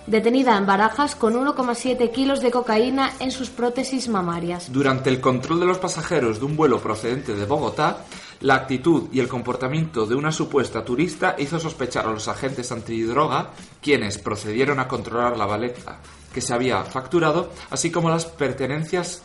Detenida 0.08 0.56
en 0.56 0.66
Barajas 0.66 1.14
con 1.14 1.34
1,7 1.34 2.10
kilos 2.10 2.40
de 2.40 2.50
cocaína 2.50 3.12
en 3.20 3.30
sus 3.30 3.50
prótesis 3.50 4.08
mamarias. 4.08 4.72
Durante 4.72 5.08
el 5.08 5.20
control 5.20 5.60
de 5.60 5.66
los 5.66 5.78
pasajeros 5.78 6.40
de 6.40 6.46
un 6.46 6.56
vuelo 6.56 6.80
procedente 6.80 7.34
de 7.34 7.44
Bogotá, 7.44 8.04
la 8.46 8.54
actitud 8.54 9.08
y 9.12 9.18
el 9.18 9.26
comportamiento 9.26 10.06
de 10.06 10.14
una 10.14 10.30
supuesta 10.30 10.84
turista 10.84 11.34
hizo 11.36 11.58
sospechar 11.58 12.06
a 12.06 12.12
los 12.12 12.28
agentes 12.28 12.70
antidroga, 12.70 13.50
quienes 13.82 14.18
procedieron 14.18 14.78
a 14.78 14.86
controlar 14.86 15.36
la 15.36 15.46
baleta 15.46 15.98
que 16.32 16.40
se 16.40 16.54
había 16.54 16.84
facturado, 16.84 17.50
así 17.70 17.90
como 17.90 18.08
las 18.08 18.24
pertenencias 18.24 19.22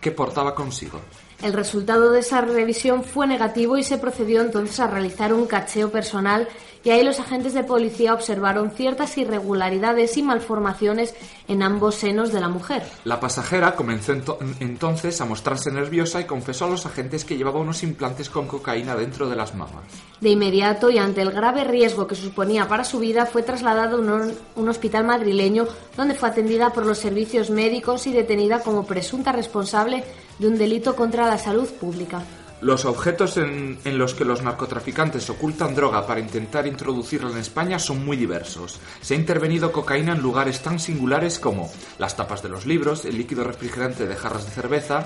que 0.00 0.12
portaba 0.12 0.54
consigo. 0.54 0.98
El 1.42 1.52
resultado 1.52 2.10
de 2.10 2.20
esa 2.20 2.40
revisión 2.40 3.04
fue 3.04 3.26
negativo 3.26 3.76
y 3.76 3.82
se 3.82 3.98
procedió 3.98 4.40
entonces 4.40 4.80
a 4.80 4.86
realizar 4.86 5.34
un 5.34 5.44
cacheo 5.44 5.90
personal 5.90 6.48
y 6.84 6.90
ahí 6.90 7.02
los 7.02 7.18
agentes 7.18 7.54
de 7.54 7.64
policía 7.64 8.12
observaron 8.14 8.70
ciertas 8.70 9.16
irregularidades 9.18 10.16
y 10.18 10.22
malformaciones 10.22 11.14
en 11.48 11.62
ambos 11.62 11.94
senos 11.96 12.32
de 12.32 12.40
la 12.40 12.48
mujer. 12.48 12.82
La 13.04 13.18
pasajera 13.20 13.74
comenzó 13.74 14.12
ento- 14.14 14.38
entonces 14.60 15.20
a 15.20 15.24
mostrarse 15.24 15.70
nerviosa 15.70 16.20
y 16.20 16.24
confesó 16.24 16.66
a 16.66 16.70
los 16.70 16.86
agentes 16.86 17.24
que 17.24 17.36
llevaba 17.36 17.60
unos 17.60 17.82
implantes 17.82 18.28
con 18.30 18.46
cocaína 18.46 18.94
dentro 18.96 19.28
de 19.28 19.36
las 19.36 19.54
mamas. 19.54 19.84
De 20.20 20.30
inmediato 20.30 20.90
y 20.90 20.98
ante 20.98 21.22
el 21.22 21.30
grave 21.32 21.64
riesgo 21.64 22.06
que 22.06 22.14
suponía 22.14 22.68
para 22.68 22.84
su 22.84 22.98
vida, 22.98 23.26
fue 23.26 23.42
trasladada 23.42 23.92
a 23.92 23.96
un, 23.96 24.34
un 24.56 24.68
hospital 24.68 25.04
madrileño 25.04 25.66
donde 25.96 26.14
fue 26.14 26.28
atendida 26.28 26.70
por 26.70 26.86
los 26.86 26.98
servicios 26.98 27.50
médicos 27.50 28.06
y 28.06 28.12
detenida 28.12 28.60
como 28.60 28.86
presunta 28.86 29.32
responsable 29.32 30.04
de 30.38 30.48
un 30.48 30.58
delito 30.58 30.94
contra 30.96 31.26
la 31.26 31.38
salud 31.38 31.68
pública. 31.80 32.22
Los 32.64 32.86
objetos 32.86 33.36
en, 33.36 33.78
los 33.84 34.14
que 34.14 34.24
los 34.24 34.40
narcotraficantes 34.40 35.28
ocultan 35.28 35.74
droga 35.74 36.06
para 36.06 36.20
intentar 36.20 36.66
introducirla 36.66 37.30
en 37.30 37.36
España 37.36 37.78
son 37.78 38.02
muy 38.02 38.16
diversos. 38.16 38.80
Se 39.02 39.12
ha 39.12 39.18
intervenido 39.18 39.70
cocaína 39.70 40.12
en 40.12 40.22
lugares 40.22 40.62
tan 40.62 40.80
singulares 40.80 41.38
como 41.38 41.70
las 41.98 42.16
tapas 42.16 42.42
de 42.42 42.48
los 42.48 42.64
libros, 42.64 43.04
el 43.04 43.18
líquido 43.18 43.44
refrigerante 43.44 44.06
de 44.06 44.16
jarras 44.16 44.46
de 44.46 44.52
cerveza, 44.52 45.04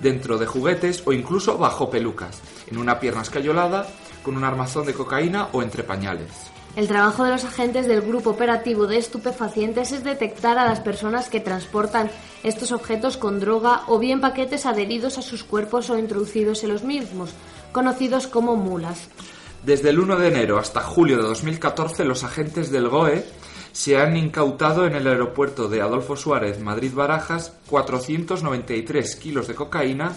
dentro 0.00 0.38
de 0.38 0.46
juguetes 0.46 1.02
o 1.04 1.12
incluso 1.12 1.58
bajo 1.58 1.90
pelucas, 1.90 2.40
en 2.70 2.78
una 2.78 3.00
pierna 3.00 3.22
escayolada, 3.22 3.88
con 4.22 4.36
un 4.36 4.44
armazón 4.44 4.86
de 4.86 4.94
cocaína 4.94 5.48
o 5.50 5.62
entre 5.62 5.82
pañales. 5.82 6.52
El 6.76 6.86
trabajo 6.86 7.24
de 7.24 7.32
los 7.32 7.44
agentes 7.44 7.88
del 7.88 8.00
Grupo 8.00 8.30
Operativo 8.30 8.86
de 8.86 8.96
Estupefacientes 8.96 9.90
es 9.90 10.04
detectar 10.04 10.56
a 10.56 10.66
las 10.66 10.80
personas 10.80 11.28
que 11.28 11.40
transportan 11.40 12.10
estos 12.44 12.70
objetos 12.70 13.16
con 13.16 13.40
droga 13.40 13.82
o 13.88 13.98
bien 13.98 14.20
paquetes 14.20 14.66
adheridos 14.66 15.18
a 15.18 15.22
sus 15.22 15.42
cuerpos 15.42 15.90
o 15.90 15.98
introducidos 15.98 16.62
en 16.62 16.72
los 16.72 16.84
mismos, 16.84 17.30
conocidos 17.72 18.28
como 18.28 18.54
mulas. 18.54 19.08
Desde 19.64 19.90
el 19.90 19.98
1 19.98 20.16
de 20.16 20.28
enero 20.28 20.58
hasta 20.58 20.80
julio 20.80 21.16
de 21.16 21.24
2014, 21.24 22.04
los 22.04 22.22
agentes 22.22 22.70
del 22.70 22.88
GOE 22.88 23.24
se 23.72 23.98
han 23.98 24.16
incautado 24.16 24.86
en 24.86 24.94
el 24.94 25.06
aeropuerto 25.06 25.68
de 25.68 25.82
Adolfo 25.82 26.16
Suárez, 26.16 26.60
Madrid-Barajas, 26.60 27.52
493 27.68 29.16
kilos 29.16 29.48
de 29.48 29.54
cocaína 29.54 30.12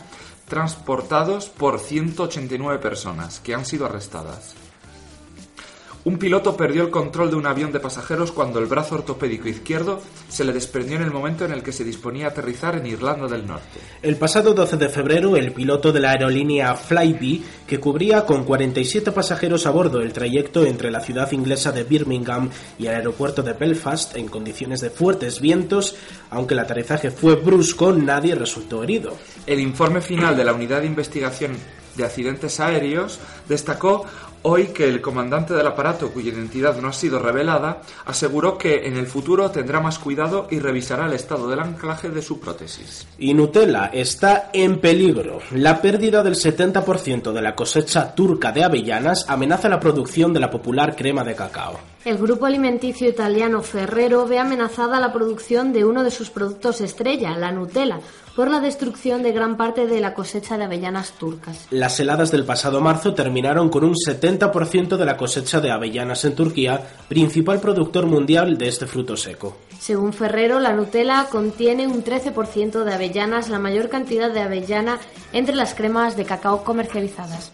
transportados 0.47 1.49
por 1.49 1.79
189 1.79 2.79
personas 2.79 3.39
que 3.39 3.55
han 3.55 3.65
sido 3.65 3.85
arrestadas. 3.85 4.55
Un 6.05 6.17
piloto 6.17 6.57
perdió 6.57 6.83
el 6.83 6.89
control 6.89 7.29
de 7.29 7.37
un 7.37 7.45
avión 7.45 7.71
de 7.71 7.79
pasajeros 7.79 8.33
cuando 8.33 8.59
el 8.59 8.65
brazo 8.65 8.95
ortopédico 8.95 9.47
izquierdo 9.47 10.01
se 10.27 10.43
le 10.43 10.51
desprendió 10.51 10.97
en 10.97 11.03
el 11.03 11.11
momento 11.11 11.45
en 11.45 11.53
el 11.53 11.63
que 11.63 11.71
se 11.71 11.85
disponía 11.85 12.25
a 12.25 12.29
aterrizar 12.31 12.75
en 12.75 12.87
Irlanda 12.87 13.27
del 13.27 13.47
Norte. 13.47 13.79
El 14.01 14.17
pasado 14.17 14.53
12 14.53 14.75
de 14.75 14.89
febrero, 14.89 15.37
el 15.37 15.53
piloto 15.53 15.93
de 15.93 16.01
la 16.01 16.11
aerolínea 16.11 16.75
Flybe, 16.75 17.41
que 17.65 17.79
cubría 17.79 18.25
con 18.25 18.43
47 18.43 19.13
pasajeros 19.13 19.65
a 19.65 19.71
bordo 19.71 20.01
el 20.01 20.11
trayecto 20.11 20.65
entre 20.65 20.91
la 20.91 20.99
ciudad 20.99 21.31
inglesa 21.31 21.71
de 21.71 21.85
Birmingham 21.85 22.49
y 22.77 22.87
el 22.87 22.95
aeropuerto 22.95 23.41
de 23.41 23.53
Belfast 23.53 24.17
en 24.17 24.27
condiciones 24.27 24.81
de 24.81 24.89
fuertes 24.89 25.39
vientos, 25.39 25.95
aunque 26.31 26.53
el 26.53 26.59
aterrizaje 26.59 27.11
fue 27.11 27.35
brusco, 27.35 27.93
nadie 27.93 28.35
resultó 28.35 28.83
herido. 28.83 29.17
El 29.47 29.61
informe 29.61 30.01
final 30.01 30.35
de 30.35 30.43
la 30.43 30.53
Unidad 30.53 30.81
de 30.81 30.87
Investigación 30.87 31.55
de 31.95 32.03
Accidentes 32.03 32.59
Aéreos 32.59 33.19
destacó 33.47 34.05
hoy 34.43 34.67
que 34.67 34.87
el 34.87 35.01
comandante 35.01 35.53
del 35.53 35.67
aparato, 35.67 36.11
cuya 36.11 36.31
identidad 36.31 36.79
no 36.79 36.87
ha 36.87 36.93
sido 36.93 37.19
revelada, 37.19 37.81
aseguró 38.05 38.57
que 38.57 38.87
en 38.87 38.97
el 38.97 39.07
futuro 39.07 39.51
tendrá 39.51 39.79
más 39.79 39.99
cuidado 39.99 40.47
y 40.49 40.59
revisará 40.59 41.07
el 41.07 41.13
estado 41.13 41.49
del 41.49 41.59
anclaje 41.59 42.09
de 42.09 42.21
su 42.21 42.39
prótesis. 42.39 43.07
Y 43.17 43.33
Nutella 43.33 43.89
está 43.93 44.49
en 44.53 44.79
peligro. 44.79 45.39
La 45.51 45.81
pérdida 45.81 46.23
del 46.23 46.35
70% 46.35 47.31
de 47.31 47.41
la 47.41 47.55
cosecha 47.55 48.13
turca 48.13 48.51
de 48.51 48.63
avellanas 48.63 49.25
amenaza 49.27 49.69
la 49.69 49.79
producción 49.79 50.33
de 50.33 50.39
la 50.39 50.49
popular 50.49 50.95
crema 50.95 51.23
de 51.23 51.35
cacao. 51.35 51.92
El 52.05 52.17
grupo 52.17 52.45
alimenticio 52.45 53.07
italiano 53.07 53.61
Ferrero 53.61 54.27
ve 54.27 54.37
amenazada 54.37 54.99
la 54.99 55.13
producción 55.13 55.71
de 55.71 55.85
uno 55.85 56.03
de 56.03 56.11
sus 56.11 56.29
productos 56.29 56.81
estrella, 56.81 57.37
la 57.37 57.53
Nutella, 57.53 58.01
por 58.35 58.51
la 58.51 58.59
destrucción 58.59 59.23
de 59.23 59.31
gran 59.31 59.55
parte 59.55 59.87
de 59.87 60.01
la 60.01 60.13
cosecha 60.13 60.57
de 60.57 60.65
avellanas 60.65 61.13
turcas. 61.13 61.65
Las 61.71 61.97
heladas 62.01 62.29
del 62.29 62.43
pasado 62.43 62.81
marzo 62.81 63.13
terminaron 63.13 63.69
con 63.69 63.85
un 63.85 63.93
70% 63.93 64.97
de 64.97 65.05
la 65.05 65.15
cosecha 65.15 65.61
de 65.61 65.71
avellanas 65.71 66.25
en 66.25 66.35
Turquía, 66.35 66.85
principal 67.07 67.61
productor 67.61 68.05
mundial 68.05 68.57
de 68.57 68.67
este 68.67 68.85
fruto 68.85 69.15
seco. 69.15 69.55
Según 69.79 70.11
Ferrero, 70.11 70.59
la 70.59 70.73
Nutella 70.73 71.27
contiene 71.31 71.87
un 71.87 72.03
13% 72.03 72.83
de 72.83 72.93
avellanas, 72.93 73.47
la 73.47 73.59
mayor 73.59 73.87
cantidad 73.87 74.29
de 74.29 74.41
avellana 74.41 74.99
entre 75.31 75.55
las 75.55 75.73
cremas 75.73 76.17
de 76.17 76.25
cacao 76.25 76.65
comercializadas. 76.65 77.53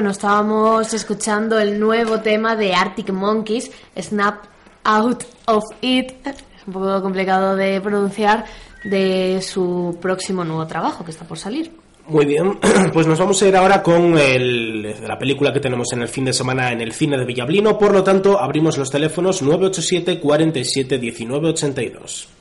Bueno, 0.00 0.12
estábamos 0.12 0.94
escuchando 0.94 1.58
el 1.58 1.78
nuevo 1.78 2.20
tema 2.20 2.56
de 2.56 2.72
Arctic 2.72 3.10
Monkeys, 3.12 3.70
Snap 4.00 4.44
Out 4.82 5.24
of 5.44 5.62
It, 5.82 6.12
un 6.66 6.72
poco 6.72 7.02
complicado 7.02 7.54
de 7.54 7.78
pronunciar, 7.82 8.46
de 8.82 9.42
su 9.42 9.98
próximo 10.00 10.42
nuevo 10.42 10.66
trabajo 10.66 11.04
que 11.04 11.10
está 11.10 11.26
por 11.26 11.36
salir. 11.36 11.70
Muy 12.06 12.24
bien, 12.24 12.58
pues 12.94 13.06
nos 13.06 13.18
vamos 13.18 13.42
a 13.42 13.48
ir 13.48 13.54
ahora 13.54 13.82
con 13.82 14.16
el, 14.16 15.06
la 15.06 15.18
película 15.18 15.52
que 15.52 15.60
tenemos 15.60 15.92
en 15.92 16.00
el 16.00 16.08
fin 16.08 16.24
de 16.24 16.32
semana 16.32 16.72
en 16.72 16.80
el 16.80 16.92
cine 16.92 17.18
de 17.18 17.26
Villablino. 17.26 17.76
Por 17.76 17.92
lo 17.92 18.02
tanto, 18.02 18.40
abrimos 18.40 18.78
los 18.78 18.90
teléfonos 18.90 19.42
987 19.42 20.18
47 20.18 20.98
19 20.98 21.48
82. 21.50 22.39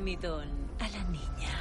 Don 0.00 0.44
a 0.78 0.88
la 0.88 1.04
niña. 1.04 1.56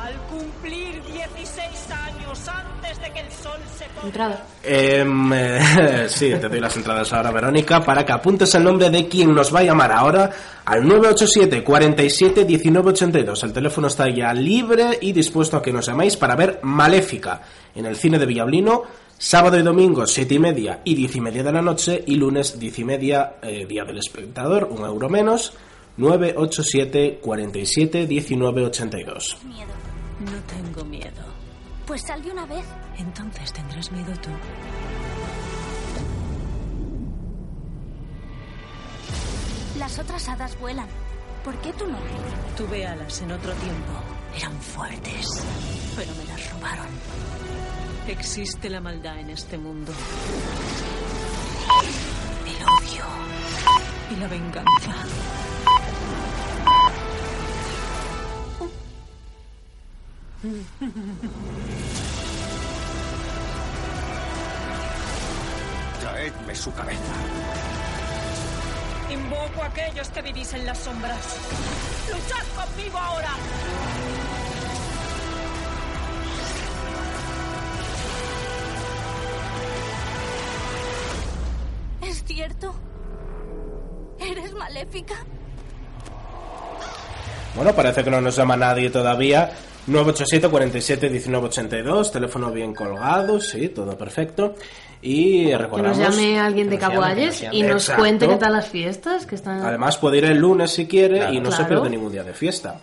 Al 0.00 0.14
cumplir 0.28 1.02
16 1.02 1.90
años 1.90 2.48
antes 2.48 3.00
de 3.00 3.10
que 3.10 3.20
el 3.20 3.32
sol 3.32 3.58
se 3.76 3.86
ponga... 3.86 4.06
Entrada. 4.06 4.46
Em, 4.62 5.32
eh, 5.32 6.06
sí, 6.08 6.32
te 6.40 6.48
doy 6.48 6.60
las 6.60 6.76
entradas 6.76 7.12
ahora, 7.12 7.32
Verónica, 7.32 7.80
para 7.80 8.04
que 8.04 8.12
apuntes 8.12 8.54
el 8.54 8.62
nombre 8.62 8.88
de 8.88 9.08
quien 9.08 9.34
nos 9.34 9.52
va 9.52 9.60
a 9.60 9.64
llamar 9.64 9.90
ahora 9.90 10.30
al 10.64 10.86
987 10.86 11.64
47 11.64 12.44
19 12.44 12.90
82. 12.90 13.42
El 13.42 13.52
teléfono 13.52 13.88
está 13.88 14.08
ya 14.08 14.32
libre 14.32 14.98
y 15.00 15.12
dispuesto 15.12 15.56
a 15.56 15.62
que 15.62 15.72
nos 15.72 15.86
llaméis 15.86 16.16
para 16.16 16.36
ver 16.36 16.60
Maléfica 16.62 17.40
en 17.74 17.86
el 17.86 17.96
cine 17.96 18.18
de 18.18 18.26
Villablino. 18.26 18.82
Sábado 19.16 19.58
y 19.58 19.62
domingo, 19.62 20.06
7 20.06 20.34
y 20.34 20.38
media 20.38 20.80
y 20.84 20.94
10 20.94 21.16
y 21.16 21.20
media 21.20 21.42
de 21.42 21.52
la 21.52 21.62
noche. 21.62 22.02
Y 22.06 22.16
lunes, 22.16 22.58
10 22.58 22.78
y 22.80 22.84
media, 22.84 23.36
eh, 23.42 23.66
Día 23.66 23.84
del 23.84 23.98
Espectador, 23.98 24.68
un 24.70 24.84
euro 24.84 25.08
menos. 25.08 25.52
987 25.96 27.20
47 27.22 28.06
19 28.06 28.64
82. 28.66 29.36
Miedo. 29.44 29.66
No 30.20 30.42
tengo 30.42 30.84
miedo. 30.84 31.22
Pues 31.86 32.02
sal 32.02 32.22
de 32.22 32.30
una 32.32 32.46
vez. 32.46 32.64
Entonces 32.98 33.52
tendrás 33.52 33.92
miedo 33.92 34.12
tú. 34.22 34.30
Las 39.78 39.98
otras 39.98 40.28
hadas 40.28 40.58
vuelan. 40.60 40.88
¿Por 41.44 41.54
qué 41.58 41.72
tú 41.74 41.86
no? 41.86 41.98
Tuve 42.56 42.86
alas 42.86 43.20
en 43.22 43.32
otro 43.32 43.52
tiempo. 43.52 44.13
Eran 44.36 44.60
fuertes, 44.60 45.26
pero 45.96 46.14
me 46.16 46.24
las 46.24 46.52
robaron. 46.52 46.86
Existe 48.08 48.68
la 48.68 48.80
maldad 48.80 49.18
en 49.18 49.30
este 49.30 49.56
mundo. 49.56 49.92
El 52.46 52.64
odio 52.64 53.04
y 54.10 54.16
la 54.16 54.28
venganza. 54.28 54.94
Traedme 66.00 66.54
su 66.54 66.72
cabeza. 66.74 67.12
Invoco 69.14 69.62
a 69.62 69.66
aquellos 69.66 70.08
que 70.08 70.22
vivís 70.22 70.52
en 70.54 70.66
las 70.66 70.78
sombras. 70.78 71.38
¡Luchad 72.08 72.44
conmigo 72.56 72.98
ahora! 72.98 73.30
¿Es 82.02 82.24
cierto? 82.24 82.74
¿Eres 84.18 84.52
maléfica? 84.54 85.14
Bueno, 87.54 87.72
parece 87.72 88.02
que 88.02 88.10
no 88.10 88.20
nos 88.20 88.34
llama 88.34 88.56
nadie 88.56 88.90
todavía. 88.90 89.52
987 89.86 90.48
47 90.48 91.08
19 91.10 91.46
82, 91.46 92.12
teléfono 92.12 92.50
bien 92.50 92.74
colgado, 92.74 93.40
sí, 93.40 93.68
todo 93.68 93.96
perfecto. 93.98 94.54
Y 95.02 95.46
Que 95.48 95.58
recordamos... 95.58 95.98
nos 95.98 96.16
llame 96.16 96.40
alguien 96.40 96.70
de 96.70 96.78
que 96.78 96.84
nos 96.86 96.94
llame, 96.94 97.06
Ayes 97.06 97.26
nos 97.34 97.40
llame. 97.42 97.56
y 97.56 97.62
nos 97.62 97.82
Exacto. 97.82 98.02
cuente 98.02 98.28
qué 98.28 98.36
tal 98.36 98.52
las 98.54 98.68
fiestas 98.68 99.26
que 99.26 99.34
están... 99.34 99.60
Además 99.62 99.98
puede 99.98 100.18
ir 100.18 100.24
el 100.24 100.38
lunes 100.38 100.70
si 100.70 100.86
quiere 100.86 101.18
Claro. 101.18 101.34
y 101.34 101.40
no 101.40 101.52
se 101.52 101.64
pierde 101.64 101.90
ningún 101.90 102.10
día 102.12 102.24
de 102.24 102.32
fiesta. 102.32 102.80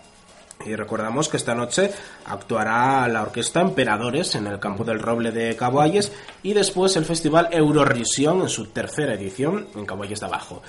Y 0.64 0.76
recordamos 0.76 1.28
que 1.28 1.36
esta 1.36 1.56
noche 1.56 1.90
actuará 2.24 3.08
la 3.08 3.22
orquesta 3.22 3.60
Emperadores 3.60 4.36
en 4.36 4.46
el 4.46 4.60
Campo 4.60 4.84
del 4.84 5.00
Roble 5.00 5.32
de 5.32 5.56
Cabo 5.56 5.80
Ayes 5.80 6.12
y 6.44 6.52
después 6.54 6.94
el 6.94 7.04
festival 7.04 7.48
Eurorisión 7.50 8.42
en 8.42 8.48
su 8.48 8.66
tercera 8.66 9.14
edición 9.14 9.66
en 9.74 9.84
Cabo 9.84 10.04
Ayes 10.04 10.20
de 10.20 10.26
Abajo. 10.26 10.62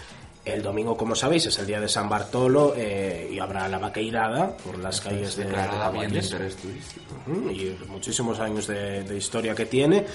El 0.46 0.62
domingo, 0.62 0.98
como 0.98 1.16
sabéis, 1.16 1.46
es 1.46 1.58
el 1.60 1.68
día 1.68 1.80
de 1.80 1.88
San 1.88 2.10
Bartolo 2.10 2.74
eh, 2.76 3.30
y 3.32 3.40
habrá 3.40 3.68
la 3.70 3.78
vaqueirada 3.80 4.58
por 4.58 4.78
las 4.78 5.00
calles 5.00 5.38
de, 5.38 5.46
de 5.46 5.52
turístico. 5.56 7.16
Ujú, 7.28 7.50
y 7.50 7.78
muchísimos 7.88 8.40
años 8.40 8.68
de, 8.68 9.04
de 9.04 9.18
historia 9.18 9.56
que 9.56 9.66
tiene. 9.66 10.06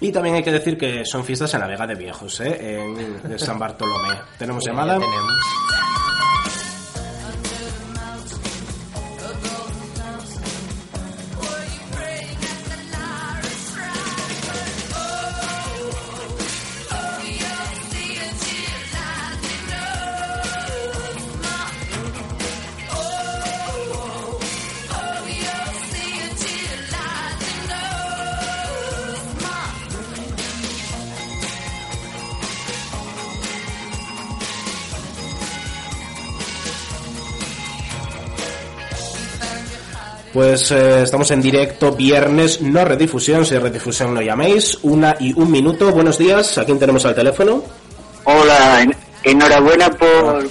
Y 0.00 0.12
también 0.12 0.36
hay 0.36 0.42
que 0.42 0.52
decir 0.52 0.78
que 0.78 1.04
son 1.04 1.24
fiestas 1.24 1.52
en 1.54 1.60
la 1.60 1.66
Vega 1.66 1.86
de 1.86 1.94
Viejos, 1.96 2.40
¿eh? 2.40 2.80
en 2.80 3.22
de 3.28 3.38
San 3.38 3.58
Bartolomé. 3.58 4.14
¿Tenemos 4.38 4.64
llamada? 4.64 4.94
tenemos. 4.94 5.32
Pues 40.58 40.72
eh, 40.72 41.02
estamos 41.04 41.30
en 41.30 41.40
directo 41.40 41.92
viernes, 41.92 42.60
no 42.60 42.84
redifusión, 42.84 43.46
si 43.46 43.54
es 43.54 43.62
redifusión 43.62 44.12
no 44.12 44.20
llaméis, 44.20 44.76
una 44.82 45.14
y 45.20 45.32
un 45.38 45.52
minuto. 45.52 45.92
Buenos 45.92 46.18
días, 46.18 46.58
¿a 46.58 46.64
quién 46.64 46.80
tenemos 46.80 47.04
al 47.06 47.14
teléfono? 47.14 47.62
Hola, 48.24 48.82
en- 48.82 48.96
enhorabuena 49.22 49.88
por, 49.90 50.50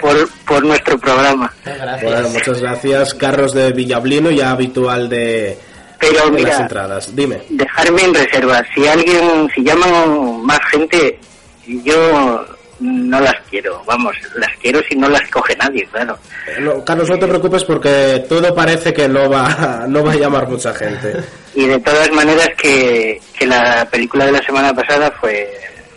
por, 0.00 0.28
por 0.46 0.64
nuestro 0.64 0.96
programa. 0.96 1.52
Bueno, 2.00 2.28
muchas 2.28 2.60
gracias, 2.60 3.14
Carlos 3.14 3.52
de 3.52 3.72
Villablino, 3.72 4.30
ya 4.30 4.52
habitual 4.52 5.08
de, 5.08 5.58
Pero 5.98 6.26
de 6.26 6.30
mira, 6.30 6.50
las 6.50 6.60
entradas. 6.60 7.16
Dime. 7.16 7.42
dejarme 7.48 8.02
en 8.04 8.14
reserva. 8.14 8.62
Si 8.72 8.86
alguien, 8.86 9.48
si 9.52 9.64
llaman 9.64 10.40
más 10.46 10.60
gente, 10.70 11.18
yo 11.66 12.44
no 12.82 13.20
las 13.20 13.36
quiero. 13.48 13.82
Vamos, 13.86 14.14
las 14.34 14.50
quiero 14.60 14.80
si 14.88 14.96
no 14.96 15.08
las 15.08 15.28
coge 15.30 15.56
nadie, 15.56 15.86
claro. 15.90 16.18
No, 16.60 16.84
Carlos, 16.84 17.08
no 17.08 17.18
te 17.18 17.26
preocupes 17.26 17.64
porque 17.64 18.24
todo 18.28 18.54
parece 18.54 18.92
que 18.92 19.08
no 19.08 19.30
va, 19.30 19.84
no 19.88 20.04
va 20.04 20.12
a 20.12 20.16
llamar 20.16 20.48
mucha 20.48 20.74
gente. 20.74 21.16
Y 21.54 21.66
de 21.66 21.78
todas 21.80 22.10
maneras 22.12 22.48
que, 22.56 23.20
que 23.38 23.46
la 23.46 23.86
película 23.90 24.24
de 24.24 24.32
la 24.32 24.42
semana 24.42 24.72
pasada 24.72 25.12
fue 25.20 25.46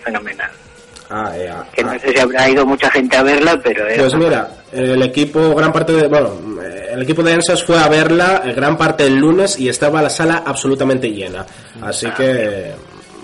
fenomenal. 0.03 0.51
Ah, 1.09 1.31
ya. 1.37 1.65
Que 1.71 1.81
no 1.81 1.97
sé 1.97 2.11
si 2.11 2.19
habrá 2.19 2.49
ido 2.49 2.65
mucha 2.65 2.91
gente 2.91 3.15
a 3.15 3.23
verla, 3.23 3.57
pero 3.63 3.87
era 3.87 4.03
Pues 4.03 4.15
mira, 4.15 4.49
el 4.73 5.01
equipo, 5.01 5.55
gran 5.55 5.71
parte 5.71 5.93
de, 5.93 6.07
bueno, 6.09 6.37
el 6.91 7.01
equipo 7.03 7.23
de 7.23 7.33
ENSAS 7.35 7.63
fue 7.63 7.79
a 7.79 7.87
verla 7.87 8.41
eh, 8.43 8.51
gran 8.53 8.77
parte 8.77 9.05
el 9.05 9.15
lunes 9.15 9.57
y 9.57 9.69
estaba 9.69 10.01
la 10.01 10.09
sala 10.09 10.43
absolutamente 10.45 11.09
llena. 11.09 11.45
Así 11.81 12.09
que, 12.11 12.73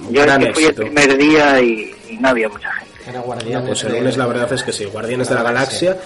yo 0.10 0.22
es 0.22 0.26
gran 0.26 0.42
que 0.42 0.54
fui 0.54 0.64
el 0.64 0.76
primer 0.76 1.18
día 1.18 1.60
y, 1.60 1.94
y 2.10 2.18
no 2.18 2.30
había 2.30 2.48
mucha 2.48 2.72
gente. 2.72 2.91
No, 3.14 3.66
pues 3.66 3.84
el 3.84 3.94
lunes 3.94 4.18
la 4.18 4.28
verdad 4.28 4.52
es 4.54 4.64
que 4.64 4.72
sí, 4.72 4.86
Guardianes 4.86 5.30
de 5.30 5.36
la 5.36 5.44
Galaxia 5.44 5.98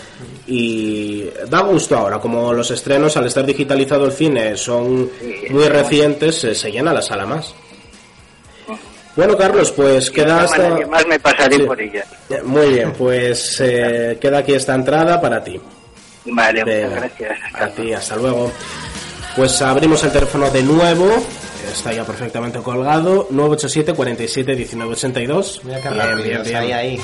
y 0.47 1.25
da 1.49 1.61
gusto 1.61 1.97
ahora, 1.97 2.19
como 2.19 2.53
los 2.53 2.71
estrenos 2.71 3.17
al 3.17 3.25
estar 3.27 3.45
digitalizado 3.45 4.05
el 4.05 4.11
cine 4.11 4.55
son 4.57 5.09
muy 5.49 5.67
recientes, 5.67 6.43
eh, 6.43 6.55
se 6.55 6.71
llena 6.71 6.93
la 6.93 7.01
sala 7.01 7.25
más. 7.25 7.53
Bueno, 9.15 9.37
Carlos, 9.37 9.71
pues 9.71 10.11
queda 10.11 10.41
hasta... 10.43 10.75
que 10.75 10.85
más 10.85 11.07
me 11.07 11.17
pasaré 11.19 11.55
Sí. 11.57 11.61
por 11.63 11.79
ella. 11.81 12.03
Eh, 12.29 12.41
Muy 12.43 12.69
bien, 12.73 12.91
pues 12.93 13.57
eh, 13.63 14.17
queda 14.19 14.39
aquí 14.39 14.53
esta 14.53 14.75
entrada 14.75 15.21
para 15.21 15.41
ti. 15.43 15.59
Vale, 16.25 16.63
Venga, 16.63 16.87
muchas 16.89 16.99
gracias. 17.17 17.39
A 17.53 17.67
ti, 17.67 17.93
hasta 17.93 18.15
luego. 18.17 18.51
Pues 19.35 19.61
abrimos 19.61 20.03
el 20.03 20.11
teléfono 20.11 20.49
de 20.49 20.63
nuevo 20.63 21.23
está 21.71 21.93
ya 21.93 22.05
perfectamente 22.05 22.59
colgado. 22.59 23.27
987 23.29 23.93
47 23.93 24.55
19 24.55 24.91
82. 24.93 25.61
Mira 25.63 25.81
qué 25.81 25.89
bien, 25.89 26.23
bien, 26.23 26.43
bien. 26.43 26.55
ahí. 26.55 26.71
ahí. 26.71 26.99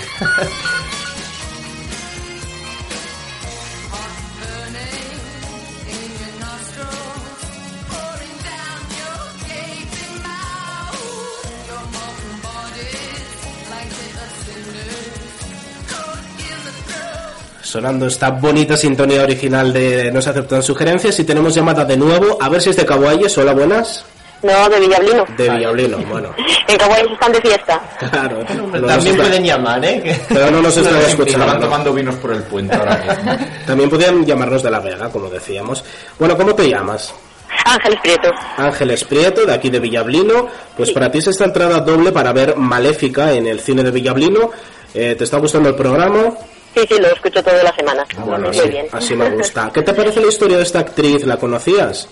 sonando 17.72 18.06
esta 18.06 18.32
bonita 18.32 18.76
sintonía 18.76 19.24
original 19.24 19.72
de 19.72 20.12
No 20.12 20.22
se 20.22 20.30
aceptan 20.30 20.62
sugerencias 20.62 21.18
y 21.20 21.24
tenemos 21.24 21.56
llamada 21.56 21.86
de 21.86 21.96
nuevo. 21.96 22.38
A 22.42 22.50
ver 22.50 22.62
si 22.62 22.70
es 22.72 22.76
de 22.76 22.86
Caboalles. 22.86 23.38
Hola, 23.38 23.54
buenas. 23.54 24.04
No, 24.43 24.69
de 24.69 24.80
Villablino. 24.80 25.26
De 25.38 25.49
Villablino, 25.49 25.97
bueno. 26.09 26.30
En 26.68 26.77
Caguayes 26.77 27.11
están 27.11 27.31
de 27.34 27.41
fiesta. 27.41 27.81
Claro. 28.11 28.45
También 28.88 29.15
pueden 29.18 29.43
llamar, 29.43 29.84
¿eh? 29.84 30.01
Que- 30.01 30.34
Pero 30.34 30.51
no 30.51 30.61
nos 30.61 30.77
están 30.77 30.95
Estaban 30.95 31.09
escuchando. 31.09 31.59
tomando 31.59 31.93
vinos 31.93 32.15
por 32.15 32.31
el 32.31 32.43
puente 32.43 32.73
ahora 32.76 32.97
mismo. 32.97 33.38
También 33.68 33.89
podían 33.89 34.26
llamarnos 34.26 34.63
de 34.63 34.72
La 34.72 34.80
Vega, 34.80 35.09
como 35.09 35.30
decíamos. 35.30 35.84
Bueno, 36.18 36.38
¿cómo 36.38 36.55
te 36.55 36.69
llamas? 36.69 37.13
Ángeles 37.65 37.99
Prieto. 38.01 38.30
Ángeles 38.57 39.03
Prieto, 39.03 39.45
de 39.45 39.53
aquí 39.53 39.69
de 39.69 39.80
Villablino. 39.80 40.47
Pues 40.77 40.91
para 40.91 41.11
ti 41.11 41.18
es 41.18 41.27
esta 41.27 41.43
entrada 41.45 41.81
doble 41.81 42.11
para 42.13 42.31
ver 42.31 42.55
Maléfica 42.55 43.34
en 43.34 43.47
el 43.47 43.59
cine 43.59 43.84
de 43.84 43.91
Villablino. 43.91 44.49
Eh, 44.93 45.15
¿Te 45.18 45.26
está 45.26 45.38
gustando 45.38 45.68
el 45.69 45.76
programa? 45.76 46.31
Sí, 46.73 46.85
sí, 46.88 46.95
lo 46.99 47.07
escucho 47.09 47.43
toda 47.43 47.61
la 47.63 47.76
semana. 47.76 48.05
Bueno, 48.26 48.47
Muy 48.47 48.57
así, 48.57 48.69
bien. 48.69 48.85
así 48.93 49.13
me 49.13 49.30
gusta. 49.31 49.69
¿Qué 49.73 49.81
te 49.81 49.93
parece 49.93 50.22
la 50.22 50.27
historia 50.27 50.55
de 50.57 50.63
esta 50.63 50.80
actriz? 50.80 51.26
¿La 51.26 51.35
conocías? 51.35 52.07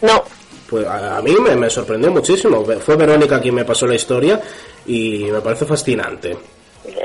No, 0.00 0.24
Pues 0.68 0.86
a, 0.86 1.16
a 1.18 1.22
mí 1.22 1.34
me, 1.40 1.56
me 1.56 1.70
sorprendió 1.70 2.10
muchísimo. 2.10 2.64
Fue 2.80 2.96
Verónica 2.96 3.40
quien 3.40 3.54
me 3.54 3.64
pasó 3.64 3.86
la 3.86 3.94
historia 3.94 4.40
y 4.86 5.24
me 5.30 5.40
parece 5.40 5.64
fascinante. 5.64 6.36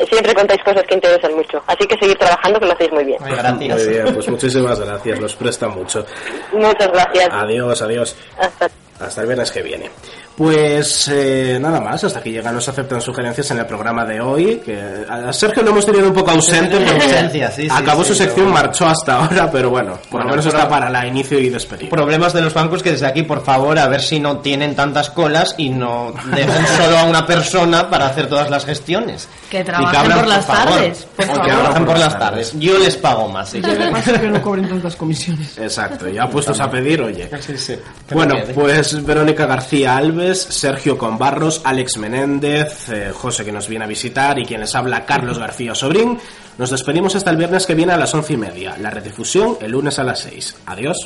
siempre 0.09 0.33
contáis 0.33 0.61
cosas 0.63 0.83
que 0.87 0.95
interesan 0.95 1.33
mucho. 1.35 1.61
Así 1.67 1.85
que 1.87 1.97
seguir 1.97 2.17
trabajando, 2.17 2.59
que 2.59 2.65
lo 2.65 2.73
hacéis 2.73 2.91
muy 2.91 3.03
bien. 3.05 3.19
Muy 3.21 3.87
bien, 3.87 4.13
pues 4.13 4.27
muchísimas 4.29 4.79
gracias, 4.79 5.19
nos 5.19 5.35
presta 5.35 5.67
mucho. 5.67 6.05
Muchas 6.51 6.91
gracias. 6.91 7.29
Adiós, 7.31 7.81
adiós. 7.81 8.15
Hasta 8.39 8.69
Hasta 8.99 9.21
el 9.21 9.27
viernes 9.27 9.51
que 9.51 9.61
viene. 9.61 9.89
Pues 10.35 11.07
eh, 11.13 11.59
nada 11.61 11.79
más, 11.79 12.03
hasta 12.03 12.17
aquí 12.19 12.31
llegan 12.31 12.55
nos 12.55 12.67
aceptan 12.67 12.99
sugerencias 12.99 13.51
en 13.51 13.59
el 13.59 13.65
programa 13.67 14.03
de 14.03 14.19
hoy. 14.19 14.61
Que 14.65 15.05
a 15.07 15.31
Sergio 15.31 15.61
lo 15.61 15.69
hemos 15.69 15.85
tenido 15.85 16.07
un 16.07 16.13
poco 16.13 16.31
ausente, 16.31 16.75
porque 16.77 16.91
ausencia, 16.91 17.51
sí, 17.51 17.63
sí, 17.63 17.69
acabó 17.71 18.01
sí, 18.03 18.09
su 18.09 18.15
sección, 18.15 18.47
pero- 18.47 18.53
marchó 18.63 18.87
hasta 18.87 19.17
ahora, 19.17 19.51
pero 19.51 19.69
bueno, 19.69 19.91
por 20.09 20.23
Bueno, 20.23 20.25
lo 20.25 20.29
menos 20.31 20.45
pero- 20.45 20.57
está 20.57 20.69
para 20.69 20.89
la 20.89 21.05
inicio 21.05 21.39
y 21.39 21.49
despedida. 21.49 21.89
Problemas 21.91 22.33
de 22.33 22.41
los 22.41 22.53
bancos 22.53 22.81
que 22.81 22.91
desde 22.91 23.05
aquí, 23.05 23.21
por 23.21 23.43
favor, 23.43 23.77
a 23.77 23.87
ver 23.87 24.01
si 24.01 24.19
no 24.19 24.37
tienen 24.39 24.75
tantas 24.75 25.11
colas 25.11 25.53
y 25.57 25.69
no 25.69 26.13
dejan 26.35 26.65
solo 26.77 26.97
a 26.97 27.03
una 27.03 27.27
persona 27.27 27.87
para 27.89 28.07
hacer 28.07 28.27
todas 28.27 28.49
las 28.49 28.65
gestiones. 28.65 29.27
Que 29.51 29.63
trabajen 29.63 29.99
abran, 30.01 30.19
por 30.19 30.27
las 30.27 30.45
favor. 30.45 30.73
tardes, 30.73 31.07
por 31.15 31.25
O 31.25 31.27
que 31.27 31.35
favor. 31.35 31.51
trabajen 31.53 31.85
por 31.85 31.99
las 31.99 32.19
tardes. 32.19 32.53
Yo 32.59 32.79
les 32.79 32.97
pago 32.97 33.27
más. 33.29 33.49
si 33.49 33.61
que 33.61 34.19
que 34.19 34.29
no 34.29 34.41
cobren 34.41 34.67
tantas 34.67 34.95
comisiones. 35.03 35.57
Exacto, 35.59 36.07
ya 36.09 36.27
puestos 36.27 36.59
a 36.59 36.71
pedir, 36.71 37.01
oye. 37.03 37.29
Que 37.29 38.15
Bueno, 38.15 38.35
pues 38.55 39.05
Verónica 39.05 39.45
García 39.45 39.97
Alves, 39.97 40.22
Sergio 40.31 40.97
Conbarros, 40.97 41.61
Alex 41.63 41.97
Menéndez, 41.97 42.89
eh, 42.89 43.11
José 43.13 43.43
que 43.43 43.51
nos 43.51 43.67
viene 43.67 43.85
a 43.85 43.87
visitar 43.87 44.39
y 44.39 44.45
quien 44.45 44.61
les 44.61 44.73
habla, 44.75 45.05
Carlos 45.05 45.37
García 45.37 45.75
Sobrín. 45.75 46.17
Nos 46.57 46.69
despedimos 46.69 47.15
hasta 47.15 47.31
el 47.31 47.37
viernes 47.37 47.65
que 47.65 47.75
viene 47.75 47.93
a 47.93 47.97
las 47.97 48.13
once 48.13 48.33
y 48.33 48.37
media. 48.37 48.77
La 48.77 48.89
redifusión 48.89 49.57
el 49.61 49.71
lunes 49.71 49.99
a 49.99 50.03
las 50.03 50.19
seis. 50.19 50.55
Adiós. 50.65 50.97